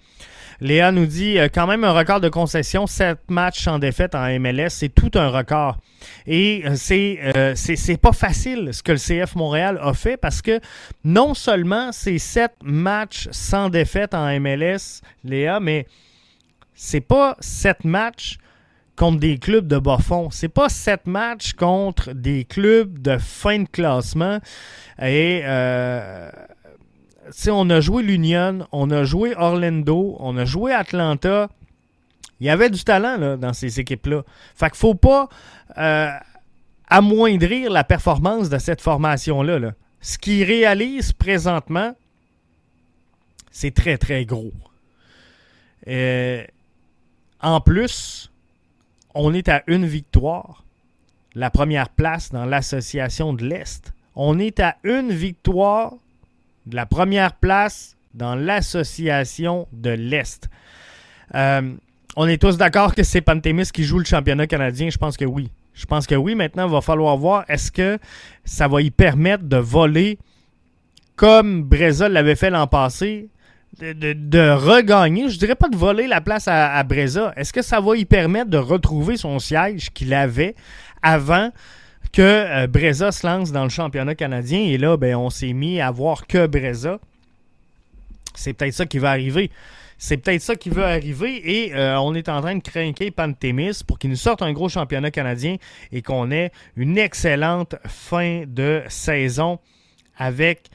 Léa 0.61 0.91
nous 0.91 1.07
dit 1.07 1.39
quand 1.55 1.69
même 1.69 1.85
un 1.85 1.93
record 1.93 2.21
de 2.21 2.29
concession, 2.29 2.89
7 2.89 3.19
matchs 3.29 3.69
en 3.69 3.79
défaite 3.79 4.17
en 4.17 4.27
MLS, 4.41 4.71
c'est 4.71 4.89
tout 4.89 5.13
un 5.15 5.29
record. 5.29 5.79
Et 6.27 6.65
c'est 6.75 7.55
c'est 7.55 8.01
pas 8.01 8.13
facile 8.13 8.71
ce 8.73 8.83
que 8.83 8.91
le 8.93 8.99
CF 8.99 9.37
Montréal 9.37 9.79
a 9.81 9.93
fait 9.93 10.17
parce 10.17 10.43
que 10.43 10.59
non 11.05 11.35
seulement 11.35 11.93
c'est 11.93 12.19
7 12.19 12.51
matchs 12.65 13.29
sans 13.31 13.69
défaite 13.69 14.13
en 14.13 14.41
MLS, 14.41 15.03
Léa, 15.23 15.61
mais 15.61 15.87
c'est 16.75 17.01
pas 17.01 17.37
7 17.39 17.85
matchs 17.85 18.39
contre 18.97 19.21
des 19.21 19.39
clubs 19.39 19.67
de 19.67 19.79
bas 19.79 19.99
fond. 19.99 20.31
C'est 20.31 20.49
pas 20.49 20.69
sept 20.69 21.07
matchs 21.07 21.53
contre 21.53 22.13
des 22.13 22.45
clubs 22.45 23.01
de 23.01 23.19
fin 23.19 23.61
de 23.61 23.69
classement. 23.69 24.39
Et 25.01 25.43
euh, 25.45 26.31
on 27.49 27.71
a 27.71 27.81
joué 27.81 28.03
l'Union, 28.03 28.67
on 28.73 28.91
a 28.91 29.05
joué 29.05 29.35
Orlando, 29.37 30.17
on 30.19 30.37
a 30.37 30.45
joué 30.45 30.73
Atlanta. 30.73 31.49
Il 32.41 32.47
y 32.47 32.51
avait 32.51 32.71
du 32.71 32.83
talent 32.85 33.17
là, 33.19 33.37
dans 33.37 33.53
ces 33.53 33.81
équipes-là. 33.81 34.23
Fait 34.55 34.71
qu'il 34.71 34.79
faut 34.79 34.95
pas 34.95 35.29
euh, 35.79 36.11
amoindrir 36.89 37.71
la 37.71 37.85
performance 37.85 38.49
de 38.49 38.59
cette 38.59 38.81
formation-là. 38.81 39.59
Là. 39.59 39.73
Ce 40.01 40.19
qu'ils 40.19 40.45
réalisent 40.45 41.13
présentement, 41.13 41.95
c'est 43.51 43.75
très, 43.75 43.99
très 43.99 44.25
gros. 44.25 44.53
Euh, 45.89 46.45
en 47.41 47.61
plus, 47.61 48.31
on 49.17 49.33
est 49.33 49.49
à 49.49 49.63
une 49.67 49.87
victoire, 49.87 50.65
la 51.35 51.51
première 51.51 51.89
place 51.89 52.31
dans 52.31 52.45
l'association 52.45 53.33
de 53.33 53.45
l'Est. 53.45 53.93
On 54.15 54.39
est 54.39 54.61
à 54.61 54.77
une 54.85 55.11
victoire 55.11 55.95
de 56.67 56.77
la 56.77 56.87
première 56.87 57.33
place 57.35 57.97
dans 58.15 58.35
l'association 58.35 59.69
de 59.73 59.91
l'Est. 59.91 60.49
Euh, 61.35 61.73
on 62.17 62.29
est 62.29 62.41
tous 62.41 62.57
d'accord 62.57 62.95
que 62.95 63.03
c'est 63.03 63.23
Pantémis 63.23 63.71
qui 63.73 63.85
joue 63.85 63.99
le 63.99 64.05
championnat 64.05 64.47
canadien? 64.47 64.91
Je 64.91 64.99
pense 64.99 65.17
que 65.17 65.25
oui. 65.25 65.51
Je 65.75 65.87
pense 65.87 66.07
que 66.07 66.15
oui. 66.15 66.35
Maintenant, 66.35 66.67
il 66.67 66.73
va 66.73 66.81
falloir 66.81 67.17
voir 67.17 67.45
est-ce 67.49 67.73
que 67.73 67.99
ça 68.45 68.69
va 68.69 68.81
y 68.83 68.91
permettre 68.91 69.45
de 69.45 69.57
voler 69.57 70.19
comme 71.15 71.63
Breza 71.63 72.09
l'avait 72.11 72.37
fait 72.37 72.51
l'an 72.51 72.67
passé 72.67 73.29
de, 73.79 74.51
regagner, 74.55 75.29
je 75.29 75.39
dirais 75.39 75.55
pas 75.55 75.69
de 75.69 75.77
voler 75.77 76.07
la 76.07 76.21
place 76.21 76.49
à, 76.49 76.75
à 76.75 76.83
Breza. 76.83 77.33
Est-ce 77.37 77.53
que 77.53 77.63
ça 77.63 77.81
va 77.81 77.97
y 77.97 78.05
permettre 78.05 78.51
de 78.51 78.59
retrouver 78.59 79.17
son 79.17 79.39
siège 79.39 79.91
qu'il 79.93 80.15
avait 80.15 80.55
avant 81.03 81.51
que 82.13 82.23
euh, 82.23 82.67
Breza 82.67 83.13
se 83.13 83.27
lance 83.27 83.53
dans 83.53 83.65
le 83.65 83.69
championnat 83.69 84.15
canadien? 84.15 84.61
Et 84.61 84.79
là, 84.79 84.97
ben, 84.97 85.17
on 85.17 85.31
s'est 85.31 85.53
mis 85.53 85.81
à 85.81 85.91
voir 85.91 86.27
que 86.27 86.47
Breza. 86.47 86.99
C'est 88.35 88.53
peut-être 88.53 88.75
ça 88.75 88.87
qui 88.87 88.99
va 88.99 89.11
arriver. 89.11 89.51
C'est 89.99 90.19
peut-être 90.19 90.43
ça 90.43 90.57
qui 90.57 90.69
va 90.69 90.89
arriver 90.89 91.65
et 91.65 91.75
euh, 91.75 91.99
on 92.01 92.15
est 92.15 92.29
en 92.29 92.43
train 92.43 92.55
de 92.55 92.63
craquer 92.63 93.11
Pantémis 93.11 93.81
pour 93.87 93.99
qu'il 93.99 94.11
nous 94.11 94.17
sorte 94.17 94.43
un 94.43 94.53
gros 94.53 94.69
championnat 94.69 95.11
canadien 95.11 95.57
et 95.91 96.03
qu'on 96.03 96.31
ait 96.31 96.51
une 96.77 96.99
excellente 96.99 97.77
fin 97.87 98.45
de 98.47 98.83
saison 98.89 99.59
avec 100.19 100.69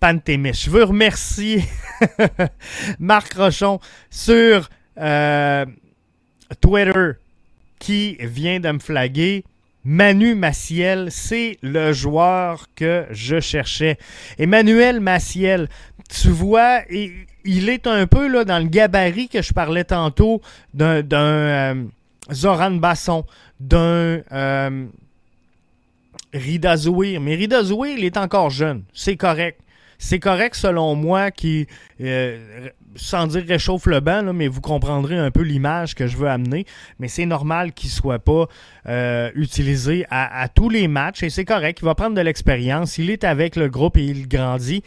Je 0.00 0.70
veux 0.70 0.84
remercier 0.84 1.64
Marc 3.00 3.34
Rochon 3.34 3.80
sur 4.10 4.70
euh, 4.96 5.66
Twitter 6.60 7.12
qui 7.80 8.16
vient 8.20 8.60
de 8.60 8.70
me 8.70 8.78
flaguer. 8.78 9.44
Manu 9.84 10.34
Maciel, 10.34 11.10
c'est 11.10 11.58
le 11.62 11.92
joueur 11.92 12.66
que 12.76 13.06
je 13.10 13.40
cherchais. 13.40 13.98
Emmanuel 14.38 15.00
Maciel, 15.00 15.68
tu 16.08 16.28
vois, 16.28 16.82
il 17.44 17.68
est 17.68 17.86
un 17.86 18.06
peu 18.06 18.28
là, 18.28 18.44
dans 18.44 18.58
le 18.58 18.68
gabarit 18.68 19.28
que 19.28 19.42
je 19.42 19.52
parlais 19.52 19.84
tantôt 19.84 20.40
d'un 20.74 21.02
euh, 21.12 21.84
Zoran 22.32 22.72
Basson, 22.72 23.24
d'un 23.58 24.20
euh, 24.30 24.86
Rida 26.32 26.76
Zouir. 26.76 27.20
Mais 27.20 27.34
Rida 27.34 27.64
Zouir, 27.64 27.96
il 27.98 28.04
est 28.04 28.16
encore 28.16 28.50
jeune. 28.50 28.82
C'est 28.92 29.16
correct. 29.16 29.60
C'est 30.00 30.20
correct 30.20 30.54
selon 30.54 30.94
moi 30.94 31.32
qui, 31.32 31.66
euh, 32.00 32.68
sans 32.94 33.26
dire 33.26 33.44
réchauffe 33.46 33.86
le 33.86 33.98
banc, 33.98 34.32
mais 34.32 34.46
vous 34.46 34.60
comprendrez 34.60 35.18
un 35.18 35.32
peu 35.32 35.42
l'image 35.42 35.96
que 35.96 36.06
je 36.06 36.16
veux 36.16 36.28
amener. 36.28 36.66
Mais 37.00 37.08
c'est 37.08 37.26
normal 37.26 37.72
qu'il 37.72 37.88
ne 37.88 37.94
soit 37.94 38.20
pas 38.20 38.46
euh, 38.86 39.30
utilisé 39.34 40.06
à, 40.08 40.48
tous 40.48 40.68
les 40.68 40.86
matchs 40.86 41.24
et 41.24 41.30
c'est 41.30 41.44
correct. 41.44 41.80
Il 41.82 41.84
va 41.84 41.96
prendre 41.96 42.14
de 42.14 42.20
l'expérience. 42.20 42.96
Il 42.98 43.10
est 43.10 43.24
avec 43.24 43.56
le 43.56 43.68
groupe 43.68 43.96
et 43.96 44.04
il 44.04 44.28
grandit. 44.28 44.84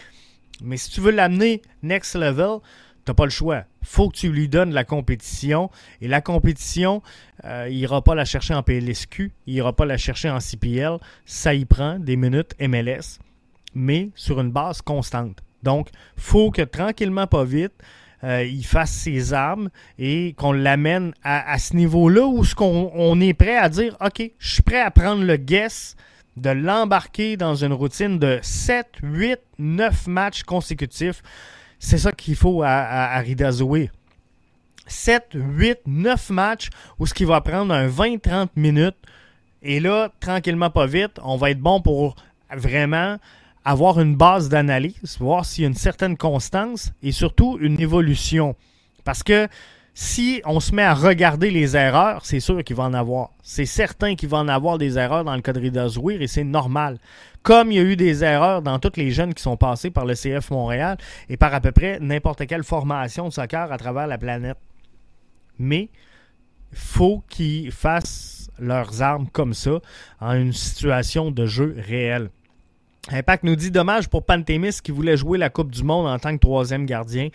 Mais 0.63 0.77
si 0.77 0.89
tu 0.89 1.01
veux 1.01 1.11
l'amener 1.11 1.61
next 1.83 2.15
level, 2.15 2.59
tu 3.05 3.11
n'as 3.11 3.13
pas 3.13 3.25
le 3.25 3.31
choix. 3.31 3.65
faut 3.83 4.09
que 4.09 4.15
tu 4.15 4.31
lui 4.31 4.47
donnes 4.47 4.73
la 4.73 4.85
compétition. 4.85 5.69
Et 5.99 6.07
la 6.07 6.21
compétition, 6.21 7.01
euh, 7.43 7.67
il 7.69 7.77
n'ira 7.79 8.01
pas 8.01 8.15
la 8.15 8.23
chercher 8.23 8.53
en 8.53 8.63
PLSQ, 8.63 9.33
il 9.45 9.55
n'ira 9.55 9.73
pas 9.73 9.85
la 9.85 9.97
chercher 9.97 10.29
en 10.29 10.39
CPL. 10.39 10.99
Ça 11.25 11.53
y 11.53 11.65
prend 11.65 11.99
des 11.99 12.15
minutes 12.15 12.55
MLS 12.61 13.19
mais 13.73 14.09
sur 14.15 14.39
une 14.39 14.51
base 14.51 14.81
constante. 14.81 15.37
Donc, 15.63 15.89
faut 16.17 16.51
que 16.51 16.61
tranquillement, 16.61 17.27
pas 17.27 17.43
vite, 17.43 17.73
euh, 18.23 18.43
il 18.43 18.65
fasse 18.65 18.91
ses 18.91 19.33
armes 19.33 19.69
et 19.97 20.33
qu'on 20.37 20.51
l'amène 20.51 21.13
à, 21.23 21.57
ce 21.57 21.75
niveau-là 21.75 22.27
où 22.27 22.43
on 22.59 23.19
est 23.19 23.33
prêt 23.33 23.57
à 23.57 23.69
dire 23.69 23.97
OK, 23.99 24.31
je 24.37 24.53
suis 24.53 24.61
prêt 24.61 24.79
à 24.79 24.91
prendre 24.91 25.23
le 25.23 25.37
guess 25.37 25.95
de 26.37 26.49
l'embarquer 26.49 27.35
dans 27.35 27.55
une 27.55 27.73
routine 27.73 28.19
de 28.19 28.39
7, 28.41 28.87
8, 29.01 29.39
9 29.57 30.07
matchs 30.07 30.43
consécutifs. 30.43 31.21
C'est 31.79 31.97
ça 31.97 32.11
qu'il 32.11 32.35
faut 32.35 32.61
à, 32.63 32.69
à, 32.69 33.23
7, 34.85 35.29
8, 35.33 35.79
9 35.87 36.29
matchs 36.29 36.69
où 36.99 37.07
ce 37.07 37.13
qui 37.13 37.25
va 37.25 37.41
prendre 37.41 37.73
un 37.73 37.87
20-30 37.87 38.49
minutes. 38.55 38.97
Et 39.63 39.79
là, 39.79 40.11
tranquillement, 40.19 40.69
pas 40.69 40.85
vite, 40.85 41.19
on 41.23 41.37
va 41.37 41.51
être 41.51 41.59
bon 41.59 41.81
pour 41.81 42.15
vraiment 42.55 43.17
avoir 43.63 43.99
une 43.99 44.15
base 44.15 44.49
d'analyse, 44.49 45.17
voir 45.19 45.45
s'il 45.45 45.63
y 45.63 45.65
a 45.65 45.69
une 45.69 45.75
certaine 45.75 46.17
constance 46.17 46.91
et 47.03 47.11
surtout 47.11 47.57
une 47.61 47.79
évolution. 47.79 48.55
Parce 49.03 49.23
que 49.23 49.47
si 49.93 50.41
on 50.45 50.59
se 50.59 50.73
met 50.73 50.83
à 50.83 50.93
regarder 50.93 51.51
les 51.51 51.75
erreurs, 51.75 52.25
c'est 52.25 52.39
sûr 52.39 52.63
qu'il 52.63 52.75
va 52.75 52.83
en 52.83 52.93
avoir. 52.93 53.31
C'est 53.43 53.65
certain 53.65 54.15
qu'il 54.15 54.29
va 54.29 54.37
en 54.37 54.47
avoir 54.47 54.77
des 54.77 54.97
erreurs 54.97 55.25
dans 55.25 55.35
le 55.35 55.41
cas 55.41 55.53
de 55.53 55.59
Ridazouir 55.59 56.21
et 56.21 56.27
c'est 56.27 56.43
normal. 56.43 56.97
Comme 57.43 57.71
il 57.71 57.75
y 57.75 57.79
a 57.79 57.83
eu 57.83 57.95
des 57.95 58.23
erreurs 58.23 58.61
dans 58.61 58.79
tous 58.79 58.93
les 58.95 59.11
jeunes 59.11 59.33
qui 59.33 59.43
sont 59.43 59.57
passés 59.57 59.91
par 59.91 60.05
le 60.05 60.13
CF 60.13 60.49
Montréal 60.51 60.97
et 61.29 61.37
par 61.37 61.53
à 61.53 61.59
peu 61.59 61.71
près 61.71 61.99
n'importe 61.99 62.45
quelle 62.47 62.63
formation 62.63 63.27
de 63.27 63.33
soccer 63.33 63.71
à 63.71 63.77
travers 63.77 64.07
la 64.07 64.17
planète. 64.17 64.57
Mais 65.59 65.89
faut 66.71 67.23
qu'ils 67.29 67.71
fassent 67.71 68.49
leurs 68.59 69.01
armes 69.01 69.27
comme 69.27 69.53
ça 69.53 69.81
en 70.21 70.33
une 70.33 70.53
situation 70.53 71.31
de 71.31 71.45
jeu 71.45 71.75
réelle. 71.77 72.29
Impact 73.09 73.43
nous 73.43 73.55
dit 73.55 73.71
dommage 73.71 74.09
pour 74.09 74.23
Pantémis 74.23 74.79
qui 74.83 74.91
voulait 74.91 75.17
jouer 75.17 75.37
la 75.37 75.49
Coupe 75.49 75.71
du 75.71 75.83
Monde 75.83 76.07
en 76.07 76.19
tant 76.19 76.33
que 76.33 76.39
troisième 76.41 76.85
gardien. 76.85 77.29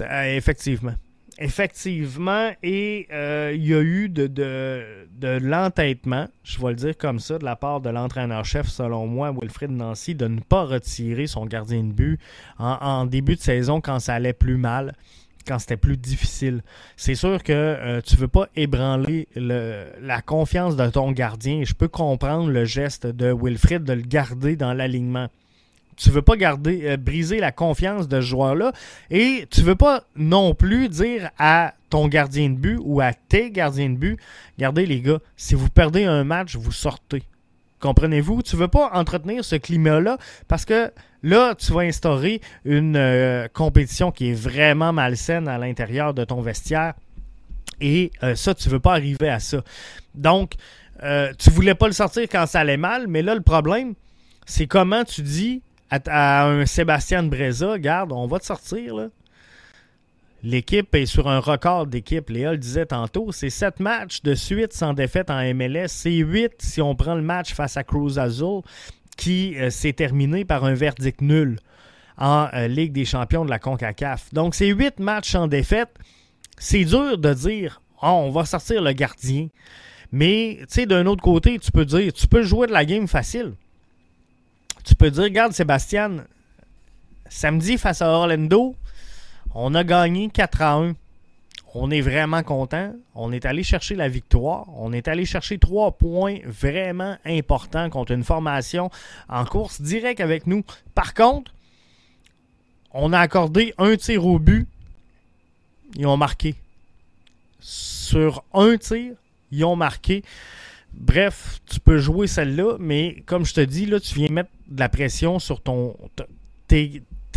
effectivement. 0.00 0.94
Effectivement, 1.40 2.50
et 2.64 3.06
euh, 3.12 3.52
il 3.54 3.64
y 3.64 3.72
a 3.72 3.80
eu 3.80 4.08
de, 4.08 4.26
de, 4.26 5.38
l'entêtement, 5.40 6.26
je 6.42 6.60
vais 6.60 6.70
le 6.70 6.74
dire 6.74 6.98
comme 6.98 7.20
ça, 7.20 7.38
de 7.38 7.44
la 7.44 7.54
part 7.54 7.80
de 7.80 7.90
l'entraîneur-chef, 7.90 8.66
selon 8.66 9.06
moi, 9.06 9.30
Wilfred 9.30 9.70
Nancy, 9.70 10.16
de 10.16 10.26
ne 10.26 10.40
pas 10.40 10.64
retirer 10.64 11.28
son 11.28 11.46
gardien 11.46 11.84
de 11.84 11.92
but 11.92 12.20
en, 12.58 13.06
début 13.06 13.36
de 13.36 13.40
saison 13.40 13.80
quand 13.80 14.00
ça 14.00 14.14
allait 14.14 14.32
plus 14.32 14.56
mal. 14.56 14.96
Quand 15.48 15.58
c'était 15.58 15.78
plus 15.78 15.96
difficile. 15.96 16.62
C'est 16.96 17.14
sûr 17.14 17.42
que 17.42 17.52
euh, 17.52 18.00
tu 18.04 18.16
veux 18.16 18.28
pas 18.28 18.48
ébranler 18.54 19.26
la 19.34 20.20
confiance 20.20 20.76
de 20.76 20.86
ton 20.88 21.10
gardien. 21.12 21.62
Je 21.64 21.72
peux 21.72 21.88
comprendre 21.88 22.50
le 22.50 22.66
geste 22.66 23.06
de 23.06 23.32
Wilfrid 23.32 23.82
de 23.82 23.94
le 23.94 24.02
garder 24.02 24.56
dans 24.56 24.74
l'alignement. 24.74 25.28
Tu 25.96 26.10
veux 26.10 26.22
pas 26.22 26.36
garder, 26.36 26.82
euh, 26.84 26.96
briser 26.96 27.40
la 27.40 27.50
confiance 27.50 28.06
de 28.06 28.20
ce 28.20 28.26
joueur-là 28.26 28.72
et 29.10 29.46
tu 29.50 29.62
veux 29.62 29.74
pas 29.74 30.04
non 30.14 30.54
plus 30.54 30.88
dire 30.88 31.30
à 31.38 31.74
ton 31.90 32.06
gardien 32.06 32.50
de 32.50 32.54
but 32.54 32.78
ou 32.80 33.00
à 33.00 33.12
tes 33.12 33.50
gardiens 33.50 33.90
de 33.90 33.96
but, 33.96 34.18
regardez 34.58 34.86
les 34.86 35.00
gars, 35.00 35.18
si 35.36 35.54
vous 35.54 35.70
perdez 35.70 36.04
un 36.04 36.22
match, 36.22 36.54
vous 36.54 36.70
sortez. 36.70 37.22
Comprenez-vous? 37.80 38.42
Tu 38.42 38.56
veux 38.56 38.68
pas 38.68 38.90
entretenir 38.92 39.44
ce 39.44 39.56
climat-là 39.56 40.18
parce 40.48 40.64
que 40.64 40.90
là, 41.22 41.54
tu 41.54 41.72
vas 41.72 41.82
instaurer 41.82 42.40
une 42.64 42.96
euh, 42.96 43.48
compétition 43.48 44.10
qui 44.10 44.30
est 44.30 44.34
vraiment 44.34 44.92
malsaine 44.92 45.48
à 45.48 45.58
l'intérieur 45.58 46.14
de 46.14 46.24
ton 46.24 46.40
vestiaire. 46.40 46.94
Et 47.80 48.10
euh, 48.22 48.34
ça, 48.34 48.54
tu 48.54 48.68
veux 48.68 48.80
pas 48.80 48.92
arriver 48.92 49.28
à 49.28 49.38
ça. 49.38 49.62
Donc, 50.14 50.54
euh, 51.02 51.32
tu 51.38 51.50
voulais 51.50 51.74
pas 51.74 51.86
le 51.86 51.92
sortir 51.92 52.24
quand 52.30 52.46
ça 52.46 52.60
allait 52.60 52.76
mal, 52.76 53.06
mais 53.06 53.22
là, 53.22 53.34
le 53.34 53.40
problème, 53.40 53.94
c'est 54.46 54.66
comment 54.66 55.04
tu 55.04 55.22
dis 55.22 55.62
à, 55.90 56.46
un 56.46 56.66
Sébastien 56.66 57.22
Breza, 57.22 57.72
regarde, 57.72 58.12
on 58.12 58.26
va 58.26 58.40
te 58.40 58.46
sortir, 58.46 58.96
là. 58.96 59.08
L'équipe 60.42 60.94
est 60.94 61.06
sur 61.06 61.28
un 61.28 61.40
record 61.40 61.86
d'équipe. 61.86 62.30
Léa 62.30 62.52
le 62.52 62.58
disait 62.58 62.86
tantôt, 62.86 63.32
c'est 63.32 63.50
sept 63.50 63.80
matchs 63.80 64.22
de 64.22 64.34
suite 64.34 64.72
sans 64.72 64.94
défaite 64.94 65.30
en 65.30 65.42
MLS. 65.54 65.88
C'est 65.88 66.14
huit 66.14 66.52
si 66.58 66.80
on 66.80 66.94
prend 66.94 67.16
le 67.16 67.22
match 67.22 67.54
face 67.54 67.76
à 67.76 67.82
Cruz 67.82 68.18
Azul 68.18 68.62
qui 69.16 69.56
euh, 69.58 69.70
s'est 69.70 69.92
terminé 69.92 70.44
par 70.44 70.64
un 70.64 70.74
verdict 70.74 71.20
nul 71.22 71.58
en 72.16 72.48
euh, 72.54 72.68
Ligue 72.68 72.92
des 72.92 73.04
champions 73.04 73.44
de 73.44 73.50
la 73.50 73.58
CONCACAF. 73.58 74.32
Donc 74.32 74.54
c'est 74.54 74.68
huit 74.68 75.00
matchs 75.00 75.32
sans 75.32 75.48
défaite. 75.48 75.90
C'est 76.56 76.84
dur 76.84 77.18
de 77.18 77.34
dire 77.34 77.82
oh, 78.02 78.06
on 78.06 78.30
va 78.30 78.44
sortir 78.44 78.80
le 78.80 78.92
gardien. 78.92 79.48
Mais 80.12 80.58
tu 80.60 80.66
sais, 80.68 80.86
d'un 80.86 81.06
autre 81.06 81.22
côté, 81.22 81.58
tu 81.58 81.72
peux 81.72 81.84
dire 81.84 82.12
tu 82.12 82.28
peux 82.28 82.42
jouer 82.42 82.68
de 82.68 82.72
la 82.72 82.84
game 82.84 83.08
facile. 83.08 83.54
Tu 84.84 84.94
peux 84.94 85.10
dire, 85.10 85.24
regarde 85.24 85.52
Sébastien, 85.52 86.24
samedi 87.28 87.76
face 87.76 88.00
à 88.00 88.08
Orlando, 88.08 88.74
on 89.54 89.74
a 89.74 89.84
gagné 89.84 90.28
4 90.28 90.62
à 90.62 90.74
1. 90.74 90.94
On 91.74 91.90
est 91.90 92.00
vraiment 92.00 92.42
content. 92.42 92.94
On 93.14 93.32
est 93.32 93.44
allé 93.44 93.62
chercher 93.62 93.94
la 93.94 94.08
victoire. 94.08 94.66
On 94.76 94.92
est 94.92 95.06
allé 95.06 95.24
chercher 95.24 95.58
trois 95.58 95.92
points 95.92 96.38
vraiment 96.44 97.16
importants 97.24 97.90
contre 97.90 98.12
une 98.12 98.24
formation 98.24 98.90
en 99.28 99.44
course 99.44 99.80
direct 99.80 100.20
avec 100.20 100.46
nous. 100.46 100.64
Par 100.94 101.14
contre, 101.14 101.52
on 102.92 103.12
a 103.12 103.20
accordé 103.20 103.74
un 103.78 103.96
tir 103.96 104.24
au 104.26 104.38
but. 104.38 104.66
Ils 105.96 106.06
ont 106.06 106.16
marqué. 106.16 106.54
Sur 107.60 108.44
un 108.54 108.76
tir, 108.76 109.12
ils 109.50 109.64
ont 109.64 109.76
marqué. 109.76 110.22
Bref, 110.94 111.60
tu 111.66 111.80
peux 111.80 111.98
jouer 111.98 112.26
celle-là, 112.26 112.76
mais 112.80 113.22
comme 113.26 113.44
je 113.44 113.54
te 113.54 113.60
dis, 113.60 113.86
là, 113.86 114.00
tu 114.00 114.14
viens 114.14 114.28
mettre 114.30 114.50
de 114.68 114.80
la 114.80 114.88
pression 114.88 115.38
sur 115.38 115.60
ton, 115.60 115.94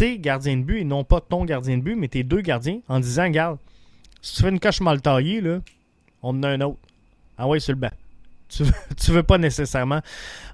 gardien 0.02 0.58
de 0.58 0.64
but 0.64 0.80
et 0.80 0.84
non 0.84 1.04
pas 1.04 1.22
ton 1.22 1.46
gardien 1.46 1.78
de 1.78 1.84
but, 1.84 1.96
mais 1.96 2.08
tes 2.08 2.24
deux 2.24 2.42
gardiens 2.42 2.80
en 2.88 3.00
disant 3.00 3.24
Regarde, 3.24 3.58
si 4.22 4.36
tu 4.36 4.44
fais 4.44 4.50
une 4.50 4.60
coche 4.60 4.82
mal 4.82 5.02
taillée, 5.02 5.42
là, 5.42 5.60
on 6.22 6.30
en 6.30 6.44
a 6.44 6.50
un 6.50 6.62
autre. 6.62 6.80
Ah 7.38 7.48
ouais, 7.48 7.60
sur 7.60 7.74
le 7.74 7.80
banc. 7.80 7.92
Tu 8.50 8.64
veux, 8.64 8.74
veux 9.08 9.24
pas 9.24 9.38
nécessairement 9.38 10.02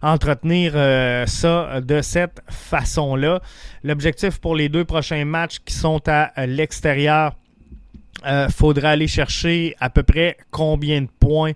entretenir 0.01 0.73
euh, 0.75 1.25
ça 1.25 1.81
de 1.81 2.01
cette 2.01 2.41
façon-là. 2.49 3.41
L'objectif 3.83 4.39
pour 4.39 4.55
les 4.55 4.69
deux 4.69 4.85
prochains 4.85 5.25
matchs 5.25 5.59
qui 5.65 5.73
sont 5.73 6.01
à 6.07 6.45
l'extérieur, 6.45 7.35
il 8.23 8.29
euh, 8.29 8.49
faudra 8.49 8.91
aller 8.91 9.07
chercher 9.07 9.75
à 9.79 9.89
peu 9.89 10.03
près 10.03 10.37
combien 10.51 11.01
de 11.01 11.09
points. 11.19 11.53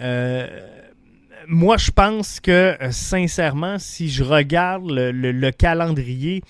Euh, 0.00 0.46
moi, 1.46 1.76
je 1.76 1.90
pense 1.90 2.40
que, 2.40 2.76
sincèrement, 2.90 3.78
si 3.78 4.08
je 4.08 4.24
regarde 4.24 4.90
le 4.90 5.50
calendrier, 5.50 6.42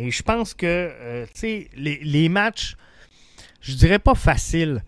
et 0.00 0.10
je 0.10 0.22
pense 0.22 0.54
que, 0.54 0.66
euh, 0.66 1.26
tu 1.26 1.40
sais, 1.40 1.70
les, 1.76 2.28
matchs, 2.30 2.74
je 3.60 3.74
dirais 3.74 3.98
pas 3.98 4.14
faciles, 4.14 4.82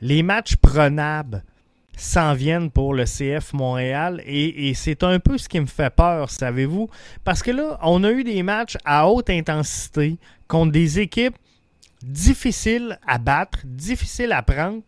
les 0.00 0.22
matchs 0.22 0.54
prenables 0.54 1.42
s'en 1.96 2.32
viennent 2.32 2.70
pour 2.70 2.94
le 2.94 3.06
CF 3.06 3.54
Montréal 3.54 4.22
et, 4.24 4.72
c'est 4.74 5.02
un 5.02 5.18
peu 5.18 5.36
ce 5.36 5.48
qui 5.48 5.58
me 5.58 5.66
fait 5.66 5.90
peur, 5.90 6.30
savez-vous? 6.30 6.88
Parce 7.24 7.42
que 7.42 7.50
là, 7.50 7.76
on 7.82 8.04
a 8.04 8.12
eu 8.12 8.22
des 8.22 8.44
matchs 8.44 8.76
à 8.84 9.08
haute 9.08 9.30
intensité 9.30 10.16
contre 10.46 10.70
des 10.70 11.00
équipes 11.00 11.36
difficiles 12.04 13.00
à 13.04 13.18
battre, 13.18 13.58
difficiles 13.64 14.30
à 14.30 14.42
prendre 14.42 14.82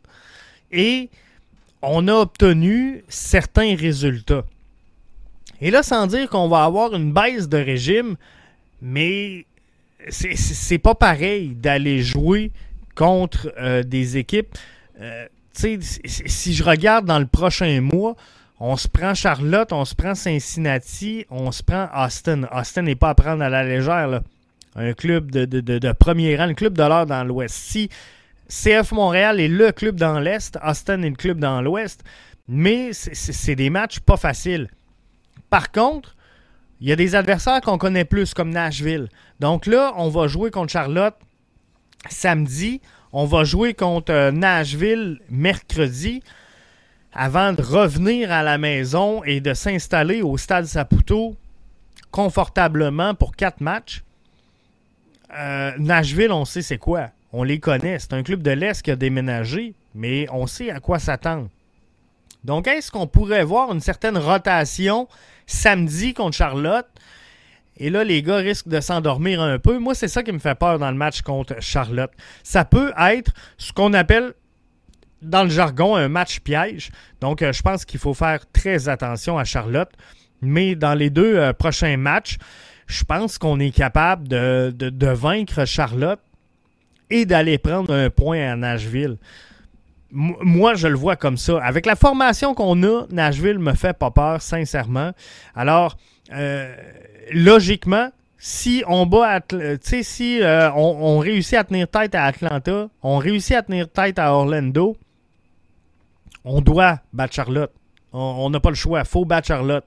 et 0.70 1.10
on 1.82 2.06
a 2.06 2.14
obtenu 2.14 3.02
certains 3.08 3.74
résultats. 3.74 4.44
Et 5.60 5.72
là, 5.72 5.82
sans 5.82 6.06
dire 6.06 6.30
qu'on 6.30 6.48
va 6.48 6.62
avoir 6.62 6.94
une 6.94 7.12
baisse 7.12 7.48
de 7.48 7.58
régime, 7.58 8.16
mais 8.80 9.46
c'est 10.08 10.78
pas 10.78 10.94
pareil 10.94 11.50
d'aller 11.54 12.02
jouer 12.02 12.52
contre 12.94 13.52
euh, 13.58 13.82
des 13.82 14.16
équipes. 14.16 14.56
Euh, 15.00 15.26
si 15.52 16.54
je 16.54 16.62
regarde 16.62 17.04
dans 17.04 17.18
le 17.18 17.26
prochain 17.26 17.80
mois, 17.80 18.16
on 18.60 18.76
se 18.76 18.88
prend 18.88 19.14
Charlotte, 19.14 19.72
on 19.72 19.84
se 19.84 19.94
prend 19.94 20.14
Cincinnati, 20.14 21.26
on 21.30 21.52
se 21.52 21.62
prend 21.62 21.88
Austin. 21.94 22.42
Austin 22.52 22.82
n'est 22.82 22.96
pas 22.96 23.10
à 23.10 23.14
prendre 23.14 23.42
à 23.42 23.48
la 23.48 23.64
légère. 23.64 24.20
Un 24.74 24.92
club 24.92 25.30
de, 25.30 25.44
de, 25.44 25.92
premier 25.92 26.36
rang, 26.36 26.44
un 26.44 26.54
club 26.54 26.74
de 26.74 26.82
l'or 26.82 27.06
dans 27.06 27.24
l'Ouest. 27.24 27.54
Si 27.54 27.88
CF 28.48 28.92
Montréal 28.92 29.40
est 29.40 29.48
le 29.48 29.72
club 29.72 29.96
dans 29.96 30.18
l'Est, 30.20 30.58
Austin 30.62 31.02
est 31.02 31.10
le 31.10 31.16
club 31.16 31.38
dans 31.38 31.60
l'Ouest, 31.60 32.02
mais 32.48 32.92
c'est 32.92 33.56
des 33.56 33.70
matchs 33.70 34.00
pas 34.00 34.16
faciles. 34.16 34.68
Par 35.50 35.70
contre, 35.72 36.16
il 36.80 36.88
y 36.88 36.92
a 36.92 36.96
des 36.96 37.14
adversaires 37.14 37.60
qu'on 37.60 37.78
connaît 37.78 38.04
plus, 38.04 38.34
comme 38.34 38.50
Nashville. 38.50 39.08
Donc 39.40 39.66
là, 39.66 39.92
on 39.96 40.08
va 40.08 40.28
jouer 40.28 40.50
contre 40.50 40.72
Charlotte 40.72 41.14
samedi. 42.08 42.80
On 43.12 43.24
va 43.24 43.44
jouer 43.44 43.74
contre 43.74 44.12
euh, 44.12 44.30
Nashville 44.30 45.20
mercredi 45.30 46.22
avant 47.12 47.52
de 47.52 47.62
revenir 47.62 48.30
à 48.30 48.42
la 48.42 48.58
maison 48.58 49.24
et 49.24 49.40
de 49.40 49.54
s'installer 49.54 50.22
au 50.22 50.36
stade 50.36 50.66
Saputo 50.66 51.36
confortablement 52.10 53.14
pour 53.14 53.34
quatre 53.34 53.60
matchs. 53.60 54.04
Euh, 55.36 55.72
Nashville, 55.78 56.32
on 56.32 56.44
sait 56.44 56.62
c'est 56.62 56.78
quoi. 56.78 57.08
On 57.32 57.42
les 57.42 57.58
connaît. 57.58 57.98
C'est 57.98 58.12
un 58.12 58.22
club 58.22 58.42
de 58.42 58.50
l'Est 58.50 58.82
qui 58.82 58.90
a 58.90 58.96
déménagé, 58.96 59.74
mais 59.94 60.26
on 60.30 60.46
sait 60.46 60.70
à 60.70 60.80
quoi 60.80 60.98
s'attendre. 60.98 61.48
Donc, 62.44 62.66
est-ce 62.66 62.90
qu'on 62.90 63.06
pourrait 63.06 63.44
voir 63.44 63.72
une 63.72 63.80
certaine 63.80 64.16
rotation 64.16 65.08
samedi 65.46 66.14
contre 66.14 66.36
Charlotte? 66.36 66.86
Et 67.78 67.90
là, 67.90 68.02
les 68.04 68.22
gars 68.22 68.36
risquent 68.36 68.68
de 68.68 68.80
s'endormir 68.80 69.40
un 69.40 69.58
peu. 69.58 69.78
Moi, 69.78 69.94
c'est 69.94 70.08
ça 70.08 70.22
qui 70.22 70.32
me 70.32 70.38
fait 70.38 70.56
peur 70.56 70.78
dans 70.78 70.90
le 70.90 70.96
match 70.96 71.22
contre 71.22 71.54
Charlotte. 71.60 72.10
Ça 72.42 72.64
peut 72.64 72.92
être 72.98 73.32
ce 73.56 73.72
qu'on 73.72 73.92
appelle 73.92 74.34
dans 75.22 75.44
le 75.44 75.50
jargon 75.50 75.96
un 75.96 76.08
match 76.08 76.40
piège. 76.40 76.90
Donc, 77.20 77.42
euh, 77.42 77.52
je 77.52 77.62
pense 77.62 77.84
qu'il 77.84 78.00
faut 78.00 78.14
faire 78.14 78.40
très 78.52 78.88
attention 78.88 79.38
à 79.38 79.44
Charlotte. 79.44 79.90
Mais 80.40 80.74
dans 80.74 80.94
les 80.94 81.10
deux 81.10 81.36
euh, 81.36 81.52
prochains 81.52 81.96
matchs, 81.96 82.38
je 82.86 83.04
pense 83.04 83.38
qu'on 83.38 83.60
est 83.60 83.70
capable 83.70 84.28
de, 84.28 84.72
de, 84.74 85.06
vaincre 85.08 85.64
Charlotte 85.64 86.20
et 87.10 87.26
d'aller 87.26 87.58
prendre 87.58 87.92
un 87.92 88.10
point 88.10 88.52
à 88.52 88.56
Nashville 88.56 89.18
moi, 90.10 90.74
je 90.74 90.88
le 90.88 90.96
vois 90.96 91.16
comme 91.16 91.36
ça. 91.36 91.62
Avec 91.62 91.86
la 91.86 91.96
formation 91.96 92.54
qu'on 92.54 92.82
a, 92.82 93.06
Nashville 93.10 93.58
me 93.58 93.74
fait 93.74 93.92
pas 93.92 94.10
peur, 94.10 94.40
sincèrement. 94.40 95.12
Alors, 95.54 95.96
euh, 96.32 96.74
logiquement, 97.32 98.10
si 98.38 98.82
on 98.86 99.04
bat, 99.06 99.40
tu 99.40 100.02
si 100.02 100.40
euh, 100.42 100.70
on, 100.72 101.18
réussit 101.18 101.54
à 101.54 101.64
tenir 101.64 101.88
tête 101.88 102.14
à 102.14 102.24
Atlanta, 102.24 102.88
on 103.02 103.18
réussit 103.18 103.56
à 103.56 103.62
tenir 103.62 103.90
tête 103.90 104.18
à 104.18 104.32
Orlando, 104.32 104.96
on 106.44 106.60
doit 106.60 107.00
battre 107.12 107.34
Charlotte. 107.34 107.72
On 108.12 108.48
n'a 108.48 108.60
pas 108.60 108.70
le 108.70 108.74
choix. 108.74 109.04
faut 109.04 109.26
battre 109.26 109.48
Charlotte. 109.48 109.84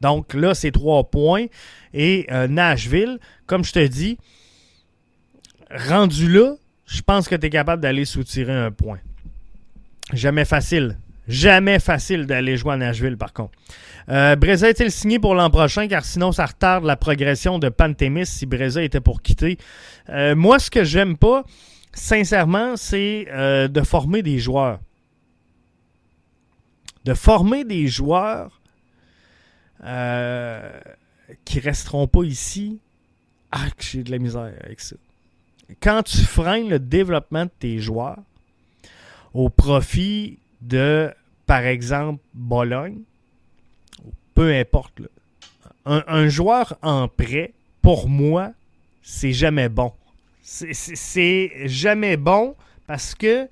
Donc 0.00 0.34
là, 0.34 0.54
c'est 0.54 0.72
trois 0.72 1.04
points. 1.04 1.46
Et 1.94 2.26
euh, 2.32 2.48
Nashville, 2.48 3.20
comme 3.46 3.64
je 3.64 3.72
te 3.72 3.86
dis, 3.86 4.18
rendu 5.70 6.28
là, 6.28 6.56
je 6.86 7.02
pense 7.02 7.28
que 7.28 7.36
tu 7.36 7.46
es 7.46 7.50
capable 7.50 7.82
d'aller 7.82 8.04
soutirer 8.04 8.52
un 8.52 8.72
point. 8.72 8.98
Jamais 10.12 10.44
facile. 10.44 10.98
Jamais 11.28 11.78
facile 11.78 12.26
d'aller 12.26 12.56
jouer 12.56 12.74
à 12.74 12.76
Nashville, 12.76 13.16
par 13.16 13.32
contre. 13.32 13.52
Euh, 14.08 14.34
Breza 14.34 14.68
est-il 14.68 14.90
signé 14.90 15.18
pour 15.18 15.34
l'an 15.34 15.50
prochain? 15.50 15.86
Car 15.86 16.04
sinon, 16.04 16.32
ça 16.32 16.46
retarde 16.46 16.84
la 16.84 16.96
progression 16.96 17.58
de 17.58 17.68
Pantémis 17.68 18.26
si 18.26 18.46
Breza 18.46 18.82
était 18.82 19.00
pour 19.00 19.22
quitter? 19.22 19.56
Euh, 20.08 20.34
moi, 20.34 20.58
ce 20.58 20.70
que 20.70 20.82
j'aime 20.82 21.16
pas, 21.16 21.44
sincèrement, 21.92 22.76
c'est 22.76 23.28
euh, 23.30 23.68
de 23.68 23.82
former 23.82 24.22
des 24.22 24.38
joueurs. 24.38 24.80
De 27.04 27.14
former 27.14 27.64
des 27.64 27.86
joueurs 27.88 28.60
qui 31.44 31.58
resteront 31.58 32.06
pas 32.06 32.22
ici. 32.22 32.80
Ah, 33.50 33.66
j'ai 33.78 34.04
de 34.04 34.10
la 34.12 34.18
misère 34.18 34.52
avec 34.62 34.80
ça. 34.80 34.94
quand 35.82 36.04
tu 36.04 36.18
freines 36.18 36.68
le 36.68 36.78
développement 36.78 37.46
de 37.46 37.50
tes 37.58 37.78
joueurs 37.80 38.18
au 39.34 39.48
profit 39.48 40.38
de, 40.60 41.12
par 41.46 41.64
exemple, 41.64 42.22
Bologne, 42.34 43.00
peu 44.34 44.52
importe, 44.54 45.02
un, 45.84 46.28
joueur 46.28 46.76
en 46.82 47.08
prêt, 47.08 47.52
pour 47.80 48.08
moi, 48.08 48.52
c'est 49.02 49.32
jamais 49.32 49.68
bon. 49.68 49.92
C'est 50.42 51.50
jamais 51.66 52.16
bon 52.16 52.54
parce 52.86 53.14
que 53.14 53.48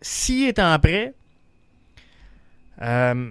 s'il 0.00 0.48
est 0.48 0.58
en 0.58 0.78
prêt, 0.78 1.14
euh, 2.80 3.30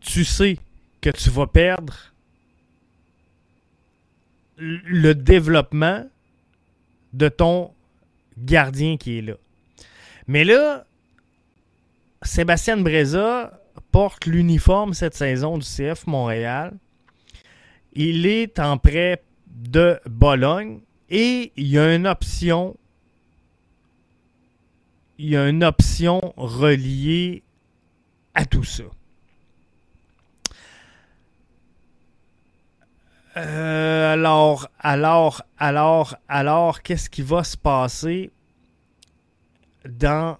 tu 0.00 0.24
sais 0.24 0.58
que 1.00 1.10
tu 1.10 1.30
vas 1.30 1.46
perdre 1.46 2.12
le 4.56 5.14
développement 5.14 6.04
de 7.14 7.28
ton 7.28 7.70
gardien 8.36 8.96
qui 8.96 9.18
est 9.18 9.22
là. 9.22 9.34
Mais 10.26 10.44
là, 10.44 10.84
Sébastien 12.22 12.76
Breza 12.78 13.60
porte 13.90 14.26
l'uniforme 14.26 14.94
cette 14.94 15.14
saison 15.14 15.58
du 15.58 15.64
CF 15.64 16.06
Montréal. 16.06 16.72
Il 17.92 18.26
est 18.26 18.58
en 18.58 18.76
prêt 18.76 19.22
de 19.46 20.00
Bologne 20.06 20.80
et 21.08 21.52
il 21.56 21.68
y 21.68 21.78
a 21.78 21.94
une 21.94 22.06
option 22.06 22.76
il 25.16 25.28
y 25.28 25.36
a 25.36 25.48
une 25.48 25.62
option 25.62 26.20
reliée 26.36 27.44
à 28.34 28.44
tout 28.44 28.64
ça. 28.64 28.82
Euh, 33.36 34.12
alors, 34.12 34.68
alors, 34.78 35.42
alors, 35.58 36.16
alors, 36.28 36.82
qu'est-ce 36.82 37.10
qui 37.10 37.22
va 37.22 37.42
se 37.42 37.56
passer 37.56 38.30
dans 39.88 40.38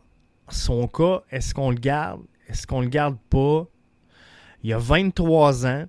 son 0.48 0.86
cas? 0.86 1.22
Est-ce 1.30 1.54
qu'on 1.54 1.70
le 1.70 1.76
garde? 1.76 2.22
Est-ce 2.48 2.66
qu'on 2.66 2.80
le 2.80 2.88
garde 2.88 3.16
pas? 3.30 3.66
Il 4.62 4.72
a 4.72 4.78
23 4.78 5.66
ans. 5.66 5.84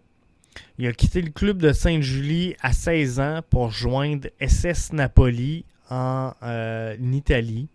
Il 0.77 0.87
a 0.87 0.93
quitté 0.93 1.21
le 1.21 1.31
club 1.31 1.57
de 1.57 1.71
Sainte-Julie 1.71 2.55
à 2.61 2.73
16 2.73 3.19
ans 3.19 3.39
pour 3.49 3.71
joindre 3.71 4.27
SS 4.41 4.93
Napoli 4.93 5.65
en 5.89 6.33
euh, 6.43 6.95
Italie. 7.13 7.67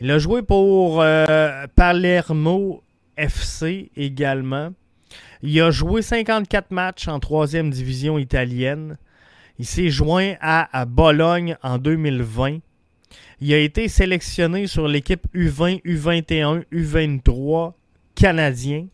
Il 0.00 0.10
a 0.10 0.18
joué 0.18 0.42
pour 0.42 1.02
euh, 1.02 1.66
Palermo 1.74 2.82
FC 3.16 3.90
également. 3.96 4.70
Il 5.42 5.60
a 5.60 5.70
joué 5.70 6.02
54 6.02 6.70
matchs 6.70 7.08
en 7.08 7.20
troisième 7.20 7.70
division 7.70 8.18
italienne. 8.18 8.98
Il 9.58 9.66
s'est 9.66 9.90
joint 9.90 10.34
à, 10.40 10.84
Bologne 10.86 11.56
en 11.62 11.78
2020. 11.78 12.58
Il 13.40 13.52
a 13.54 13.58
été 13.58 13.88
sélectionné 13.88 14.66
sur 14.66 14.88
l'équipe 14.88 15.26
U20, 15.34 15.82
U21, 15.82 16.64
U23 16.72 17.72
canadien. 18.14 18.86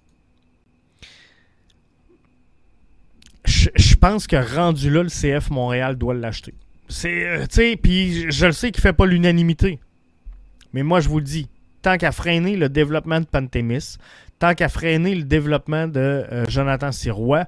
Je, 3.44 3.94
pense 3.96 4.26
que 4.26 4.36
rendu 4.36 4.90
là, 4.90 5.02
le 5.02 5.08
CF 5.08 5.50
Montréal 5.50 5.96
doit 5.96 6.14
l'acheter. 6.14 6.54
C'est, 6.88 7.26
euh, 7.26 7.76
puis 7.82 8.30
je 8.30 8.46
le 8.46 8.52
sais 8.52 8.70
qu'il 8.70 8.82
fait 8.82 8.92
pas 8.92 9.06
l'unanimité. 9.06 9.80
Mais 10.72 10.82
moi, 10.82 11.00
je 11.00 11.08
vous 11.08 11.18
le 11.18 11.24
dis, 11.24 11.48
tant 11.82 11.96
qu'à 11.96 12.12
freiner 12.12 12.56
le 12.56 12.68
développement 12.68 13.20
de 13.20 13.26
Pantémis, 13.26 13.96
tant 14.44 14.54
qu'à 14.54 14.68
freiner 14.68 15.14
le 15.14 15.22
développement 15.22 15.88
de 15.88 16.00
euh, 16.00 16.44
Jonathan 16.48 16.92
Sirois, 16.92 17.46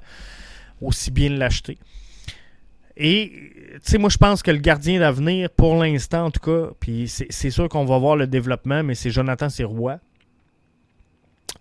aussi 0.80 1.10
bien 1.10 1.28
l'acheter. 1.28 1.76
Et, 2.96 3.30
tu 3.74 3.80
sais, 3.82 3.98
moi, 3.98 4.08
je 4.08 4.16
pense 4.16 4.42
que 4.42 4.50
le 4.50 4.56
gardien 4.56 5.00
d'avenir, 5.00 5.50
pour 5.50 5.74
l'instant, 5.76 6.24
en 6.24 6.30
tout 6.30 6.40
cas, 6.40 6.70
puis 6.80 7.06
c'est 7.06 7.50
sûr 7.50 7.68
qu'on 7.68 7.84
va 7.84 7.98
voir 7.98 8.16
le 8.16 8.26
développement, 8.26 8.82
mais 8.82 8.94
c'est 8.94 9.10
Jonathan 9.10 9.50
Sirois. 9.50 9.98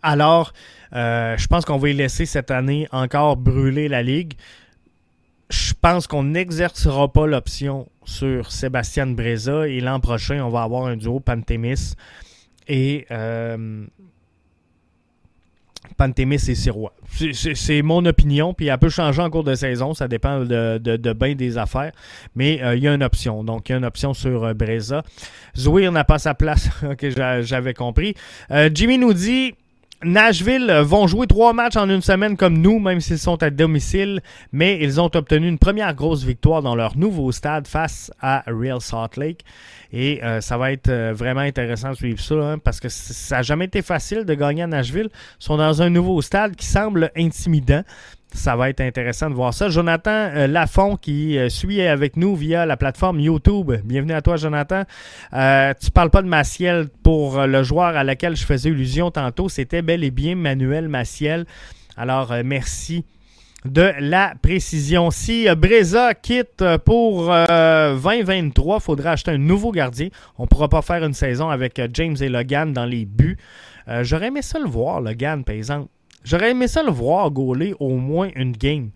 Alors, 0.01 0.53
euh, 0.93 1.35
je 1.35 1.47
pense 1.47 1.65
qu'on 1.65 1.79
va 1.79 1.89
y 1.89 1.93
laisser 1.93 2.25
cette 2.25 2.49
année 2.49 2.87
encore 2.93 3.35
brûler 3.35 3.89
la 3.89 4.03
ligue. 4.03 4.35
Je 5.49 5.73
pense 5.81 6.07
qu'on 6.07 6.23
n'exercera 6.23 7.11
pas 7.11 7.27
l'option 7.27 7.89
sur 8.05 8.53
Sébastien 8.53 9.07
Breza 9.07 9.67
et 9.67 9.81
l'an 9.81 9.99
prochain, 9.99 10.45
on 10.45 10.49
va 10.49 10.63
avoir 10.63 10.85
un 10.85 10.95
duo 10.95 11.19
Pantémis 11.19 11.95
et 12.69 13.05
euh, 13.11 13.85
Pantémis 15.97 16.35
et 16.49 16.55
Sirois. 16.55 16.93
C'est 17.55 17.81
mon 17.81 18.05
opinion, 18.05 18.53
puis 18.53 18.67
elle 18.67 18.77
peut 18.77 18.89
changer 18.89 19.21
en 19.21 19.29
cours 19.29 19.43
de 19.43 19.55
saison, 19.55 19.93
ça 19.93 20.07
dépend 20.07 20.41
de, 20.41 20.77
de, 20.77 21.13
bien 21.13 21.35
des 21.35 21.57
affaires, 21.57 21.91
mais 22.35 22.61
euh, 22.61 22.75
il 22.75 22.83
y 22.83 22.87
a 22.87 22.93
une 22.93 23.03
option. 23.03 23.43
Donc, 23.43 23.69
il 23.69 23.73
y 23.73 23.75
a 23.75 23.77
une 23.77 23.85
option 23.85 24.13
sur 24.13 24.43
euh, 24.43 24.53
Breza. 24.53 25.03
Zouir 25.57 25.91
n'a 25.91 26.03
pas 26.03 26.19
sa 26.19 26.33
place, 26.33 26.69
que 26.97 27.09
j'avais 27.43 27.73
compris. 27.73 28.15
Euh, 28.51 28.69
Jimmy 28.73 28.97
nous 28.97 29.13
dit 29.13 29.55
Nashville 30.05 30.71
vont 30.83 31.07
jouer 31.07 31.25
trois 31.25 31.51
matchs 31.51 31.77
en 31.77 31.89
une 31.89 32.01
semaine 32.01 32.37
comme 32.37 32.59
nous, 32.59 32.77
même 32.77 33.01
s'ils 33.01 33.17
sont 33.17 33.41
à 33.41 33.49
domicile, 33.49 34.21
mais 34.51 34.77
ils 34.79 35.01
ont 35.01 35.09
obtenu 35.11 35.47
une 35.47 35.57
première 35.57 35.95
grosse 35.95 36.23
victoire 36.23 36.61
dans 36.61 36.75
leur 36.75 36.95
nouveau 36.95 37.31
stade 37.31 37.67
face 37.67 38.11
à 38.21 38.43
Real 38.45 38.79
Salt 38.81 39.17
Lake. 39.17 39.43
Et 39.91 40.23
euh, 40.23 40.41
ça 40.41 40.57
va 40.57 40.71
être 40.71 40.89
euh, 40.89 41.13
vraiment 41.15 41.41
intéressant 41.41 41.89
de 41.89 41.95
suivre 41.95 42.19
ça, 42.19 42.35
hein, 42.35 42.57
parce 42.59 42.79
que 42.79 42.89
ça 42.89 43.37
n'a 43.37 43.41
jamais 43.41 43.65
été 43.65 43.81
facile 43.81 44.25
de 44.25 44.33
gagner 44.35 44.61
à 44.61 44.67
Nashville. 44.67 45.09
Ils 45.11 45.43
sont 45.43 45.57
dans 45.57 45.81
un 45.81 45.89
nouveau 45.89 46.21
stade 46.21 46.55
qui 46.55 46.67
semble 46.67 47.11
intimidant. 47.17 47.81
Ça 48.35 48.55
va 48.55 48.69
être 48.69 48.81
intéressant 48.81 49.29
de 49.29 49.35
voir 49.35 49.53
ça. 49.53 49.69
Jonathan 49.69 50.11
euh, 50.11 50.47
Lafont 50.47 50.97
qui 50.97 51.37
suit 51.49 51.81
avec 51.81 52.17
nous 52.17 52.35
via 52.35 52.65
la 52.65 52.77
plateforme 52.77 53.19
YouTube. 53.19 53.71
Bienvenue 53.83 54.13
à 54.13 54.21
toi, 54.21 54.35
Jonathan. 54.35 54.83
Euh, 55.33 55.73
tu 55.81 55.89
parles 55.89 56.11
pas 56.11 56.21
de 56.21 56.27
Maciel 56.27 56.89
pour 57.01 57.41
le 57.47 57.63
joueur 57.63 57.95
à 57.95 58.03
laquelle 58.03 58.35
je 58.35 58.45
faisais 58.45 58.69
illusion 58.69 59.09
tantôt. 59.09 59.49
C'était 59.49 59.81
bel 59.81 60.03
et 60.03 60.11
bien 60.11 60.35
Manuel 60.35 60.89
Maciel. 60.89 61.45
Alors, 61.97 62.33
merci 62.43 63.05
de 63.65 63.93
la 63.99 64.35
précision. 64.41 65.11
Si 65.11 65.49
euh, 65.49 65.55
Breza 65.55 66.13
quitte 66.13 66.61
euh, 66.61 66.77
pour 66.77 67.25
2023, 67.25 68.75
euh, 68.75 68.77
il 68.77 68.81
faudra 68.81 69.11
acheter 69.11 69.31
un 69.31 69.37
nouveau 69.37 69.71
gardien. 69.71 70.09
On 70.37 70.43
ne 70.43 70.47
pourra 70.47 70.69
pas 70.69 70.81
faire 70.81 71.03
une 71.03 71.13
saison 71.13 71.49
avec 71.49 71.81
James 71.93 72.15
et 72.21 72.29
Logan 72.29 72.71
dans 72.71 72.85
les 72.85 73.05
buts. 73.05 73.37
J'aurais 74.01 74.27
aimé 74.27 74.41
ça 74.41 74.57
le 74.57 74.67
voir, 74.67 74.99
Logan, 74.99 75.43
par 75.43 75.53
exemple. 75.53 75.89
J'aurais 76.25 76.51
aimé 76.51 76.67
ça 76.67 76.83
le 76.83 76.91
voir 76.91 77.31
gauler 77.31 77.73
au 77.79 77.95
moins 77.95 78.29
une 78.35 78.51
game. 78.51 78.89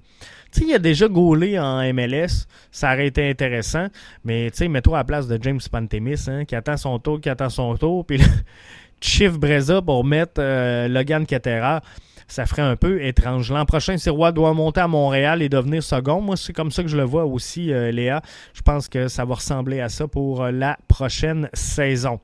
Tu 0.51 0.61
sais, 0.61 0.65
il 0.67 0.73
a 0.73 0.79
déjà 0.79 1.07
gaulé 1.07 1.57
en 1.57 1.81
MLS, 1.93 2.47
ça 2.71 2.91
aurait 2.91 3.07
été 3.07 3.29
intéressant, 3.29 3.87
mais 4.25 4.49
tu 4.51 4.57
sais, 4.57 4.67
mets-toi 4.67 4.97
à 4.97 5.01
la 5.01 5.03
place 5.05 5.27
de 5.27 5.41
James 5.41 5.59
Pantemis, 5.71 6.25
hein, 6.27 6.43
qui 6.43 6.55
attend 6.55 6.75
son 6.75 6.99
tour, 6.99 7.21
qui 7.21 7.29
attend 7.29 7.49
son 7.49 7.77
tour, 7.77 8.03
puis 8.03 8.19
chiffre 8.99 9.37
Breza 9.37 9.81
pour 9.81 10.03
mettre 10.03 10.41
Logan 10.87 11.25
Catera 11.25 11.81
ça 12.29 12.45
ferait 12.45 12.61
un 12.61 12.75
peu 12.75 13.03
étrange. 13.03 13.51
L'an 13.51 13.65
prochain, 13.65 13.97
Sirois 13.97 14.31
doit 14.31 14.53
monter 14.53 14.81
à 14.81 14.87
Montréal 14.87 15.41
et 15.41 15.49
devenir 15.49 15.83
second. 15.83 16.21
Moi, 16.21 16.37
c'est 16.37 16.53
comme 16.53 16.71
ça 16.71 16.83
que 16.83 16.89
je 16.89 16.95
le 16.95 17.03
vois 17.03 17.25
aussi, 17.25 17.73
euh, 17.73 17.91
Léa. 17.91 18.21
Je 18.53 18.61
pense 18.61 18.87
que 18.87 19.07
ça 19.07 19.25
va 19.25 19.35
ressembler 19.35 19.81
à 19.81 19.89
ça 19.89 20.07
pour 20.07 20.43
euh, 20.43 20.51
la 20.51 20.77
prochaine 20.87 21.49
saison. 21.53 22.19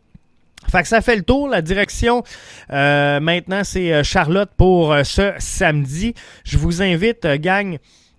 Fait 0.71 0.81
que 0.81 0.87
ça 0.87 1.01
fait 1.01 1.15
le 1.15 1.21
tour. 1.21 1.47
La 1.47 1.61
direction, 1.61 2.23
euh, 2.71 3.19
maintenant, 3.19 3.63
c'est 3.63 4.03
Charlotte 4.03 4.49
pour 4.57 4.95
ce 5.03 5.33
samedi. 5.37 6.13
Je 6.43 6.57
vous 6.57 6.81
invite, 6.81 7.25
gang, 7.25 7.77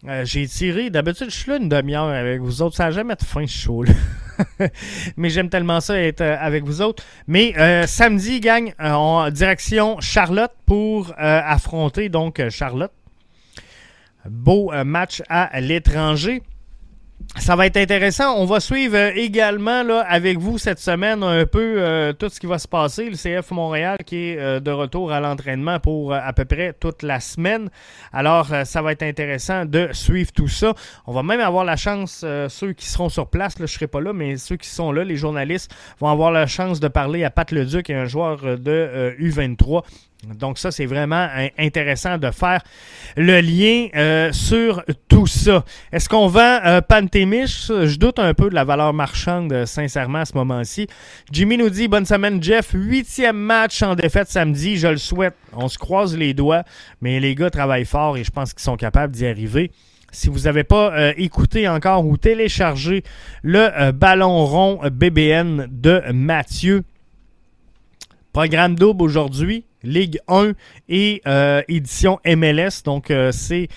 euh, 0.09 0.24
j'ai 0.24 0.47
tiré. 0.47 0.91
D'habitude, 0.91 1.30
je 1.30 1.37
suis 1.37 1.51
là 1.51 1.57
une 1.57 1.68
demi-heure 1.68 2.09
avec 2.09 2.41
vous 2.41 2.62
autres. 2.62 2.76
Ça 2.76 2.84
n'a 2.84 2.91
jamais 2.93 3.16
de 3.16 3.24
fin, 3.24 3.47
ce 3.47 3.59
show. 3.59 3.84
Mais 5.16 5.30
j'aime 5.30 5.49
tellement 5.49 5.80
ça 5.80 5.99
être 5.99 6.20
euh, 6.20 6.37
avec 6.39 6.64
vous 6.64 6.80
autres. 6.82 7.03
Mais 7.26 7.55
euh, 7.59 7.87
samedi, 7.87 8.41
gang, 8.41 8.72
en 8.78 9.30
direction 9.30 9.99
Charlotte 10.01 10.53
pour 10.66 11.12
affronter 11.16 12.09
donc 12.09 12.43
Charlotte. 12.51 12.93
Beau 14.28 14.72
match 14.84 15.22
à 15.28 15.61
l'étranger 15.61 16.43
ça 17.39 17.55
va 17.55 17.66
être 17.66 17.76
intéressant. 17.76 18.37
On 18.39 18.45
va 18.45 18.61
suivre 18.61 18.97
euh, 18.97 19.12
également 19.14 19.82
là, 19.82 20.01
avec 20.09 20.39
vous 20.39 20.59
cette 20.59 20.78
semaine 20.78 21.22
un 21.22 21.47
peu 21.47 21.76
euh, 21.78 22.12
tout 22.12 22.28
ce 22.28 22.41
qui 22.41 22.47
va 22.47 22.59
se 22.59 22.66
passer. 22.66 23.11
Le 23.11 23.16
CF 23.16 23.51
Montréal 23.51 23.99
qui 24.05 24.30
est 24.30 24.39
euh, 24.39 24.61
de 24.61 24.70
retour 24.70 25.12
à 25.12 25.20
l'entraînement 25.20 25.78
pour 25.78 26.14
à 26.14 26.32
peu 26.32 26.45
près 26.45 26.72
toute 26.72 27.03
la 27.03 27.20
semaine. 27.20 27.68
Alors, 28.12 28.49
ça 28.64 28.82
va 28.82 28.93
être 28.93 29.03
intéressant 29.03 29.64
de 29.64 29.89
suivre 29.93 30.32
tout 30.32 30.49
ça. 30.49 30.74
On 31.07 31.12
va 31.12 31.22
même 31.22 31.41
avoir 31.41 31.64
la 31.64 31.76
chance, 31.76 32.24
ceux 32.49 32.72
qui 32.72 32.87
seront 32.87 33.09
sur 33.09 33.28
place, 33.28 33.59
là, 33.59 33.66
je 33.66 33.72
ne 33.72 33.76
serai 33.76 33.87
pas 33.87 34.01
là, 34.01 34.12
mais 34.12 34.37
ceux 34.37 34.57
qui 34.57 34.68
sont 34.68 34.93
là, 34.93 35.05
les 35.05 35.16
journalistes, 35.16 35.74
vont 36.01 36.09
avoir 36.09 36.30
la 36.30 36.47
chance 36.47 36.80
de 36.80 36.89
parler 36.89 37.24
à 37.24 37.30
Pat 37.30 37.51
Leduc, 37.51 37.91
un 37.91 38.07
joueur 38.07 38.59
de 38.59 39.14
U23 39.20 39.82
donc 40.24 40.58
ça, 40.58 40.70
c'est 40.70 40.86
vraiment 40.86 41.28
intéressant 41.58 42.18
de 42.18 42.30
faire 42.30 42.62
le 43.16 43.40
lien 43.40 43.88
euh, 43.94 44.32
sur 44.32 44.82
tout 45.08 45.26
ça. 45.26 45.64
Est-ce 45.92 46.08
qu'on 46.08 46.26
vend 46.26 46.58
euh, 46.64 46.80
Pantémiche? 46.80 47.66
Je 47.68 47.96
doute 47.96 48.18
un 48.18 48.32
peu 48.34 48.48
de 48.48 48.54
la 48.54 48.64
valeur 48.64 48.92
marchande, 48.94 49.52
euh, 49.52 49.66
sincèrement, 49.66 50.20
à 50.20 50.24
ce 50.24 50.34
moment-ci. 50.34 50.88
Jimmy 51.30 51.58
nous 51.58 51.68
dit, 51.68 51.86
bonne 51.86 52.06
semaine, 52.06 52.42
Jeff. 52.42 52.70
Huitième 52.72 53.36
match 53.36 53.82
en 53.82 53.94
défaite 53.94 54.28
samedi, 54.28 54.78
je 54.78 54.88
le 54.88 54.96
souhaite. 54.96 55.34
On 55.52 55.68
se 55.68 55.78
croise 55.78 56.16
les 56.16 56.34
doigts, 56.34 56.64
mais 57.02 57.20
les 57.20 57.34
gars 57.34 57.50
travaillent 57.50 57.84
fort 57.84 58.16
et 58.16 58.24
je 58.24 58.30
pense 58.30 58.52
qu'ils 58.52 58.62
sont 58.62 58.76
capables 58.76 59.14
d'y 59.14 59.26
arriver. 59.26 59.70
si 60.12 60.28
vous 60.28 60.40
n'avez 60.40 60.64
pas 60.64 61.12
écouté 61.16 61.68
encore 61.68 62.06
ou 62.06 62.16
téléchargé 62.16 63.02
le 63.42 63.90
ballon 63.92 64.46
rond 64.46 64.80
BBN 64.90 65.66
de 65.70 66.02
Mathieu, 66.12 66.84
programme 68.32 68.76
double 68.76 69.02
aujourd'hui, 69.02 69.65
Ligue 69.82 70.18
1 70.28 70.52
et 70.88 71.22
édition 71.68 72.20
MLS. 72.24 72.82
Donc, 72.84 73.12
c'est 73.32 73.68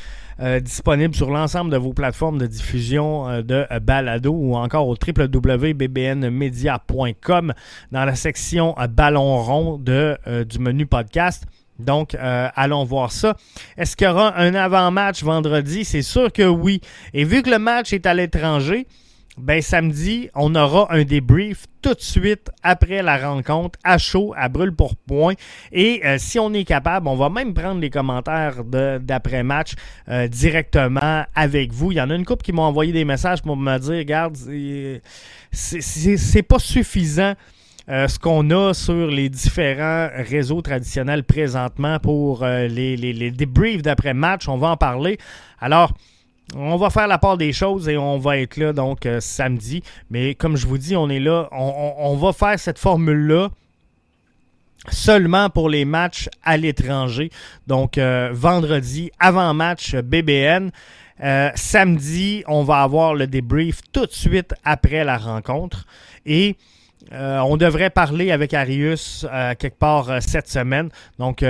euh, 0.41 0.61
disponible 0.61 1.13
sur 1.13 1.31
l'ensemble 1.31 1.69
de 1.69 1.75
vos 1.75 1.91
plateformes 1.91 2.37
de 2.37 2.47
diffusion 2.47 3.27
euh, 3.27 3.41
de 3.41 3.65
euh, 3.69 3.79
balado 3.81 4.31
ou 4.31 4.55
encore 4.55 4.87
au 4.87 4.95
www.bbnmedia.com 4.95 7.53
dans 7.91 8.05
la 8.05 8.15
section 8.15 8.73
ballon 8.89 9.43
rond 9.43 9.77
de, 9.77 10.17
du 10.45 10.59
menu 10.59 10.85
podcast. 10.85 11.45
Donc, 11.77 12.15
allons 12.19 12.85
voir 12.85 13.11
ça. 13.11 13.35
Est-ce 13.77 13.95
qu'il 13.95 14.07
y 14.07 14.09
aura 14.09 14.37
un 14.37 14.53
avant-match 14.53 15.23
vendredi? 15.23 15.85
C'est 15.85 16.01
sûr 16.01 16.29
que 16.31 16.43
oui. 16.43 16.81
Et 17.13 17.23
vu 17.23 17.41
que 17.41 17.49
le 17.49 17.59
match 17.59 17.93
est 17.93 18.05
à 18.05 18.13
l'étranger, 18.13 18.85
ben 19.39 19.61
samedi, 19.61 20.29
on 20.35 20.53
aura 20.55 20.93
un 20.93 21.03
débrief 21.03 21.65
tout 21.81 21.93
de 21.93 22.01
suite 22.01 22.51
après 22.61 23.01
la 23.01 23.17
rencontre, 23.17 23.79
à 23.83 23.97
chaud, 23.97 24.33
à 24.35 24.49
brûle 24.49 24.73
pour 24.73 24.95
point. 24.95 25.33
Et 25.71 26.01
euh, 26.05 26.17
si 26.17 26.39
on 26.39 26.53
est 26.53 26.65
capable, 26.65 27.07
on 27.07 27.15
va 27.15 27.29
même 27.29 27.53
prendre 27.53 27.79
les 27.79 27.89
commentaires 27.89 28.63
d'après-match 28.63 29.73
euh, 30.09 30.27
directement 30.27 31.23
avec 31.35 31.71
vous. 31.71 31.91
Il 31.91 31.95
y 31.95 32.01
en 32.01 32.09
a 32.09 32.15
une 32.15 32.25
couple 32.25 32.43
qui 32.43 32.51
m'ont 32.51 32.63
envoyé 32.63 32.91
des 32.91 33.05
messages 33.05 33.41
pour 33.41 33.55
me 33.55 33.77
dire, 33.77 33.97
regarde, 33.97 34.35
c'est 35.51 36.43
pas 36.43 36.59
suffisant. 36.59 37.33
Euh, 37.87 38.07
ce 38.07 38.19
qu'on 38.19 38.51
a 38.51 38.75
sur 38.75 39.07
les 39.07 39.29
différents 39.29 40.09
réseaux 40.13 40.61
traditionnels 40.61 41.23
présentement 41.23 41.97
pour 41.97 42.45
les, 42.45 42.95
les, 42.95 43.13
les 43.13 43.31
débriefs 43.31 43.81
d'après-match. 43.81 44.47
On 44.47 44.57
va 44.57 44.67
en 44.67 44.77
parler. 44.77 45.17
Alors, 45.59 45.93
on 46.55 46.77
va 46.77 46.89
faire 46.89 47.07
la 47.07 47.17
part 47.17 47.37
des 47.37 47.53
choses 47.53 47.87
et 47.89 47.97
on 47.97 48.17
va 48.17 48.37
être 48.37 48.57
là 48.57 48.73
donc 48.73 49.05
euh, 49.05 49.19
samedi. 49.19 49.83
Mais 50.09 50.35
comme 50.35 50.57
je 50.57 50.67
vous 50.67 50.77
dis, 50.77 50.95
on 50.95 51.09
est 51.09 51.19
là. 51.19 51.47
On, 51.51 52.15
va 52.15 52.33
faire 52.33 52.59
cette 52.59 52.79
formule-là 52.79 53.49
seulement 54.89 55.49
pour 55.49 55.69
les 55.69 55.85
matchs 55.85 56.29
à 56.43 56.57
l'étranger. 56.57 57.29
Donc 57.67 57.97
euh, 57.97 58.29
vendredi, 58.31 59.11
avant-match 59.19 59.95
BBN. 59.95 60.71
Euh, 61.21 61.49
samedi, 61.55 62.43
on 62.47 62.63
va 62.63 62.81
avoir 62.81 63.13
le 63.13 63.27
débrief 63.27 63.81
tout 63.91 64.05
de 64.05 64.13
suite 64.13 64.53
après 64.63 65.03
la 65.03 65.17
rencontre. 65.17 65.85
Et 66.25 66.55
on 67.11 67.57
devrait 67.57 67.89
parler 67.89 68.31
avec 68.31 68.53
Arius 68.53 69.25
quelque 69.57 69.79
part 69.79 70.21
cette 70.21 70.47
semaine. 70.47 70.89
Donc 71.17 71.43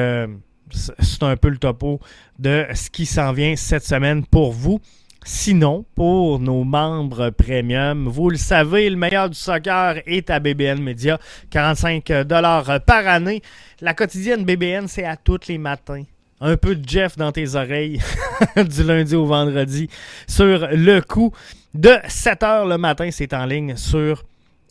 c'est 0.71 1.23
un 1.23 1.37
peu 1.37 1.49
le 1.49 1.57
topo 1.57 1.99
de 2.37 2.65
ce 2.73 2.89
qui 2.89 3.05
s'en 3.05 3.33
vient 3.33 3.55
cette 3.55 3.85
semaine 3.85 4.25
pour 4.25 4.51
vous. 4.51 4.79
Sinon, 5.25 5.85
pour 5.95 6.39
nos 6.39 6.63
membres 6.63 7.29
premium, 7.29 8.07
vous 8.07 8.29
le 8.29 8.37
savez, 8.37 8.89
le 8.89 8.95
meilleur 8.95 9.29
du 9.29 9.37
soccer 9.37 10.01
est 10.05 10.29
à 10.29 10.39
BBN 10.39 10.81
Media, 10.81 11.19
45 11.49 12.23
dollars 12.23 12.79
par 12.85 13.05
année. 13.05 13.41
La 13.81 13.93
quotidienne 13.93 14.45
BBN, 14.45 14.87
c'est 14.87 15.03
à 15.03 15.17
tous 15.17 15.47
les 15.47 15.57
matins. 15.57 16.03
Un 16.41 16.55
peu 16.55 16.73
de 16.73 16.87
Jeff 16.87 17.17
dans 17.17 17.33
tes 17.33 17.55
oreilles 17.55 18.01
du 18.55 18.83
lundi 18.83 19.13
au 19.13 19.25
vendredi 19.25 19.89
sur 20.25 20.69
le 20.71 21.01
coup 21.01 21.33
de 21.73 21.97
7 22.07 22.43
heures 22.43 22.65
le 22.65 22.77
matin. 22.77 23.09
C'est 23.11 23.33
en 23.33 23.45
ligne 23.45 23.75
sur, 23.75 24.23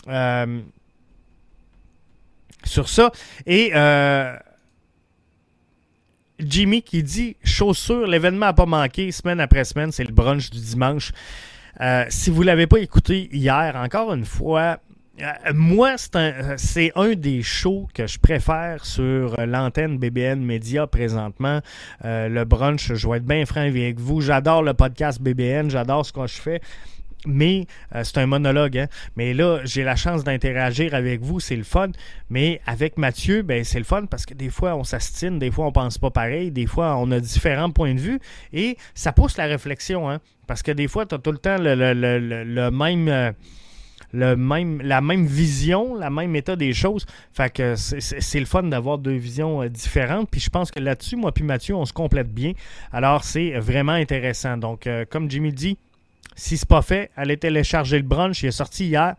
euh, 0.09 0.61
sur 2.65 2.89
ça. 2.89 3.13
Et 3.47 3.71
euh, 3.75 4.35
Jimmy 6.39 6.83
qui 6.83 7.03
dit 7.03 7.37
chaussures, 7.43 8.07
l'événement 8.07 8.47
n'a 8.47 8.53
pas 8.53 8.67
manqué 8.67 9.11
semaine 9.13 9.41
après 9.41 9.65
semaine, 9.65 9.93
c'est 9.93 10.05
le 10.05 10.13
brunch 10.13 10.51
du 10.51 10.61
dimanche. 10.61 11.13
Euh, 11.81 12.05
si 12.09 12.31
vous 12.31 12.43
ne 12.43 12.47
l'avez 12.47 12.67
pas 12.67 12.79
écouté 12.79 13.29
hier, 13.33 13.75
encore 13.77 14.13
une 14.13 14.25
fois, 14.25 14.79
euh, 15.21 15.53
moi, 15.55 15.97
c'est 15.99 16.93
un, 16.95 17.15
des 17.15 17.43
shows 17.43 17.89
que 17.93 18.07
je 18.07 18.19
préfère 18.19 18.85
sur 18.85 19.35
l'antenne 19.47 19.99
BBN 19.99 20.41
Media 20.41 20.87
présentement. 20.87 21.61
Euh, 22.05 22.29
le 22.29 22.45
brunch, 22.45 22.93
je 22.95 23.09
vais 23.09 23.17
être 23.17 23.27
bien 23.27 23.45
franc 23.45 23.63
avec 23.63 23.99
vous. 23.99 24.21
J'adore 24.21 24.63
le 24.63 24.75
podcast 24.75 25.21
BBN, 25.21 25.71
j'adore 25.71 26.07
ce 26.07 26.13
que 26.13 26.27
je 26.27 26.41
fais 26.41 26.61
mais 27.27 27.67
euh, 27.95 28.05
c'est 28.05 28.19
un 28.19 28.27
monologue. 28.27 28.79
Hein. 28.79 28.87
Mais 29.17 29.35
là, 29.35 29.61
j'ai 29.65 29.85
la 29.85 29.97
chance 29.97 30.25
d'interagir 30.25 30.95
avec 30.95 31.21
vous, 31.21 31.41
c'est 31.41 31.57
le 31.57 31.65
fun. 31.65 31.89
Mais 32.31 32.61
avec 32.67 32.99
Mathieu, 32.99 33.43
ben, 33.43 33.65
c'est 33.65 33.79
le 33.79 33.85
fun 33.85 34.07
parce 34.07 34.27
que 34.27 34.35
des 34.35 34.51
fois, 34.51 34.77
on 34.77 34.85
s'astine, 34.85 35.39
des 35.39 35.51
fois, 35.51 35.67
on 35.67 35.73
pense 35.73 35.99
pas 35.99 36.11
pareil, 36.11 36.51
des 36.51 36.67
fois, 36.67 36.97
on 36.99 37.11
a 37.11 37.21
différents 37.21 37.71
points 37.71 37.95
de 37.95 38.01
vue 38.01 38.21
et 38.53 38.77
ça 38.95 39.13
pousse 39.13 39.37
la 39.37 39.47
réflexion. 39.47 40.11
Hein. 40.11 40.21
Parce 40.47 40.63
que 40.63 40.73
des 40.73 40.89
fois, 40.89 41.07
tu 41.07 41.15
as 41.15 41.19
tout 41.19 41.33
le 41.33 41.39
temps. 41.39 41.57
Euh, 41.61 43.33
le 44.11 44.37
même, 44.37 44.81
la 44.81 45.03
même 45.03 45.27
vision, 45.27 45.95
la 45.95 46.09
même 46.09 46.35
état 46.35 46.57
des 46.57 46.73
choses. 46.73 47.05
Fait 47.31 47.53
que 47.53 47.75
c'est 47.77 48.41
le 48.41 48.47
fun 48.47 48.63
d'avoir 48.63 48.97
deux 48.97 49.17
visions 49.17 49.63
euh, 49.63 49.69
différentes. 49.69 50.31
Puis 50.31 50.41
je 50.41 50.49
pense 50.49 50.71
que 50.71 50.81
là-dessus, 50.81 51.17
moi 51.17 51.33
puis 51.33 51.45
Mathieu, 51.45 51.75
on 51.75 51.85
se 51.85 51.93
complète 51.93 52.33
bien. 52.33 52.53
Alors 52.91 53.25
c'est 53.25 53.59
vraiment 53.59 53.93
intéressant. 53.93 54.57
Donc, 54.57 54.89
comme 55.11 55.31
Jimmy 55.31 55.53
dit, 55.53 55.77
si 56.39 56.57
ce 56.57 56.65
n'est 56.65 56.69
pas 56.69 56.83
fait, 56.83 57.11
allez 57.17 57.37
télécharger 57.37 57.99
le 57.99 58.05
brunch. 58.05 58.43
Il 58.43 58.47
est 58.47 58.53
sorti 58.53 58.87
hier. 58.87 59.17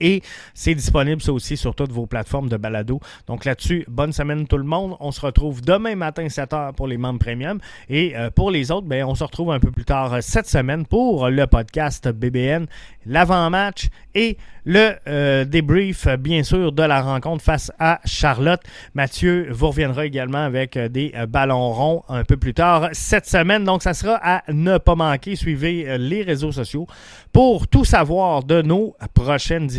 Et 0.00 0.22
c'est 0.54 0.74
disponible 0.74 1.20
ça 1.22 1.32
aussi 1.32 1.56
sur 1.56 1.74
toutes 1.74 1.92
vos 1.92 2.06
plateformes 2.06 2.48
de 2.48 2.56
balado. 2.56 3.00
Donc 3.26 3.44
là-dessus, 3.44 3.84
bonne 3.88 4.12
semaine 4.12 4.46
tout 4.46 4.58
le 4.58 4.64
monde. 4.64 4.96
On 5.00 5.12
se 5.12 5.20
retrouve 5.20 5.60
demain 5.62 5.94
matin 5.94 6.26
7h 6.26 6.74
pour 6.74 6.86
les 6.86 6.96
membres 6.96 7.18
premium. 7.18 7.58
Et 7.88 8.16
euh, 8.16 8.30
pour 8.30 8.50
les 8.50 8.70
autres, 8.70 8.86
ben, 8.86 9.04
on 9.04 9.14
se 9.14 9.24
retrouve 9.24 9.52
un 9.52 9.60
peu 9.60 9.70
plus 9.70 9.84
tard 9.84 10.14
euh, 10.14 10.18
cette 10.20 10.46
semaine 10.46 10.86
pour 10.86 11.28
le 11.28 11.46
podcast 11.46 12.08
BBN, 12.08 12.66
l'avant-match 13.06 13.88
et 14.14 14.36
le 14.64 14.92
euh, 15.08 15.44
débrief, 15.44 16.06
bien 16.18 16.42
sûr, 16.42 16.72
de 16.72 16.82
la 16.82 17.00
rencontre 17.00 17.42
face 17.42 17.72
à 17.78 18.00
Charlotte. 18.04 18.60
Mathieu 18.94 19.48
vous 19.50 19.68
reviendra 19.68 20.06
également 20.06 20.44
avec 20.44 20.76
des 20.76 21.12
ballons 21.28 21.72
ronds 21.72 22.04
un 22.08 22.24
peu 22.24 22.36
plus 22.36 22.54
tard 22.54 22.88
cette 22.92 23.26
semaine. 23.26 23.64
Donc 23.64 23.82
ça 23.82 23.94
sera 23.94 24.18
à 24.22 24.42
ne 24.52 24.78
pas 24.78 24.94
manquer. 24.94 25.36
Suivez 25.36 25.98
les 25.98 26.22
réseaux 26.22 26.52
sociaux 26.52 26.86
pour 27.32 27.68
tout 27.68 27.84
savoir 27.84 28.44
de 28.44 28.60
nos 28.62 28.94
prochaines 29.14 29.70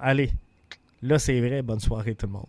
Allez, 0.00 0.30
là 1.02 1.18
c'est 1.18 1.40
vrai. 1.40 1.62
Bonne 1.62 1.80
soirée 1.80 2.14
tout 2.14 2.26
le 2.26 2.32
monde. 2.32 2.46